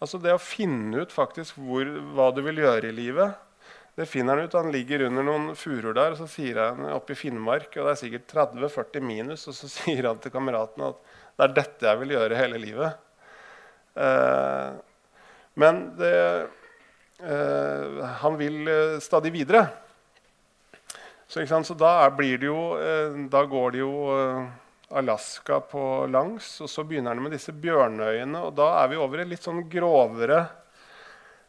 Altså 0.01 0.19
det 0.19 0.33
å 0.33 0.41
finne 0.41 1.03
ut 1.03 1.11
faktisk 1.13 1.59
hvor, 1.61 1.87
hva 2.15 2.31
du 2.35 2.43
vil 2.45 2.63
gjøre 2.63 2.89
i 2.89 2.95
livet 2.95 3.50
det 3.95 4.07
finner 4.07 4.37
han 4.37 4.47
ut. 4.47 4.53
Han 4.53 4.71
ligger 4.71 5.07
under 5.07 5.25
noen 5.27 5.49
furuer 5.59 5.93
der, 5.93 6.13
og 6.13 6.21
så 6.21 6.27
sier 6.31 6.59
han 6.61 6.85
oppe 6.93 7.15
i 7.15 7.19
Finnmark, 7.19 7.73
og 7.75 7.87
det 7.87 7.95
er 7.95 7.99
sikkert 7.99 8.31
30-40 8.31 9.03
minus, 9.03 9.47
og 9.51 9.57
så 9.57 9.69
sier 9.79 10.07
han 10.09 10.21
til 10.23 10.33
kameraten 10.33 10.87
at 10.87 11.01
det 11.35 11.47
er 11.47 11.57
dette 11.57 11.89
jeg 11.89 12.01
vil 12.03 12.15
gjøre 12.15 12.39
hele 12.39 12.61
livet. 12.61 12.97
Eh, 13.99 14.71
men 15.59 15.81
det, 15.99 16.17
eh, 17.19 18.01
han 18.23 18.37
vil 18.39 18.61
eh, 18.71 18.99
stadig 19.03 19.33
videre. 19.35 19.65
Så, 21.31 21.45
så 21.47 21.75
da, 21.79 22.11
jo, 22.43 22.57
eh, 22.75 23.19
da, 23.31 23.43
går 23.47 23.71
det 23.71 23.79
jo 23.79 23.91
eh, 24.11 24.47
Alaska 24.99 25.61
på 25.63 26.05
langs, 26.11 26.59
og 26.61 26.69
så 26.69 26.83
begynner 26.83 27.15
han 27.15 27.23
med 27.23 27.31
disse 27.35 27.53
bjørnøyene. 27.55 28.41
Og 28.47 28.55
da 28.57 28.67
er 28.81 28.91
vi 28.91 28.99
over 28.99 29.23
i 29.23 29.29
litt 29.29 29.43
sånn 29.43 29.63
grovere 29.71 30.43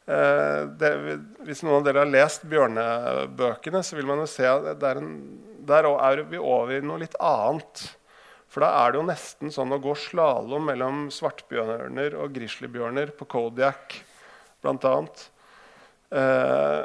det, 0.03 0.89
hvis 1.47 1.61
noen 1.63 1.77
av 1.79 1.85
dere 1.87 2.03
har 2.03 2.11
lest 2.11 2.43
bjørnebøkene, 2.51 3.83
så 3.87 3.95
vil 3.95 4.09
man 4.09 4.25
jo 4.25 4.29
se 4.31 4.49
at 4.51 4.81
der, 4.83 4.99
der 5.63 5.87
er 5.93 6.23
vi 6.27 6.41
over 6.43 6.75
i 6.75 6.83
noe 6.83 7.05
litt 7.05 7.15
annet. 7.23 7.85
For 8.53 8.65
da 8.65 8.73
er 8.83 8.93
det 8.93 8.99
jo 8.99 9.09
nesten 9.09 9.53
sånn 9.55 9.73
å 9.73 9.81
gå 9.81 9.95
slalåm 9.97 10.67
mellom 10.69 11.05
svartbjørner 11.15 12.19
og 12.21 12.35
grizzlybjørner 12.35 13.15
på 13.17 13.29
Kodiak 13.31 13.97
bl.a. 14.63 14.97
Eh, 16.13 16.83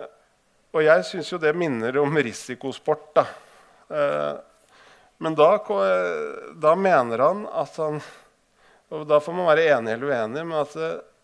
og 0.72 0.84
jeg 0.84 1.03
syns 1.09 1.32
jo 1.34 1.39
det 1.41 1.51
minner 1.57 1.99
om 2.01 2.15
risikosport. 2.15 3.09
da. 3.18 3.26
Eh, 3.89 4.34
men 5.18 5.36
da, 5.36 5.49
da, 6.61 6.74
mener 6.78 7.24
han 7.26 7.45
at 7.49 7.78
han 7.82 7.95
Og 8.93 9.01
da 9.09 9.18
får 9.20 9.34
man 9.34 9.47
være 9.49 9.63
enig 9.74 9.95
eller 9.97 10.11
uenig, 10.13 10.43
men 10.47 10.59
at 10.61 10.76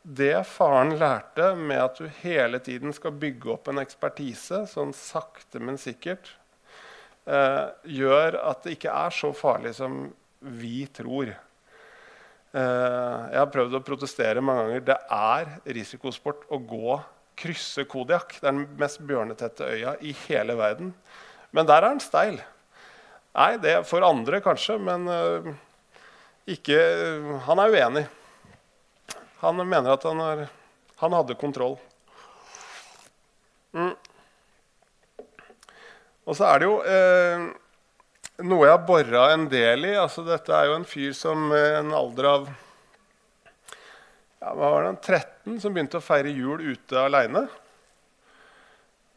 det 0.04 0.44
faren 0.52 0.98
lærte 1.00 1.54
med 1.56 1.80
at 1.80 2.00
du 2.00 2.10
hele 2.20 2.60
tiden 2.60 2.92
skal 2.96 3.16
bygge 3.16 3.54
opp 3.56 3.70
en 3.72 3.80
ekspertise, 3.80 4.66
sånn 4.68 4.92
sakte, 4.96 5.62
men 5.64 5.80
sikkert, 5.80 6.34
eh, 7.26 7.72
gjør 7.88 8.36
at 8.44 8.64
det 8.64 8.76
ikke 8.76 8.92
er 8.92 9.16
så 9.16 9.32
farlig 9.32 9.74
som 9.80 10.14
vi 10.42 10.86
tror. 10.92 11.32
Eh, 12.54 13.20
jeg 13.32 13.40
har 13.40 13.52
prøvd 13.54 13.80
å 13.80 13.86
protestere 13.86 14.44
mange 14.44 14.66
ganger. 14.68 14.82
Det 14.92 14.98
er 15.10 15.74
risikosport 15.80 16.44
å 16.52 16.60
gå 16.60 17.00
krysse 17.40 17.88
Kodiak. 17.90 18.42
Det 18.42 18.48
er 18.48 18.52
den 18.52 18.68
mest 18.78 19.00
bjørnetette 19.00 19.72
øya 19.72 19.96
i 20.02 20.12
hele 20.28 20.58
verden. 20.60 20.94
Men 21.52 21.66
der 21.66 21.82
er 21.82 21.94
den 21.94 22.04
steil. 22.04 22.42
Nei, 23.34 23.56
det 23.58 23.72
er 23.72 23.88
for 23.88 24.04
andre 24.06 24.42
kanskje, 24.44 24.78
men 24.78 25.08
eh, 25.08 25.54
ikke 26.54 27.40
Han 27.48 27.60
er 27.64 27.72
uenig. 27.72 28.06
Han 29.44 29.60
mener 29.60 29.92
at 29.92 30.06
han, 30.08 30.22
er, 30.24 30.46
han 31.04 31.14
hadde 31.18 31.36
kontroll. 31.36 31.76
Mm. 33.76 33.92
Og 36.24 36.38
så 36.38 36.48
er 36.48 36.62
det 36.62 36.70
jo 36.70 36.78
eh, 36.88 37.48
noe 38.48 38.68
jeg 38.70 38.76
har 38.78 38.86
bora 38.88 39.26
en 39.34 39.50
del 39.52 39.90
i. 39.90 39.98
Altså, 40.00 40.24
dette 40.24 40.56
er 40.56 40.70
jo 40.70 40.78
en 40.78 40.88
fyr 40.88 41.12
som 41.18 41.50
med 41.52 41.80
en 41.82 41.92
alder 41.98 42.30
av 42.30 42.48
ja, 44.40 44.54
var 44.60 44.88
det, 44.88 44.96
13 45.04 45.60
som 45.60 45.76
begynte 45.76 46.00
å 46.00 46.04
feire 46.04 46.32
jul 46.32 46.64
ute 46.64 47.04
aleine. 47.04 47.46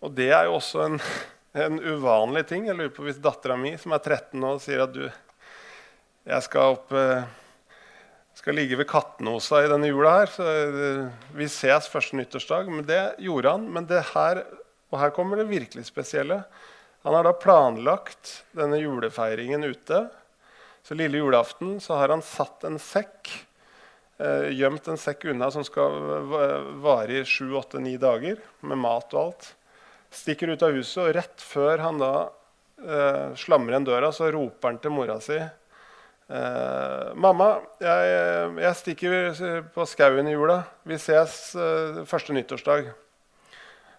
Og 0.02 0.12
det 0.14 0.28
er 0.34 0.46
jo 0.46 0.58
også 0.58 0.84
en, 0.88 1.00
en, 1.54 1.80
uvanlig 1.82 2.44
ting. 2.50 2.66
Jeg 2.66 2.78
lurer 2.78 2.94
på 2.94 3.06
Hvis 3.06 3.22
dattera 3.22 3.56
mi, 3.58 3.76
som 3.78 3.94
er 3.94 4.02
13 4.02 4.38
nå, 4.42 4.56
sier 4.62 4.84
at 4.84 4.94
du, 4.94 5.04
jeg 6.26 6.46
skal 6.46 6.76
opp 6.76 6.94
eh, 6.94 7.26
skal 8.36 8.54
ligge 8.54 8.76
ved 8.76 8.88
Katnosa 8.88 9.62
i 9.64 9.70
denne 9.70 9.88
jula 9.88 10.12
her. 10.20 10.30
Så 10.30 10.44
eh, 10.44 11.06
vi 11.36 11.48
ses 11.50 11.88
første 11.90 12.18
nyttårsdag. 12.18 12.68
Men 12.70 12.86
det 12.88 13.00
gjorde 13.24 13.56
han. 13.56 13.66
Men 13.72 13.88
det 13.88 14.04
her, 14.12 14.42
og 14.92 15.00
her 15.00 15.14
kommer 15.16 15.40
det 15.40 15.48
virkelig 15.50 15.86
spesielle. 15.88 16.42
Han 17.06 17.16
har 17.16 17.26
da 17.26 17.34
planlagt 17.38 18.40
denne 18.56 18.80
julefeiringen 18.82 19.64
ute. 19.64 20.04
Så 20.86 20.94
lille 20.94 21.18
julaften 21.18 21.78
så 21.82 21.98
har 21.98 22.12
han 22.14 22.22
satt 22.22 22.66
en 22.68 22.78
sekk, 22.82 23.32
eh, 24.22 24.52
gjemt 24.54 24.86
en 24.90 25.00
sekk 25.00 25.26
unna 25.32 25.50
som 25.50 25.64
skal 25.66 25.96
vare 26.82 27.22
i 27.22 27.24
sju, 27.26 27.48
åtte, 27.58 27.80
ni 27.82 27.96
dager, 27.98 28.38
med 28.60 28.78
mat 28.78 29.14
og 29.16 29.22
alt. 29.24 29.52
Stikker 30.14 30.52
ut 30.52 30.62
av 30.62 30.76
huset, 30.76 31.02
og 31.02 31.14
rett 31.16 31.42
før 31.42 31.82
han 31.82 31.98
da 31.98 32.12
eh, 32.78 33.32
slamrer 33.38 33.74
igjen 33.74 33.88
døra, 33.88 34.12
så 34.14 34.30
roper 34.30 34.70
han 34.70 34.82
til 34.82 34.94
mora 34.94 35.18
si 35.24 35.40
Uh, 36.26 37.14
'Mamma, 37.14 37.60
jeg, 37.78 38.14
jeg, 38.58 38.76
stikker 38.80 39.12
på 39.70 39.84
skauen 39.86 40.26
i 40.26 40.32
jula. 40.34 40.64
Vi 40.82 40.98
ses 40.98 41.54
uh, 41.54 42.02
første 42.08 42.34
nyttårsdag.' 42.34 42.90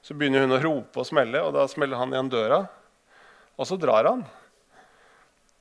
Så 0.03 0.15
begynner 0.15 0.43
hun 0.43 0.55
å 0.55 0.59
rope 0.59 1.01
og 1.01 1.07
smelle, 1.07 1.39
og 1.43 1.55
da 1.55 1.63
smeller 1.71 1.99
han 1.99 2.11
igjen 2.11 2.31
døra. 2.31 2.59
Og 3.55 3.67
så 3.67 3.79
drar 3.79 4.07
han. 4.07 4.21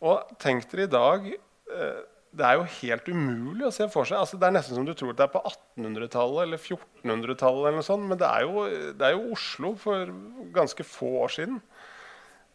Og 0.02 0.36
tenk 0.42 0.66
dere 0.70 0.84
i 0.84 0.90
dag 0.92 1.30
uh, 1.30 2.02
Det 2.36 2.44
er 2.44 2.58
jo 2.58 2.66
helt 2.82 3.08
umulig 3.08 3.66
å 3.66 3.72
se 3.74 3.86
for 3.90 4.06
seg. 4.06 4.18
Altså, 4.18 4.38
det 4.38 4.50
er 4.50 4.58
nesten 4.58 4.76
som 4.76 4.86
du 4.86 4.92
tror 4.94 5.14
det 5.14 5.24
er 5.24 5.32
på 5.32 5.42
1800-tallet 5.46 6.44
eller 6.48 6.60
1400-tallet. 6.60 7.62
eller 7.62 7.78
noe 7.78 7.86
sånt, 7.86 8.10
Men 8.10 8.20
det 8.20 8.28
er, 8.28 8.46
jo, 8.46 8.66
det 8.90 9.06
er, 9.06 9.14
jo, 9.14 9.38
Oslo 9.38 9.76
for 9.80 10.14
ganske 10.54 10.86
få 10.86 11.14
år 11.24 11.38
siden. 11.38 11.62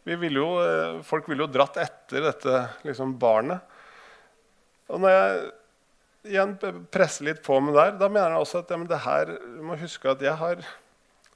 Ville 0.03 0.35
jo, 0.35 0.51
folk 1.07 1.31
ville 1.31 1.47
jo 1.47 1.53
dratt 1.53 1.79
etter 1.79 2.27
dette 2.27 2.65
liksom, 2.83 3.15
barnet. 3.21 3.79
Og 4.91 5.01
når 5.01 5.15
jeg 5.15 5.41
igjen 6.31 6.53
presser 6.93 7.29
litt 7.29 7.41
på 7.45 7.57
med 7.63 7.75
der, 7.77 7.95
da 7.97 8.09
mener 8.11 8.35
jeg 8.35 8.43
også 8.43 8.61
at 8.61 8.71
ja, 8.73 8.79
det 8.91 9.01
her, 9.05 9.33
du 9.41 9.61
må 9.65 9.79
huske 9.79 10.11
at 10.11 10.21
jeg 10.25 10.37
har 10.37 10.61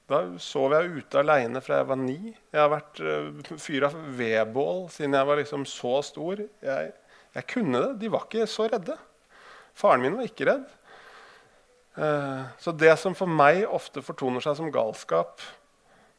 da 0.06 0.20
sov 0.38 0.70
jeg 0.70 1.00
ute 1.00 1.18
aleine 1.18 1.58
fra 1.64 1.80
jeg 1.80 1.88
var 1.88 1.98
ni. 1.98 2.18
Jeg 2.54 2.60
har 2.60 2.70
vært 2.70 3.00
uh, 3.02 3.56
fyra 3.58 3.90
vedbål 3.90 4.84
siden 4.94 5.16
jeg 5.18 5.26
var 5.26 5.40
liksom 5.40 5.66
så 5.66 5.98
stor. 6.06 6.44
Jeg, 6.62 6.92
Jeg 7.34 7.46
kunne 7.50 7.82
det. 7.82 7.96
De 8.04 8.10
var 8.12 8.28
ikke 8.28 8.46
så 8.48 8.68
redde. 8.70 8.94
Faren 9.76 10.04
min 10.04 10.14
var 10.16 10.28
ikke 10.28 10.46
redd. 10.48 10.68
Eh, 11.96 12.42
så 12.60 12.72
det 12.72 12.94
som 13.00 13.16
for 13.16 13.28
meg 13.28 13.64
ofte 13.68 14.00
fortoner 14.04 14.44
seg 14.44 14.56
som 14.58 14.72
galskap, 14.72 15.40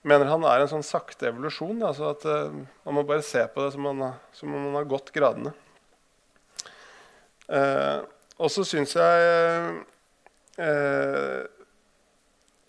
mener 0.08 0.30
han 0.30 0.46
er 0.46 0.62
en 0.62 0.70
sånn 0.72 0.86
sakte 0.86 1.30
evolusjon. 1.32 1.80
Altså 1.86 2.12
at 2.12 2.28
uh, 2.30 2.54
Man 2.86 3.00
må 3.00 3.06
bare 3.08 3.26
se 3.26 3.42
på 3.50 3.64
det 3.64 3.72
som, 3.74 3.88
man, 3.88 4.14
som 4.36 4.54
om 4.54 4.68
man 4.70 4.78
har 4.78 4.90
gått 4.90 5.10
gradene. 5.16 5.56
Uh, 7.48 8.04
og 8.38 8.52
så 8.54 8.62
syns 8.68 8.92
jeg 8.94 9.78
eh, 10.62 11.40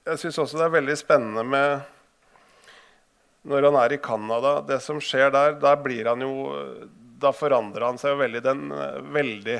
Jeg 0.07 0.21
syns 0.23 0.39
også 0.41 0.57
det 0.57 0.65
er 0.65 0.77
veldig 0.79 0.95
spennende 0.97 1.43
med 1.45 1.83
når 3.49 3.67
han 3.69 3.77
er 3.83 3.93
i 3.93 3.99
Canada. 4.01 4.55
Det 4.65 4.79
som 4.81 5.01
skjer 5.01 5.29
der, 5.35 5.59
der 5.61 5.77
blir 5.83 6.09
han 6.09 6.25
jo 6.25 6.33
Da 7.21 7.35
forandrer 7.37 7.85
han 7.85 8.01
seg 8.01 8.15
jo 8.15 8.23
veldig, 8.23 8.43
den, 8.45 8.65
veldig 9.13 9.59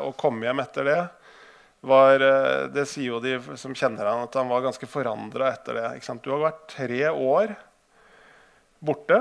å 0.00 0.14
komme 0.16 0.48
hjem 0.48 0.64
etter 0.64 0.88
det 0.88 1.00
var, 1.80 2.20
eh, 2.20 2.66
det 2.68 2.86
sier 2.88 3.14
jo 3.14 3.20
de 3.24 3.38
som 3.58 3.74
kjenner 3.76 4.08
han, 4.08 4.24
at 4.26 4.36
han 4.36 4.50
var 4.50 4.64
ganske 4.64 4.88
forandra 4.88 5.52
etter 5.54 5.78
det. 5.78 6.16
Du 6.20 6.30
har 6.34 6.42
vært 6.44 6.66
tre 6.74 7.02
år 7.08 7.54
borte, 8.80 9.20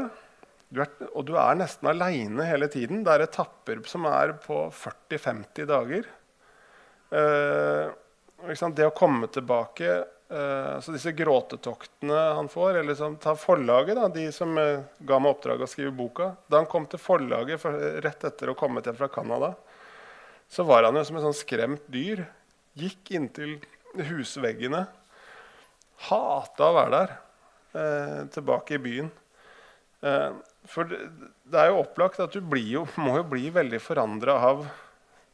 du 0.69 0.83
er, 0.83 0.91
og 1.17 1.25
du 1.25 1.33
er 1.39 1.57
nesten 1.57 1.89
aleine 1.89 2.45
hele 2.45 2.69
tiden. 2.71 3.01
Det 3.05 3.15
er 3.15 3.25
etapper 3.25 3.81
som 3.89 4.05
er 4.09 4.35
på 4.43 4.67
40-50 4.75 5.69
dager. 5.69 6.09
Eh, 7.09 7.89
det 8.77 8.85
å 8.85 8.93
komme 8.95 9.25
tilbake 9.33 9.87
eh, 9.89 10.75
Så 10.79 10.93
Disse 10.93 11.11
gråtetoktene 11.17 12.19
han 12.37 12.47
får 12.47 12.77
eller 12.77 12.91
liksom, 12.93 13.15
Ta 13.19 13.33
forlaget, 13.35 13.97
da, 13.97 14.05
de 14.13 14.27
som 14.31 14.53
eh, 14.61 14.85
ga 14.99 15.17
meg 15.19 15.33
oppdraget 15.33 15.65
å 15.65 15.71
skrive 15.71 15.95
boka. 15.95 16.31
Da 16.47 16.61
han 16.61 16.69
kom 16.69 16.85
til 16.89 17.01
forlaget 17.01 17.63
for, 17.63 17.75
rett 18.05 18.27
etter 18.29 18.51
å 18.51 18.55
ha 18.55 18.59
kommet 18.61 18.87
hjem 18.87 18.99
fra 18.99 19.09
Canada, 19.11 19.55
så 20.49 20.65
var 20.69 20.85
han 20.85 20.97
jo 20.97 21.05
som 21.05 21.17
et 21.17 21.25
sånn 21.25 21.37
skremt 21.37 21.89
dyr 21.91 22.23
gikk 22.77 23.11
inntil 23.17 23.57
husveggene. 24.09 24.85
Hata 26.09 26.69
å 26.69 26.77
være 26.77 26.93
der. 26.95 27.17
Eh, 27.69 28.21
tilbake 28.33 28.77
i 28.77 28.81
byen. 28.85 29.09
Eh, 30.01 30.29
for 30.67 30.89
det, 30.89 31.55
er 31.55 31.71
jo 31.71 31.81
opplagt 31.83 32.19
at 32.23 32.35
du 32.35 32.57
jo, 32.59 32.85
må 33.03 33.19
jo 33.19 33.27
bli 33.31 33.49
veldig 33.53 33.79
forandra 33.83 34.37
av 34.49 34.67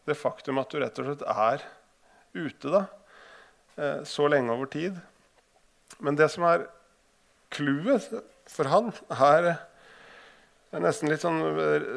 det 0.05 0.17
faktum 0.19 0.61
at 0.61 0.69
du 0.69 0.79
rett 0.81 1.01
og 1.01 1.09
slett 1.09 1.25
er 1.25 1.65
ute 2.35 2.71
da, 2.71 2.83
eh, 3.79 4.01
så 4.05 4.27
lenge 4.29 4.53
over 4.53 4.69
tid. 4.69 4.99
Men 6.03 6.17
det 6.19 6.29
som 6.33 6.45
er 6.45 6.67
clouet 7.55 8.05
for 8.51 8.69
han, 8.69 8.91
er, 9.09 9.47
er 10.75 10.83
nesten 10.83 11.09
litt 11.09 11.23
sånn 11.23 11.39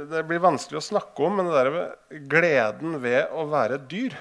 Det 0.09 0.23
blir 0.29 0.41
vanskelig 0.41 0.79
å 0.79 0.87
snakke 0.87 1.25
om, 1.27 1.41
men 1.41 1.49
det 1.51 1.57
der 1.59 2.23
gleden 2.31 3.01
ved 3.03 3.33
å 3.35 3.49
være 3.51 3.81
et 3.81 3.89
dyr 3.91 4.17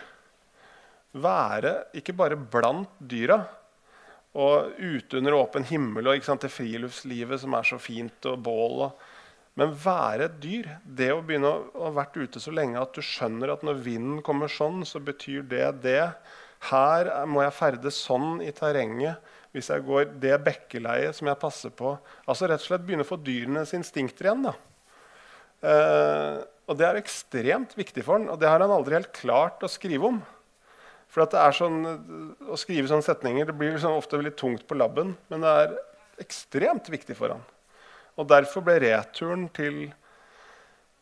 være 1.17 1.73
ikke 1.97 2.15
bare 2.17 2.37
blant 2.37 2.91
dyra 2.99 3.39
og 4.37 4.77
ute 4.77 5.17
under 5.17 5.35
åpen 5.39 5.65
himmel 5.65 6.11
og 6.11 6.25
det 6.43 6.51
friluftslivet 6.53 7.41
som 7.41 7.55
er 7.57 7.65
så 7.65 7.79
fint, 7.81 8.17
og 8.29 8.41
bål. 8.45 8.83
Og, 8.85 9.05
men 9.57 9.73
være 9.73 10.27
et 10.27 10.35
dyr 10.43 10.67
Det 10.83 11.09
å 11.09 11.23
begynne 11.25 11.49
å 11.49 11.87
ha 11.87 11.93
vært 11.95 12.19
ute 12.19 12.41
så 12.41 12.53
lenge 12.53 12.77
at 12.77 12.93
du 12.93 13.01
skjønner 13.01 13.55
at 13.55 13.65
når 13.65 13.81
vinden 13.81 14.21
kommer 14.25 14.51
sånn, 14.51 14.83
så 14.85 15.01
betyr 15.01 15.47
det 15.49 15.65
det. 15.87 16.03
Her 16.69 17.09
må 17.29 17.41
jeg 17.45 17.57
ferdes 17.57 17.97
sånn 18.05 18.43
i 18.45 18.53
terrenget 18.53 19.33
hvis 19.55 19.71
jeg 19.71 19.85
går 19.87 20.11
det 20.21 20.35
bekkeleiet 20.45 21.17
som 21.17 21.29
jeg 21.31 21.41
passer 21.41 21.73
på. 21.73 21.95
Altså 22.29 22.49
rett 22.49 22.61
og 22.61 22.69
slett 22.69 22.85
begynne 22.85 23.05
å 23.07 23.09
få 23.09 23.17
dyrenes 23.17 23.73
instinkter 23.73 24.29
igjen. 24.29 24.45
da. 24.45 24.53
Eh, 25.65 26.37
og 26.67 26.77
det 26.77 26.85
er 26.85 26.99
ekstremt 26.99 27.73
viktig 27.77 28.03
for 28.05 28.19
han, 28.19 28.27
og 28.29 28.37
det 28.41 28.49
har 28.51 28.61
han 28.61 28.73
aldri 28.75 28.99
helt 28.99 29.13
klart 29.15 29.63
å 29.65 29.71
skrive 29.71 30.11
om. 30.11 30.19
For 31.11 31.23
det 31.23 31.39
er 31.39 31.55
sånn, 31.55 31.77
Å 32.51 32.57
skrive 32.59 32.89
sånne 32.89 33.05
setninger 33.05 33.47
det 33.47 33.55
blir 33.57 33.73
liksom 33.75 33.95
ofte 33.95 34.19
litt 34.21 34.37
tungt 34.39 34.65
på 34.67 34.77
labben, 34.77 35.15
men 35.31 35.45
det 35.45 35.53
er 35.61 35.77
ekstremt 36.21 36.89
viktig 36.91 37.15
for 37.17 37.35
han. 37.35 37.45
Og 38.17 38.27
Derfor 38.29 38.65
ble 38.65 38.79
returen 38.81 39.47
til 39.53 39.87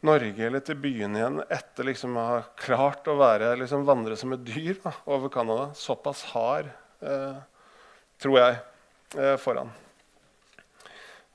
Norge 0.05 0.45
eller 0.45 0.61
til 0.61 0.77
byen 0.77 1.15
igjen 1.17 1.39
etter 1.49 1.87
liksom 1.87 2.17
å 2.19 2.25
ha 2.27 2.41
klart 2.59 3.07
å 3.09 3.15
være, 3.17 3.55
liksom 3.61 3.85
vandre 3.87 4.17
som 4.19 4.35
et 4.35 4.43
dyr 4.45 4.77
da, 4.83 4.91
over 5.09 5.31
Canada, 5.33 5.69
såpass 5.77 6.21
hard, 6.33 6.69
eh, 7.01 7.39
tror 8.21 8.37
jeg, 8.37 8.59
eh, 9.17 9.35
for 9.41 9.61
han. 9.61 9.71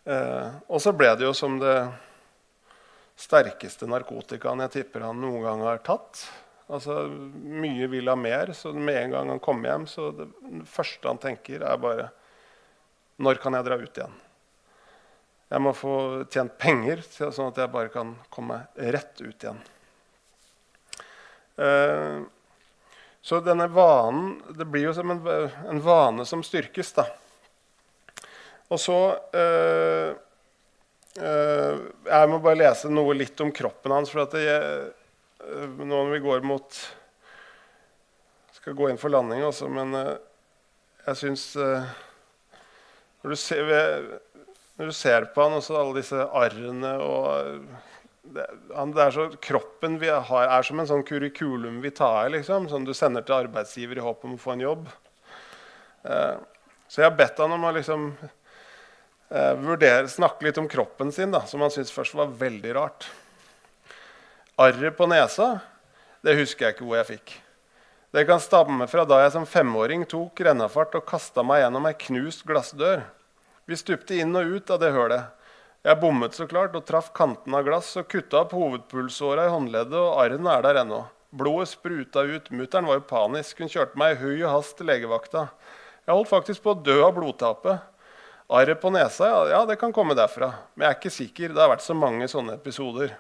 Eh, 0.05 0.61
og 0.69 0.81
så 0.83 0.93
ble 0.97 1.11
det 1.17 1.27
jo 1.27 1.35
som 1.37 1.59
det 1.61 1.77
sterkeste 3.21 3.89
narkotikaen 3.91 4.63
jeg 4.65 4.77
tipper 4.79 5.09
han 5.09 5.21
noen 5.21 5.43
gang 5.45 5.65
har 5.67 5.83
tatt. 5.85 6.23
Altså, 6.71 7.03
Mye 7.11 7.89
vil 7.91 8.09
ha 8.11 8.17
mer, 8.19 8.53
så 8.55 8.73
med 8.73 8.97
en 9.03 9.15
gang 9.17 9.31
han 9.35 9.43
kommer 9.43 9.73
hjem, 9.73 9.87
så 9.91 10.11
det 10.15 10.29
første 10.71 11.09
han 11.09 11.19
tenker, 11.19 11.65
er 11.67 11.81
bare 11.83 12.11
Når 13.21 13.41
kan 13.43 13.57
jeg 13.59 13.67
dra 13.67 13.77
ut 13.81 13.99
igjen? 13.99 14.19
Jeg 15.51 15.63
må 15.65 15.73
få 15.75 15.95
tjent 16.31 16.55
penger, 16.63 17.03
sånn 17.11 17.51
at 17.51 17.59
jeg 17.59 17.73
bare 17.73 17.91
kan 17.91 18.15
komme 18.31 18.63
rett 18.79 19.19
ut 19.19 19.35
igjen. 19.35 19.59
Eh, 21.61 22.21
så 23.21 23.41
denne 23.45 23.67
vanen 23.69 24.39
Det 24.57 24.65
blir 24.65 24.87
jo 24.87 24.95
som 24.97 25.11
en, 25.13 25.19
en 25.69 25.81
vane 25.85 26.25
som 26.25 26.45
styrkes, 26.47 26.95
da. 26.97 27.05
Og 28.71 28.81
så 28.81 28.97
eh, 29.37 30.15
eh, 31.19 31.83
Jeg 32.07 32.31
må 32.31 32.39
bare 32.41 32.61
lese 32.63 32.93
noe 32.93 33.19
litt 33.19 33.43
om 33.43 33.53
kroppen 33.53 33.93
hans. 33.93 34.15
for 34.15 34.25
at 34.25 34.39
det, 34.39 34.57
nå 35.49 35.89
når 35.89 36.15
vi 36.15 36.23
går 36.25 36.47
mot 36.47 36.81
Skal 38.61 38.77
gå 38.77 38.91
inn 38.91 39.01
for 39.01 39.13
landing, 39.13 39.43
også, 39.47 39.71
men 39.73 39.95
uh, 39.97 40.17
jeg 41.07 41.21
syns 41.23 41.45
uh, 41.57 41.87
når, 43.25 43.37
når, 44.77 44.91
du 44.91 44.97
ser 44.97 45.31
på 45.35 45.45
han 45.45 45.57
og 45.57 45.79
alle 45.81 46.01
disse 46.01 46.27
arrene 46.37 46.91
og 47.05 47.63
det, 48.31 48.45
han, 48.77 48.93
det 48.97 49.05
er 49.07 49.15
så, 49.17 49.27
Kroppen 49.43 49.97
vi 50.01 50.11
har, 50.13 50.45
er 50.45 50.67
som 50.67 50.81
en 50.81 50.89
sånn 50.89 51.07
kurikulum 51.09 51.81
vi 51.85 51.93
tar 51.97 52.29
liksom, 52.37 52.69
som 52.71 52.85
du 52.85 52.93
sender 52.97 53.25
til 53.25 53.39
arbeidsgiver 53.39 53.99
i 53.99 54.05
håp 54.05 54.29
om 54.29 54.37
å 54.37 54.41
få 54.41 54.55
en 54.55 54.67
jobb. 54.67 54.85
Så 56.87 57.01
jeg 57.01 57.09
har 57.09 57.17
bedt 57.17 57.41
han 57.43 57.57
om 57.57 57.65
å 57.67 57.73
liksom, 57.75 58.05
vurdere, 59.65 60.07
snakke 60.13 60.47
litt 60.47 60.61
om 60.63 60.69
kroppen 60.71 61.11
sin, 61.17 61.33
da, 61.35 61.43
som 61.49 61.65
han 61.65 61.73
syntes 61.75 61.97
først 61.97 62.17
var 62.21 62.31
veldig 62.39 62.77
rart. 62.77 63.09
Arret 64.61 64.97
på 64.97 65.07
nesa 65.09 65.55
det 66.21 66.35
husker 66.37 66.67
jeg 66.67 66.75
ikke 66.75 66.85
hvor 66.85 66.99
jeg 66.99 67.09
fikk. 67.09 67.31
Det 68.13 68.27
kan 68.29 68.43
stamme 68.45 68.85
fra 68.93 69.07
da 69.09 69.23
jeg 69.23 69.33
som 69.33 69.47
femåring 69.49 70.03
tok 70.05 70.43
rennafart 70.45 70.99
og 70.99 71.07
kasta 71.09 71.41
meg 71.47 71.63
gjennom 71.63 71.87
ei 71.89 71.95
knust 72.03 72.43
glassdør. 72.45 73.07
Vi 73.65 73.79
stupte 73.81 74.19
inn 74.21 74.37
og 74.37 74.51
ut 74.53 74.73
av 74.75 74.83
det 74.83 74.91
hølet. 74.93 75.31
Jeg 75.81 76.01
bommet 76.03 76.37
så 76.37 76.45
klart 76.51 76.77
og 76.77 76.85
traff 76.85 77.09
kanten 77.17 77.57
av 77.57 77.65
glass 77.65 77.89
og 77.97 78.11
kutta 78.13 78.43
opp 78.43 78.53
hovedpulsåra 78.53 79.47
i 79.49 79.55
håndleddet, 79.55 79.97
og 79.97 80.21
arren 80.27 80.51
er 80.53 80.67
der 80.67 80.83
ennå. 80.83 81.01
Blodet 81.33 81.71
spruta 81.73 82.27
ut. 82.29 82.53
Mutter'n 82.53 82.91
var 82.91 83.01
jo 83.01 83.07
panisk. 83.15 83.65
Hun 83.65 83.73
kjørte 83.73 83.97
meg 83.97 84.19
i 84.19 84.21
høy 84.21 84.43
og 84.43 84.59
hast 84.59 84.77
til 84.77 84.91
legevakta. 84.93 85.47
Jeg 86.05 86.19
holdt 86.19 86.33
faktisk 86.35 86.67
på 86.67 86.75
å 86.75 86.83
dø 86.85 86.99
av 87.07 87.17
blodtapet. 87.17 87.89
Arret 88.61 88.85
på 88.85 88.93
nesa, 88.93 89.33
ja, 89.33 89.41
ja, 89.55 89.65
det 89.65 89.81
kan 89.81 89.97
komme 89.97 90.19
derfra. 90.19 90.53
Men 90.75 90.91
jeg 90.91 90.93
er 90.93 91.01
ikke 91.01 91.17
sikker. 91.17 91.57
Det 91.57 91.65
har 91.65 91.73
vært 91.79 91.87
så 91.87 91.97
mange 91.97 92.29
sånne 92.29 92.61
episoder. 92.61 93.17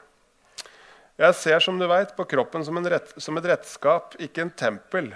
Jeg 1.20 1.36
ser 1.36 1.60
som 1.60 1.76
du 1.76 1.84
vet, 1.84 2.14
på 2.16 2.24
kroppen 2.24 2.62
som, 2.64 2.78
rett, 2.88 3.10
som, 3.20 3.36
et 3.36 3.48
redskap, 3.50 4.14
ikke 4.24 4.46
en 4.46 4.52
tempel. 4.56 5.10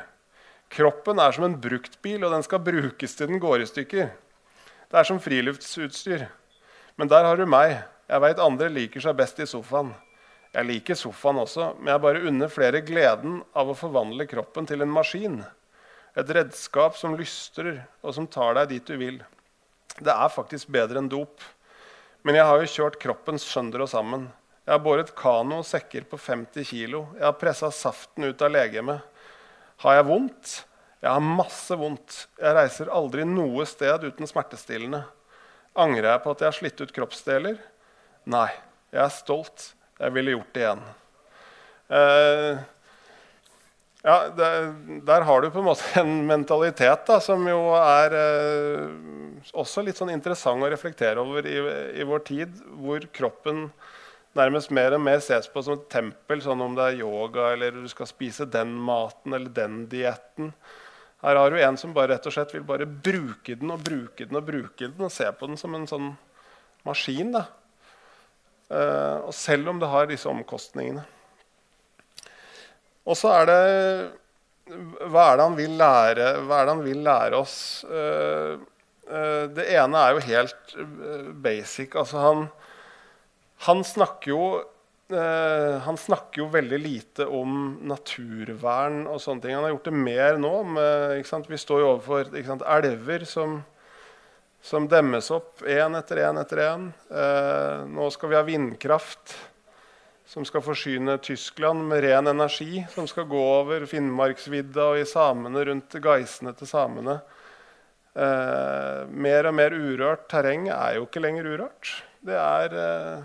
Kroppen 0.69 1.21
er 1.23 1.33
som 1.33 1.47
en 1.47 1.57
bruktbil, 1.57 2.19
og 2.27 2.35
den 2.35 2.45
skal 2.45 2.61
brukes 2.61 3.17
til 3.17 3.31
den 3.31 3.41
går 3.41 3.65
i 3.65 3.69
stykker. 3.71 4.11
Det 4.93 4.99
er 5.01 5.09
som 5.09 5.21
friluftsutstyr. 5.23 6.27
Men 7.01 7.09
der 7.09 7.25
har 7.25 7.41
du 7.41 7.47
meg. 7.49 7.79
Jeg 8.11 8.21
veit 8.21 8.43
andre 8.43 8.69
liker 8.69 9.01
seg 9.01 9.17
best 9.17 9.41
i 9.41 9.49
sofaen. 9.49 9.95
Jeg 10.53 10.69
liker 10.69 11.01
sofaen 11.01 11.41
også, 11.41 11.71
men 11.79 11.95
jeg 11.95 12.05
bare 12.05 12.25
unner 12.29 12.53
flere 12.53 12.85
gleden 12.85 13.41
av 13.57 13.73
å 13.73 13.79
forvandle 13.79 14.29
kroppen 14.29 14.69
til 14.69 14.85
en 14.85 14.93
maskin. 14.93 15.41
Et 16.21 16.37
redskap 16.37 17.01
som 17.01 17.17
lystrer, 17.17 17.81
og 18.05 18.13
som 18.15 18.29
tar 18.29 18.61
deg 18.61 18.77
dit 18.77 18.93
du 18.93 19.01
vil. 19.01 19.23
Det 19.97 20.13
er 20.13 20.37
faktisk 20.37 20.69
bedre 20.69 21.01
enn 21.01 21.09
dop. 21.09 21.41
Men 22.29 22.37
jeg 22.37 22.51
har 22.53 22.61
jo 22.61 22.73
kjørt 22.77 23.01
kroppen 23.01 23.41
sønder 23.41 23.89
og 23.89 23.95
sammen. 23.97 24.29
Jeg 24.65 24.73
har 24.73 24.81
båret 24.81 25.13
kano 25.17 25.59
og 25.61 25.67
sekker 25.69 26.07
på 26.09 26.17
50 26.17 26.65
kg. 26.65 26.95
Jeg 27.19 27.25
har 27.27 27.37
pressa 27.37 27.69
saften 27.75 28.25
ut 28.25 28.45
av 28.45 28.53
legemet. 28.55 29.03
Har 29.85 29.99
jeg 29.99 30.07
vondt? 30.09 30.55
Jeg 31.05 31.11
har 31.13 31.25
masse 31.25 31.77
vondt. 31.77 32.23
Jeg 32.41 32.57
reiser 32.57 32.93
aldri 32.97 33.27
noe 33.29 33.67
sted 33.69 34.07
uten 34.09 34.29
smertestillende. 34.31 35.03
Angrer 35.77 36.15
jeg 36.15 36.23
på 36.25 36.33
at 36.33 36.45
jeg 36.45 36.49
har 36.49 36.57
slitt 36.57 36.81
ut 36.81 36.95
kroppsdeler? 36.97 37.59
Nei. 38.33 38.49
Jeg 38.95 39.03
er 39.05 39.13
stolt. 39.13 39.73
Jeg 40.01 40.15
ville 40.15 40.33
gjort 40.39 40.55
det 40.57 40.63
igjen. 40.65 40.85
Uh, 41.93 42.63
ja, 44.01 44.17
der, 44.39 44.71
Der 45.05 45.27
har 45.29 45.43
du 45.43 45.51
på 45.53 45.61
en 45.61 45.69
måte 45.69 45.91
en 46.01 46.15
mentalitet 46.31 47.05
da, 47.11 47.19
som 47.21 47.45
jo 47.51 47.75
er 47.77 48.17
uh, 48.17 48.89
også 49.53 49.85
litt 49.85 50.01
sånn 50.01 50.15
interessant 50.15 50.65
å 50.65 50.73
reflektere 50.73 51.21
over 51.21 51.45
i, 51.45 51.59
i 52.01 52.09
vår 52.09 52.25
tid, 52.31 52.57
hvor 52.81 53.05
kroppen 53.13 53.67
nærmest 54.39 54.73
mer 54.75 54.97
og 54.97 55.03
mer 55.05 55.21
ses 55.25 55.47
på 55.51 55.63
som 55.65 55.79
et 55.79 55.89
tempel, 55.93 56.43
sånn 56.43 56.63
om 56.65 56.75
det 56.77 56.89
er 56.89 57.03
yoga 57.05 57.53
eller 57.55 57.77
du 57.77 57.89
skal 57.91 58.09
spise 58.11 58.47
den 58.51 58.75
maten 58.87 59.37
eller 59.37 59.53
den 59.55 59.85
dietten. 59.91 60.53
Her 61.25 61.41
har 61.41 61.51
du 61.51 61.61
en 61.63 61.79
som 61.81 61.95
bare 61.97 62.13
rett 62.13 62.27
og 62.29 62.35
slett 62.35 62.53
vil 62.53 62.67
bare 62.69 62.87
bruke 62.87 63.57
den 63.57 63.73
og 63.73 63.85
bruke 63.85 64.27
den 64.29 64.37
og 64.37 64.45
bruke 64.45 64.91
den 64.91 65.07
og 65.07 65.13
se 65.13 65.31
på 65.33 65.49
den 65.49 65.57
som 65.61 65.77
en 65.77 65.87
sånn 65.89 66.11
maskin. 66.85 67.33
da. 67.33 67.47
Uh, 68.69 69.29
og 69.29 69.35
selv 69.37 69.71
om 69.73 69.81
det 69.81 69.89
har 69.93 70.09
disse 70.11 70.29
omkostningene. 70.29 71.05
Og 73.05 73.17
så 73.21 73.33
er 73.37 73.49
det 73.51 73.65
Hva 75.13 75.25
er 75.29 75.37
det 75.37 75.45
han 75.45 75.57
vil 75.59 75.75
lære, 75.77 76.29
hva 76.49 76.61
er 76.61 76.65
det 76.65 76.73
han 76.73 76.85
vil 76.85 77.03
lære 77.05 77.41
oss? 77.41 77.57
Uh, 77.85 78.61
uh, 79.11 79.45
det 79.53 79.67
ene 79.77 80.01
er 80.01 80.15
jo 80.15 80.23
helt 80.29 80.77
basic. 81.45 81.97
Altså 82.01 82.23
han, 82.25 82.47
han 83.65 83.85
snakker 83.85 84.35
jo 84.35 84.45
Uh, 85.13 85.77
han 85.85 85.99
snakker 86.01 86.41
jo 86.41 86.47
veldig 86.49 86.79
lite 86.81 87.27
om 87.29 87.75
naturvern 87.85 89.03
og 89.05 89.19
sånne 89.21 89.45
ting. 89.45 89.53
Han 89.53 89.67
har 89.67 89.75
gjort 89.75 89.91
det 89.91 89.99
mer 90.01 90.39
nå. 90.41 90.53
Med, 90.65 91.27
Vi 91.51 91.59
står 91.61 91.83
jo 91.83 91.89
overfor 91.91 92.31
sant, 92.47 92.65
elver 92.65 93.27
som, 93.29 93.59
som, 94.65 94.89
demmes 94.89 95.29
opp 95.31 95.61
én 95.69 95.99
etter 96.01 96.23
én 96.25 96.41
etter 96.41 96.63
én. 96.65 96.87
Uh, 97.13 97.85
nå 97.85 98.09
skal 98.17 98.33
vi 98.33 98.39
ha 98.39 98.47
vindkraft 98.49 99.37
som 100.25 100.49
skal 100.49 100.65
forsyne 100.65 101.19
Tyskland 101.21 101.85
med 101.85 102.01
ren 102.07 102.33
energi. 102.33 102.87
Som 102.97 103.05
skal 103.07 103.29
gå 103.29 103.45
over 103.61 103.85
Finnmarksvidda 103.87 104.89
og 104.95 105.03
i 105.03 105.07
samene 105.07 105.69
rundt 105.69 106.01
geisene 106.01 106.57
til 106.57 106.73
samene. 106.73 107.21
Uh, 108.17 109.05
mer 109.13 109.53
og 109.53 109.59
mer 109.61 109.77
urørt 109.77 110.31
terreng 110.33 110.71
er 110.73 110.97
jo 110.97 111.05
ikke 111.11 111.23
lenger 111.29 111.53
urørt. 111.53 111.99
Det 112.25 112.41
er 112.41 112.81
Eh, 112.81 113.25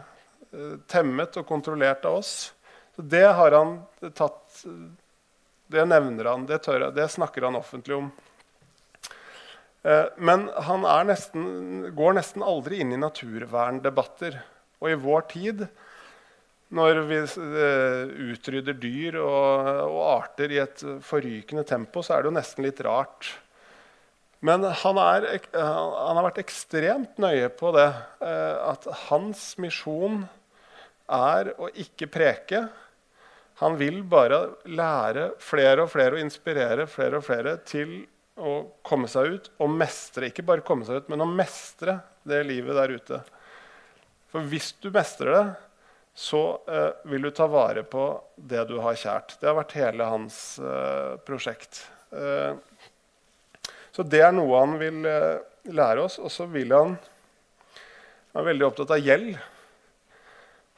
temmet 0.90 1.38
og 1.38 1.46
kontrollert 1.48 2.06
av 2.10 2.22
oss. 2.22 2.34
Så 2.96 3.06
det 3.06 3.28
har 3.38 3.54
han 3.56 3.78
tatt 4.18 4.64
Det 5.70 5.84
nevner 5.86 6.26
han, 6.26 6.48
det, 6.50 6.64
tør, 6.66 6.90
det 6.92 7.06
snakker 7.14 7.46
han 7.46 7.56
offentlig 7.60 8.00
om. 8.00 8.08
Eh, 9.84 10.06
men 10.18 10.48
han 10.66 10.88
nesten, 11.08 11.92
går 11.96 12.18
nesten 12.18 12.44
aldri 12.44 12.82
inn 12.84 12.96
i 12.96 13.00
naturverndebatter. 13.00 14.40
Og 14.82 14.90
i 14.92 14.98
vår 15.00 15.28
tid, 15.32 15.62
når 16.76 17.04
vi 17.10 17.20
eh, 17.22 18.16
utrydder 18.34 18.80
dyr 18.82 19.20
og, 19.22 19.70
og 19.86 20.02
arter 20.18 20.56
i 20.56 20.60
et 20.64 20.84
forrykende 21.06 21.64
tempo, 21.70 22.04
så 22.04 22.18
er 22.18 22.26
det 22.26 22.32
jo 22.32 22.40
nesten 22.40 22.68
litt 22.68 22.82
rart. 22.86 23.30
Men 24.44 24.64
han, 24.64 25.00
er, 25.04 25.30
han, 25.54 26.18
har 26.18 26.26
vært 26.30 26.42
ekstremt 26.42 27.18
nøye 27.20 27.50
på 27.60 27.74
det. 27.76 27.90
At 28.24 28.86
hans 29.10 29.50
misjon 29.60 30.22
er 31.10 31.54
å 31.58 31.70
ikke 31.74 32.10
preke. 32.12 32.64
Han 33.60 33.76
vil 33.80 34.02
bare 34.08 34.44
lære 34.70 35.34
flere 35.44 35.84
og 35.84 35.92
flere 35.92 36.16
og 36.16 36.24
inspirere 36.24 36.88
flere 36.88 37.20
og 37.20 37.26
flere 37.28 37.58
til 37.68 37.98
å 38.40 38.54
komme 38.88 39.10
seg 39.12 39.34
ut 39.34 39.50
og 39.60 39.74
mestre. 39.74 40.30
Ikke 40.30 40.46
bare 40.48 40.64
komme 40.66 40.88
seg 40.88 41.02
ut, 41.02 41.10
men 41.12 41.26
å 41.26 41.28
mestre 41.28 42.00
det 42.28 42.40
livet 42.48 42.78
der 42.78 42.96
ute. 42.96 43.20
For 44.32 44.46
hvis 44.48 44.72
du 44.80 44.90
mestrer 44.94 45.34
det, 45.36 45.46
så 46.20 46.42
eh, 46.68 46.90
vil 47.10 47.28
du 47.28 47.32
ta 47.36 47.48
vare 47.48 47.84
på 47.88 48.06
det 48.36 48.66
du 48.70 48.78
har 48.84 48.98
kjært. 49.00 49.38
Det 49.40 49.48
har 49.48 49.58
vært 49.60 49.78
hele 49.78 50.08
hans 50.08 50.40
eh, 50.60 51.14
prosjekt. 51.26 51.84
Eh, 52.12 52.58
så 53.96 54.04
det 54.04 54.22
er 54.26 54.34
noe 54.36 54.60
han 54.60 54.76
vil 54.82 55.06
eh, 55.08 55.40
lære 55.76 56.04
oss. 56.08 56.20
Og 56.20 56.32
så 56.34 56.48
vil 56.50 56.76
han 56.76 56.98
Han 58.30 58.44
er 58.44 58.52
veldig 58.52 58.66
opptatt 58.68 58.92
av 58.94 59.00
gjeld. 59.02 59.40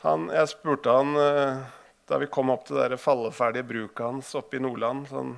Han, 0.01 0.29
jeg 0.33 0.49
spurte 0.49 0.93
han 0.95 1.13
eh, 1.21 1.61
da 2.09 2.17
vi 2.21 2.29
kom 2.31 2.49
opp 2.53 2.65
til 2.67 2.79
det 2.81 2.97
falleferdige 2.99 3.67
bruket 3.69 4.01
hans 4.01 4.31
oppe 4.35 4.57
i 4.57 4.63
Nordland 4.63 5.05
sånn, 5.11 5.35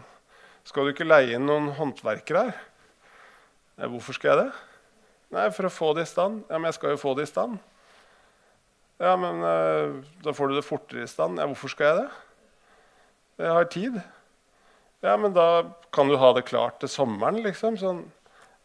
Skal 0.64 0.88
du 0.88 0.94
ikke 0.94 1.08
leie 1.08 1.36
inn 1.36 1.46
noen 1.50 1.74
håndverkere 1.76 2.46
her? 2.48 2.62
Hvorfor 3.92 4.16
skal 4.16 4.32
jeg 4.32 4.46
det? 4.46 4.64
Nei, 5.34 5.50
For 5.52 5.68
å 5.68 5.74
få 5.74 5.92
det 5.98 6.06
i 6.06 6.12
stand. 6.12 6.44
Ja, 6.48 6.58
Men 6.58 6.70
jeg 6.70 6.78
skal 6.78 6.94
jo 6.94 7.02
få 7.02 7.14
det 7.18 7.26
i 7.28 7.32
stand. 7.32 7.58
Ja, 9.02 9.16
men 9.18 9.42
uh, 9.42 10.04
da 10.24 10.32
får 10.32 10.52
du 10.52 10.56
det 10.56 10.66
fortere 10.68 11.04
i 11.04 11.10
stand. 11.10 11.42
Ja, 11.42 11.48
hvorfor 11.50 11.72
skal 11.74 11.90
jeg 11.90 12.04
det? 12.04 12.22
Jeg 13.44 13.56
har 13.58 13.66
tid. 13.74 13.98
Ja, 15.04 15.18
men 15.20 15.34
da 15.36 15.48
kan 15.92 16.08
du 16.08 16.16
ha 16.22 16.30
det 16.38 16.46
klart 16.48 16.78
til 16.80 16.92
sommeren, 16.94 17.42
liksom. 17.44 17.76
Sånn. 17.82 18.06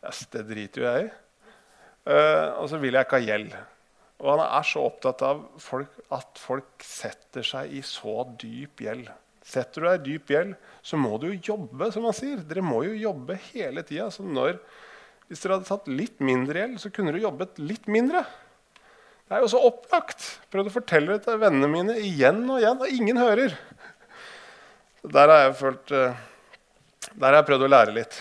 Yes, 0.05 0.27
det 0.31 0.45
driter 0.53 0.85
jo 0.85 0.93
jeg 0.93 1.09
i. 1.09 1.11
Uh, 2.09 2.61
og 2.61 2.69
så 2.71 2.79
vil 2.79 2.95
jeg 2.95 3.09
ikke 3.09 3.19
ha 3.19 3.25
gjeld. 3.25 3.57
Og 4.19 4.33
han 4.33 4.43
er 4.43 4.67
så 4.67 4.83
opptatt 4.89 5.23
av 5.23 5.45
folk, 5.63 5.93
at 6.15 6.41
folk 6.43 6.85
setter 6.85 7.47
seg 7.47 7.75
i 7.79 7.83
så 7.87 8.25
dyp 8.41 8.83
gjeld. 8.83 9.11
Setter 9.47 9.81
du 9.81 9.87
deg 9.87 10.01
i 10.01 10.11
dyp 10.11 10.33
gjeld, 10.35 10.57
så 10.83 10.99
må 11.01 11.15
du 11.21 11.29
jo 11.31 11.55
jobbe, 11.55 11.89
som 11.95 12.09
han 12.09 12.17
sier. 12.17 12.43
Dere 12.49 12.65
må 12.67 12.83
jo 12.85 12.97
jobbe 12.99 13.39
hele 13.53 13.85
tida. 13.87 14.11
Hvis 15.29 15.45
dere 15.45 15.59
hadde 15.59 15.69
tatt 15.71 15.89
litt 15.93 16.19
mindre 16.25 16.65
gjeld, 16.65 16.81
så 16.83 16.91
kunne 16.93 17.15
dere 17.15 17.25
jobbet 17.29 17.63
litt 17.63 17.87
mindre. 17.89 18.25
Det 19.29 19.37
er 19.37 19.45
jo 19.45 19.51
så 19.53 19.61
opplagt. 19.69 20.25
Prøvd 20.51 20.71
å 20.71 20.75
fortelle 20.75 21.15
det 21.15 21.27
til 21.27 21.39
vennene 21.41 21.71
mine 21.71 21.97
igjen 22.01 22.43
og 22.49 22.63
igjen, 22.63 22.83
og 22.83 22.99
ingen 22.99 23.21
hører. 23.21 23.55
Så 24.99 25.13
der 25.15 25.31
har 25.31 25.45
jeg 25.45 25.59
følt 25.61 25.93
eh, 25.95 26.23
Der 27.13 27.29
har 27.29 27.37
jeg 27.39 27.49
prøvd 27.53 27.67
å 27.69 27.71
lære 27.71 27.95
litt. 27.95 28.17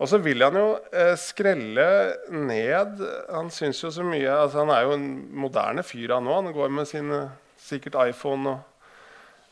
Og 0.00 0.08
så 0.08 0.20
vil 0.24 0.40
han 0.40 0.56
jo 0.56 0.68
eh, 0.96 1.12
skrelle 1.20 1.86
ned 2.32 3.02
Han 3.28 3.50
syns 3.52 3.82
jo 3.84 3.90
så 3.92 4.04
mye 4.06 4.32
altså 4.32 4.62
Han 4.62 4.72
er 4.72 4.86
jo 4.86 4.94
en 4.96 5.10
moderne 5.42 5.84
fyr, 5.86 6.14
han 6.14 6.28
òg. 6.28 6.46
Han 6.46 6.56
går 6.56 6.72
med 6.78 6.88
sin 6.88 7.12
eh, 7.12 7.34
sikkert 7.60 7.98
iPhone. 8.06 8.54
Og, 8.54 8.88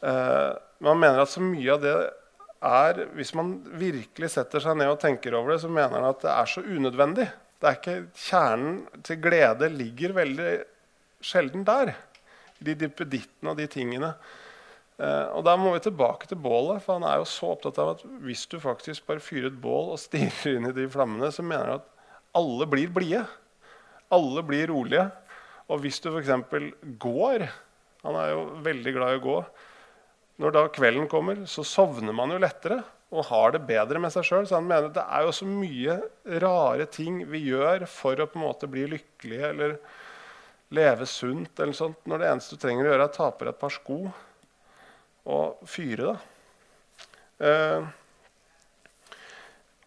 eh, 0.09 0.57
men 0.81 0.93
han 0.95 1.03
mener 1.05 1.21
at 1.25 1.35
så 1.35 1.45
mye 1.45 1.75
av 1.75 1.85
det 1.85 1.99
er 2.65 3.05
Hvis 3.15 3.35
man 3.39 3.53
virkelig 3.79 4.33
setter 4.35 4.65
seg 4.65 4.81
ned 4.81 4.91
og 4.91 5.03
tenker 5.03 5.37
over 5.37 5.55
det, 5.55 5.61
så 5.63 5.71
mener 5.71 6.01
han 6.01 6.09
at 6.09 6.25
det 6.25 6.33
er 6.33 6.51
så 6.51 6.65
unødvendig. 6.65 7.29
Det 7.59 7.69
er 7.69 7.79
ikke 7.79 8.01
Kjernen 8.17 9.05
til 9.07 9.21
glede 9.23 9.69
ligger 9.75 10.17
veldig 10.17 10.51
sjelden 11.29 11.65
der. 11.67 11.93
De 12.59 12.75
dippedittene 12.79 13.53
og 13.53 13.61
de 13.61 13.69
tingene. 13.71 14.15
Uh, 14.99 15.31
og 15.39 15.45
Da 15.47 15.55
må 15.55 15.71
vi 15.77 15.85
tilbake 15.85 16.27
til 16.27 16.41
bålet. 16.43 16.83
for 16.83 16.99
Han 16.99 17.07
er 17.07 17.21
jo 17.21 17.29
så 17.31 17.53
opptatt 17.55 17.79
av 17.79 17.95
at 17.95 18.03
hvis 18.25 18.47
du 18.51 18.59
faktisk 18.59 19.07
bare 19.07 19.23
fyrer 19.23 19.53
et 19.53 19.61
bål 19.63 19.95
og 19.95 20.03
stirrer 20.03 20.59
inn 20.59 20.71
i 20.71 20.75
de 20.75 20.89
flammene, 20.91 21.31
så 21.31 21.45
mener 21.47 21.71
han 21.71 21.81
at 21.83 21.89
alle 22.39 22.67
blir 22.67 22.91
blide. 22.91 23.25
Alle 24.11 24.43
blir 24.43 24.73
rolige. 24.73 25.07
Og 25.69 25.83
hvis 25.85 26.01
du 26.03 26.11
f.eks. 26.11 26.31
går 26.99 27.49
Han 28.03 28.15
er 28.17 28.31
jo 28.33 28.45
veldig 28.65 28.95
glad 28.95 29.15
i 29.15 29.19
å 29.21 29.25
gå. 29.25 29.39
Når 30.39 30.55
da 30.55 30.69
kvelden 30.71 31.09
kommer, 31.11 31.43
så 31.51 31.65
sovner 31.67 32.15
man 32.15 32.31
jo 32.31 32.39
lettere 32.39 32.83
og 33.09 33.25
har 33.31 33.55
det 33.55 33.65
bedre 33.67 34.01
med 34.03 34.13
seg 34.13 34.27
sjøl. 34.27 34.47
Så 34.47 34.59
han 34.59 34.67
mener 34.69 34.91
at 34.91 34.97
det 34.99 35.07
er 35.07 35.25
jo 35.27 35.35
så 35.35 35.49
mye 35.49 35.99
rare 36.45 36.87
ting 36.93 37.23
vi 37.31 37.47
gjør 37.49 37.87
for 37.91 38.19
å 38.19 38.29
på 38.29 38.39
en 38.39 38.47
måte 38.47 38.69
bli 38.71 38.87
lykkelige 38.93 39.51
eller 39.55 39.77
leve 40.75 41.07
sunt. 41.09 41.55
eller 41.59 41.73
sånt, 41.73 41.99
Når 42.05 42.19
det 42.19 42.31
eneste 42.31 42.57
du 42.57 42.63
trenger 42.63 42.85
å 42.87 42.91
gjøre, 42.93 43.03
er 43.03 43.09
å 43.09 43.19
ta 43.19 43.31
på 43.31 43.47
deg 43.47 43.55
et 43.55 43.61
par 43.61 43.75
sko 43.75 44.01
og 45.29 45.63
fyre. 45.69 46.13
da. 46.13 46.19
Eh, 47.49 47.89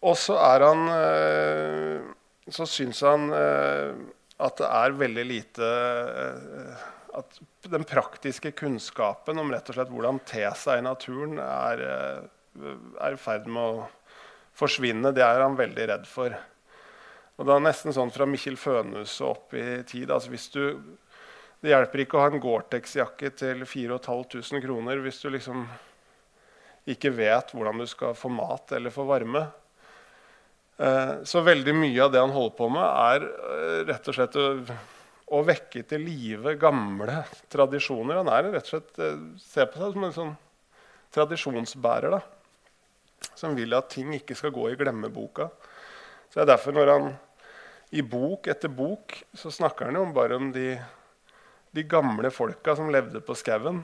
og 0.02 0.16
så 0.18 0.38
er 0.40 0.64
han 0.64 0.86
eh, 0.88 1.98
Så 2.48 2.64
syns 2.64 3.02
han 3.04 3.26
eh, 3.36 3.90
at 4.42 4.56
det 4.58 4.68
er 4.68 4.94
veldig 4.98 5.24
lite 5.28 5.66
eh, 5.68 6.86
At 7.20 7.36
den 7.68 7.84
praktiske 7.86 8.54
kunnskapen 8.56 9.38
om 9.38 9.52
rett 9.52 9.68
og 9.68 9.76
slett 9.76 9.92
hvordan 9.92 10.22
te 10.26 10.46
seg 10.58 10.80
i 10.80 10.86
naturen 10.86 11.36
er, 11.44 11.84
eh, 11.84 12.72
er 13.04 13.14
i 13.14 13.20
ferd 13.20 13.44
med 13.46 13.62
å 13.62 13.84
forsvinne. 14.56 15.12
Det 15.14 15.22
er 15.22 15.44
han 15.44 15.58
veldig 15.60 15.86
redd 15.92 16.08
for. 16.08 16.34
Og 17.36 17.46
det 17.46 17.54
er 17.54 17.62
nesten 17.68 17.94
sånn 17.94 18.10
fra 18.12 18.26
Mikkjel 18.28 18.58
Fønhus 18.60 19.14
og 19.20 19.28
opp 19.36 19.54
i 19.54 19.66
tid. 19.88 20.10
altså 20.10 20.32
hvis 20.32 20.48
du 20.56 20.64
det 21.62 21.70
hjelper 21.70 22.02
ikke 22.02 22.18
å 22.18 22.24
ha 22.24 22.30
en 22.32 22.42
Gore-Tex-jakke 22.42 23.30
til 23.38 23.62
4500 23.62 24.62
kroner 24.64 25.02
hvis 25.04 25.20
du 25.22 25.28
liksom 25.30 25.64
ikke 26.90 27.12
vet 27.14 27.52
hvordan 27.54 27.78
du 27.78 27.86
skal 27.86 28.16
få 28.18 28.30
mat 28.34 28.72
eller 28.74 28.90
få 28.90 29.04
varme. 29.06 29.44
Eh, 30.82 31.12
så 31.22 31.42
veldig 31.46 31.74
mye 31.78 32.00
av 32.02 32.10
det 32.10 32.18
han 32.18 32.34
holder 32.34 32.56
på 32.58 32.66
med, 32.74 32.82
er 32.82 33.26
eh, 33.28 33.76
rett 33.92 34.08
og 34.10 34.16
slett 34.16 34.38
å, 34.40 34.46
å 35.38 35.42
vekke 35.46 35.84
til 35.86 36.02
live 36.02 36.56
gamle 36.58 37.20
tradisjoner. 37.52 38.18
Han 38.18 38.30
er 38.32 38.48
rett 38.56 38.66
og 38.66 38.72
slett 38.72 38.98
eh, 38.98 39.20
ser 39.44 39.68
på 39.70 39.78
seg 39.78 39.94
som 39.94 40.06
en 40.08 40.16
sånn 40.16 40.32
tradisjonsbærer. 41.14 42.16
da, 42.16 43.28
Som 43.38 43.54
vil 43.54 43.78
at 43.78 43.92
ting 43.94 44.10
ikke 44.16 44.34
skal 44.34 44.54
gå 44.56 44.72
i 44.72 44.80
glemmeboka. 44.80 45.46
Så 46.26 46.40
det 46.40 46.48
er 46.48 46.50
derfor 46.56 46.74
når 46.74 46.92
han 46.96 47.08
i 47.92 48.02
bok 48.02 48.50
etter 48.50 48.72
bok 48.72 49.14
så 49.36 49.52
snakker 49.52 49.90
han 49.90 50.00
jo 50.00 50.08
bare 50.16 50.40
om 50.40 50.50
de 50.50 50.72
de 51.72 51.84
gamle 51.88 52.30
folka 52.30 52.74
som 52.76 52.90
levde 52.92 53.22
på 53.24 53.36
skauen. 53.38 53.82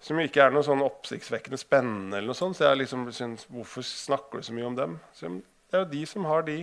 Som 0.00 0.20
ikke 0.22 0.46
er 0.46 0.54
noe 0.54 0.64
sånn 0.64 0.82
oppsiktsvekkende 0.82 1.60
spennende. 1.60 2.16
eller 2.16 2.32
noe 2.32 2.38
sånt, 2.38 2.56
så 2.56 2.70
jeg 2.70 2.82
liksom 2.82 3.04
synes, 3.12 3.46
Hvorfor 3.52 3.84
snakker 3.84 4.40
du 4.40 4.48
så 4.48 4.56
mye 4.56 4.66
om 4.66 4.76
dem? 4.76 4.98
Så 5.12 5.28
det 5.28 5.76
er 5.76 5.84
jo 5.84 5.92
de 5.92 6.04
som 6.06 6.24
har 6.24 6.42
de, 6.42 6.58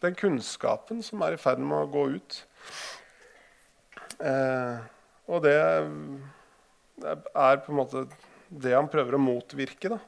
den 0.00 0.14
kunnskapen 0.14 1.02
som 1.02 1.22
er 1.24 1.34
i 1.34 1.40
ferd 1.40 1.58
med 1.58 1.78
å 1.78 1.90
gå 1.90 2.04
ut. 2.18 2.42
Eh, 4.18 4.78
og 5.28 5.42
det 5.44 5.56
er 5.56 7.60
på 7.64 7.72
en 7.72 7.78
måte 7.78 8.04
det 8.48 8.74
han 8.74 8.90
prøver 8.90 9.16
å 9.16 9.22
motvirke. 9.22 9.96
da. 9.96 9.98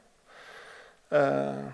Eh, 1.17 1.65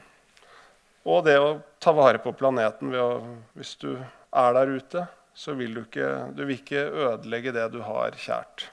og 1.08 1.24
det 1.28 1.38
å 1.40 1.60
ta 1.80 1.94
vare 1.96 2.20
på 2.20 2.36
planeten 2.36 2.92
ved 2.92 3.02
å 3.02 3.38
Hvis 3.56 3.76
du 3.80 3.96
er 3.96 4.54
der 4.54 4.68
ute, 4.68 5.08
så 5.38 5.54
vil 5.58 5.76
du 5.76 5.84
ikke, 5.84 6.08
du 6.34 6.44
vil 6.48 6.58
ikke 6.58 6.88
ødelegge 6.88 7.54
det 7.54 7.68
du 7.76 7.82
har 7.86 8.16
kjært. 8.18 8.66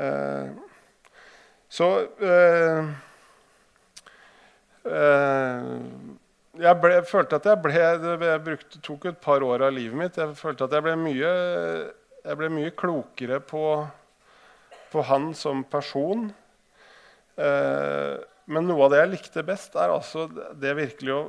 Eh, 0.00 0.50
så 1.70 1.88
eh, 2.20 2.90
eh, 4.90 5.70
jeg, 6.60 6.74
ble, 6.82 6.92
jeg, 6.98 7.06
følte 7.08 7.38
at 7.38 7.48
jeg 7.48 7.62
ble 7.62 7.74
Jeg 7.78 8.44
brukte, 8.44 8.82
tok 8.84 9.08
et 9.08 9.20
par 9.24 9.44
år 9.46 9.64
av 9.68 9.74
livet 9.76 9.96
mitt. 9.96 10.20
Jeg 10.20 10.36
følte 10.36 10.68
at 10.68 10.76
jeg 10.76 10.84
ble 10.84 10.96
mye, 11.00 11.32
jeg 12.26 12.40
ble 12.40 12.52
mye 12.52 12.76
klokere 12.76 13.40
på, 13.40 13.64
på 14.92 15.08
han 15.08 15.30
som 15.38 15.64
person. 15.64 16.28
Eh, 17.40 18.18
men 18.50 18.66
noe 18.66 18.84
av 18.84 18.92
det 18.92 19.00
jeg 19.00 19.14
likte 19.14 19.46
best, 19.46 19.78
er 19.78 19.94
altså 19.94 20.26
det 20.60 20.76
virkelig 20.76 21.16
å 21.16 21.22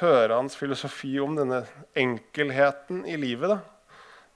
høre 0.00 0.36
hans 0.36 0.56
filosofi 0.58 1.14
om 1.22 1.36
denne 1.38 1.62
enkelheten 1.98 3.04
i 3.08 3.16
livet. 3.20 3.52
Da. 3.52 3.60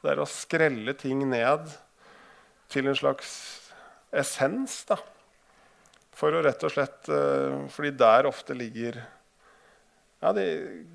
Det 0.02 0.12
er 0.12 0.22
å 0.22 0.28
skrelle 0.28 0.94
ting 0.98 1.24
ned 1.28 1.68
til 2.72 2.88
en 2.88 2.96
slags 2.96 3.34
essens. 4.14 4.80
Da. 4.88 4.98
For 6.14 6.34
å 6.34 6.42
rett 6.44 6.62
og 6.64 6.70
slett 6.70 7.08
uh, 7.10 7.66
Fordi 7.74 7.90
der 7.98 8.28
ofte 8.28 8.54
ligger 8.54 9.00
Ja, 10.22 10.30
de 10.30 10.44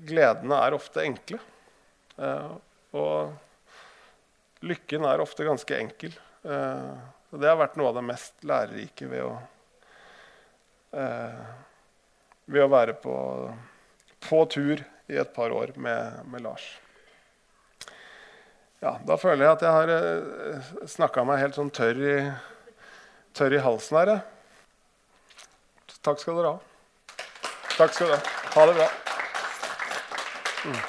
gledene 0.08 0.56
er 0.64 0.74
ofte 0.74 1.04
enkle. 1.04 1.38
Uh, 2.16 2.56
og 2.96 4.64
lykken 4.66 5.04
er 5.06 5.22
ofte 5.22 5.46
ganske 5.46 5.76
enkel. 5.76 6.16
Så 6.42 7.38
det 7.38 7.48
har 7.48 7.58
vært 7.60 7.76
noe 7.78 7.92
av 7.92 7.96
det 7.96 8.02
mest 8.04 8.42
lærerike 8.48 9.06
ved 9.08 9.22
å 9.24 9.30
ved 12.50 12.64
å 12.64 12.70
være 12.70 12.96
på, 13.00 13.14
på, 14.24 14.38
tur 14.52 14.84
i 15.10 15.16
et 15.18 15.34
par 15.34 15.50
år 15.50 15.66
med, 15.76 16.12
med 16.30 16.42
Lars. 16.44 16.78
Ja, 18.80 18.98
da 19.04 19.16
føler 19.20 19.44
jeg 19.44 19.52
at 19.58 19.62
jeg 19.66 19.74
har 19.76 19.88
uh, 19.92 20.60
snakka 20.88 21.24
meg 21.28 21.42
helt 21.42 21.56
sånn 21.58 21.74
tørr 21.74 21.98
i, 22.00 22.32
tørr 23.36 23.54
i 23.58 23.64
halsen 23.64 23.96
her. 24.00 24.08
Takk 26.00 26.18
skal 26.22 26.34
dere 26.40 26.50
ha. 26.54 26.58
Takk 27.76 27.92
skal 27.92 28.06
dere 28.08 28.20
ha. 28.20 28.24
Ha 28.56 28.62
det 28.70 28.74
bra. 28.80 28.88
Mm. 30.64 30.80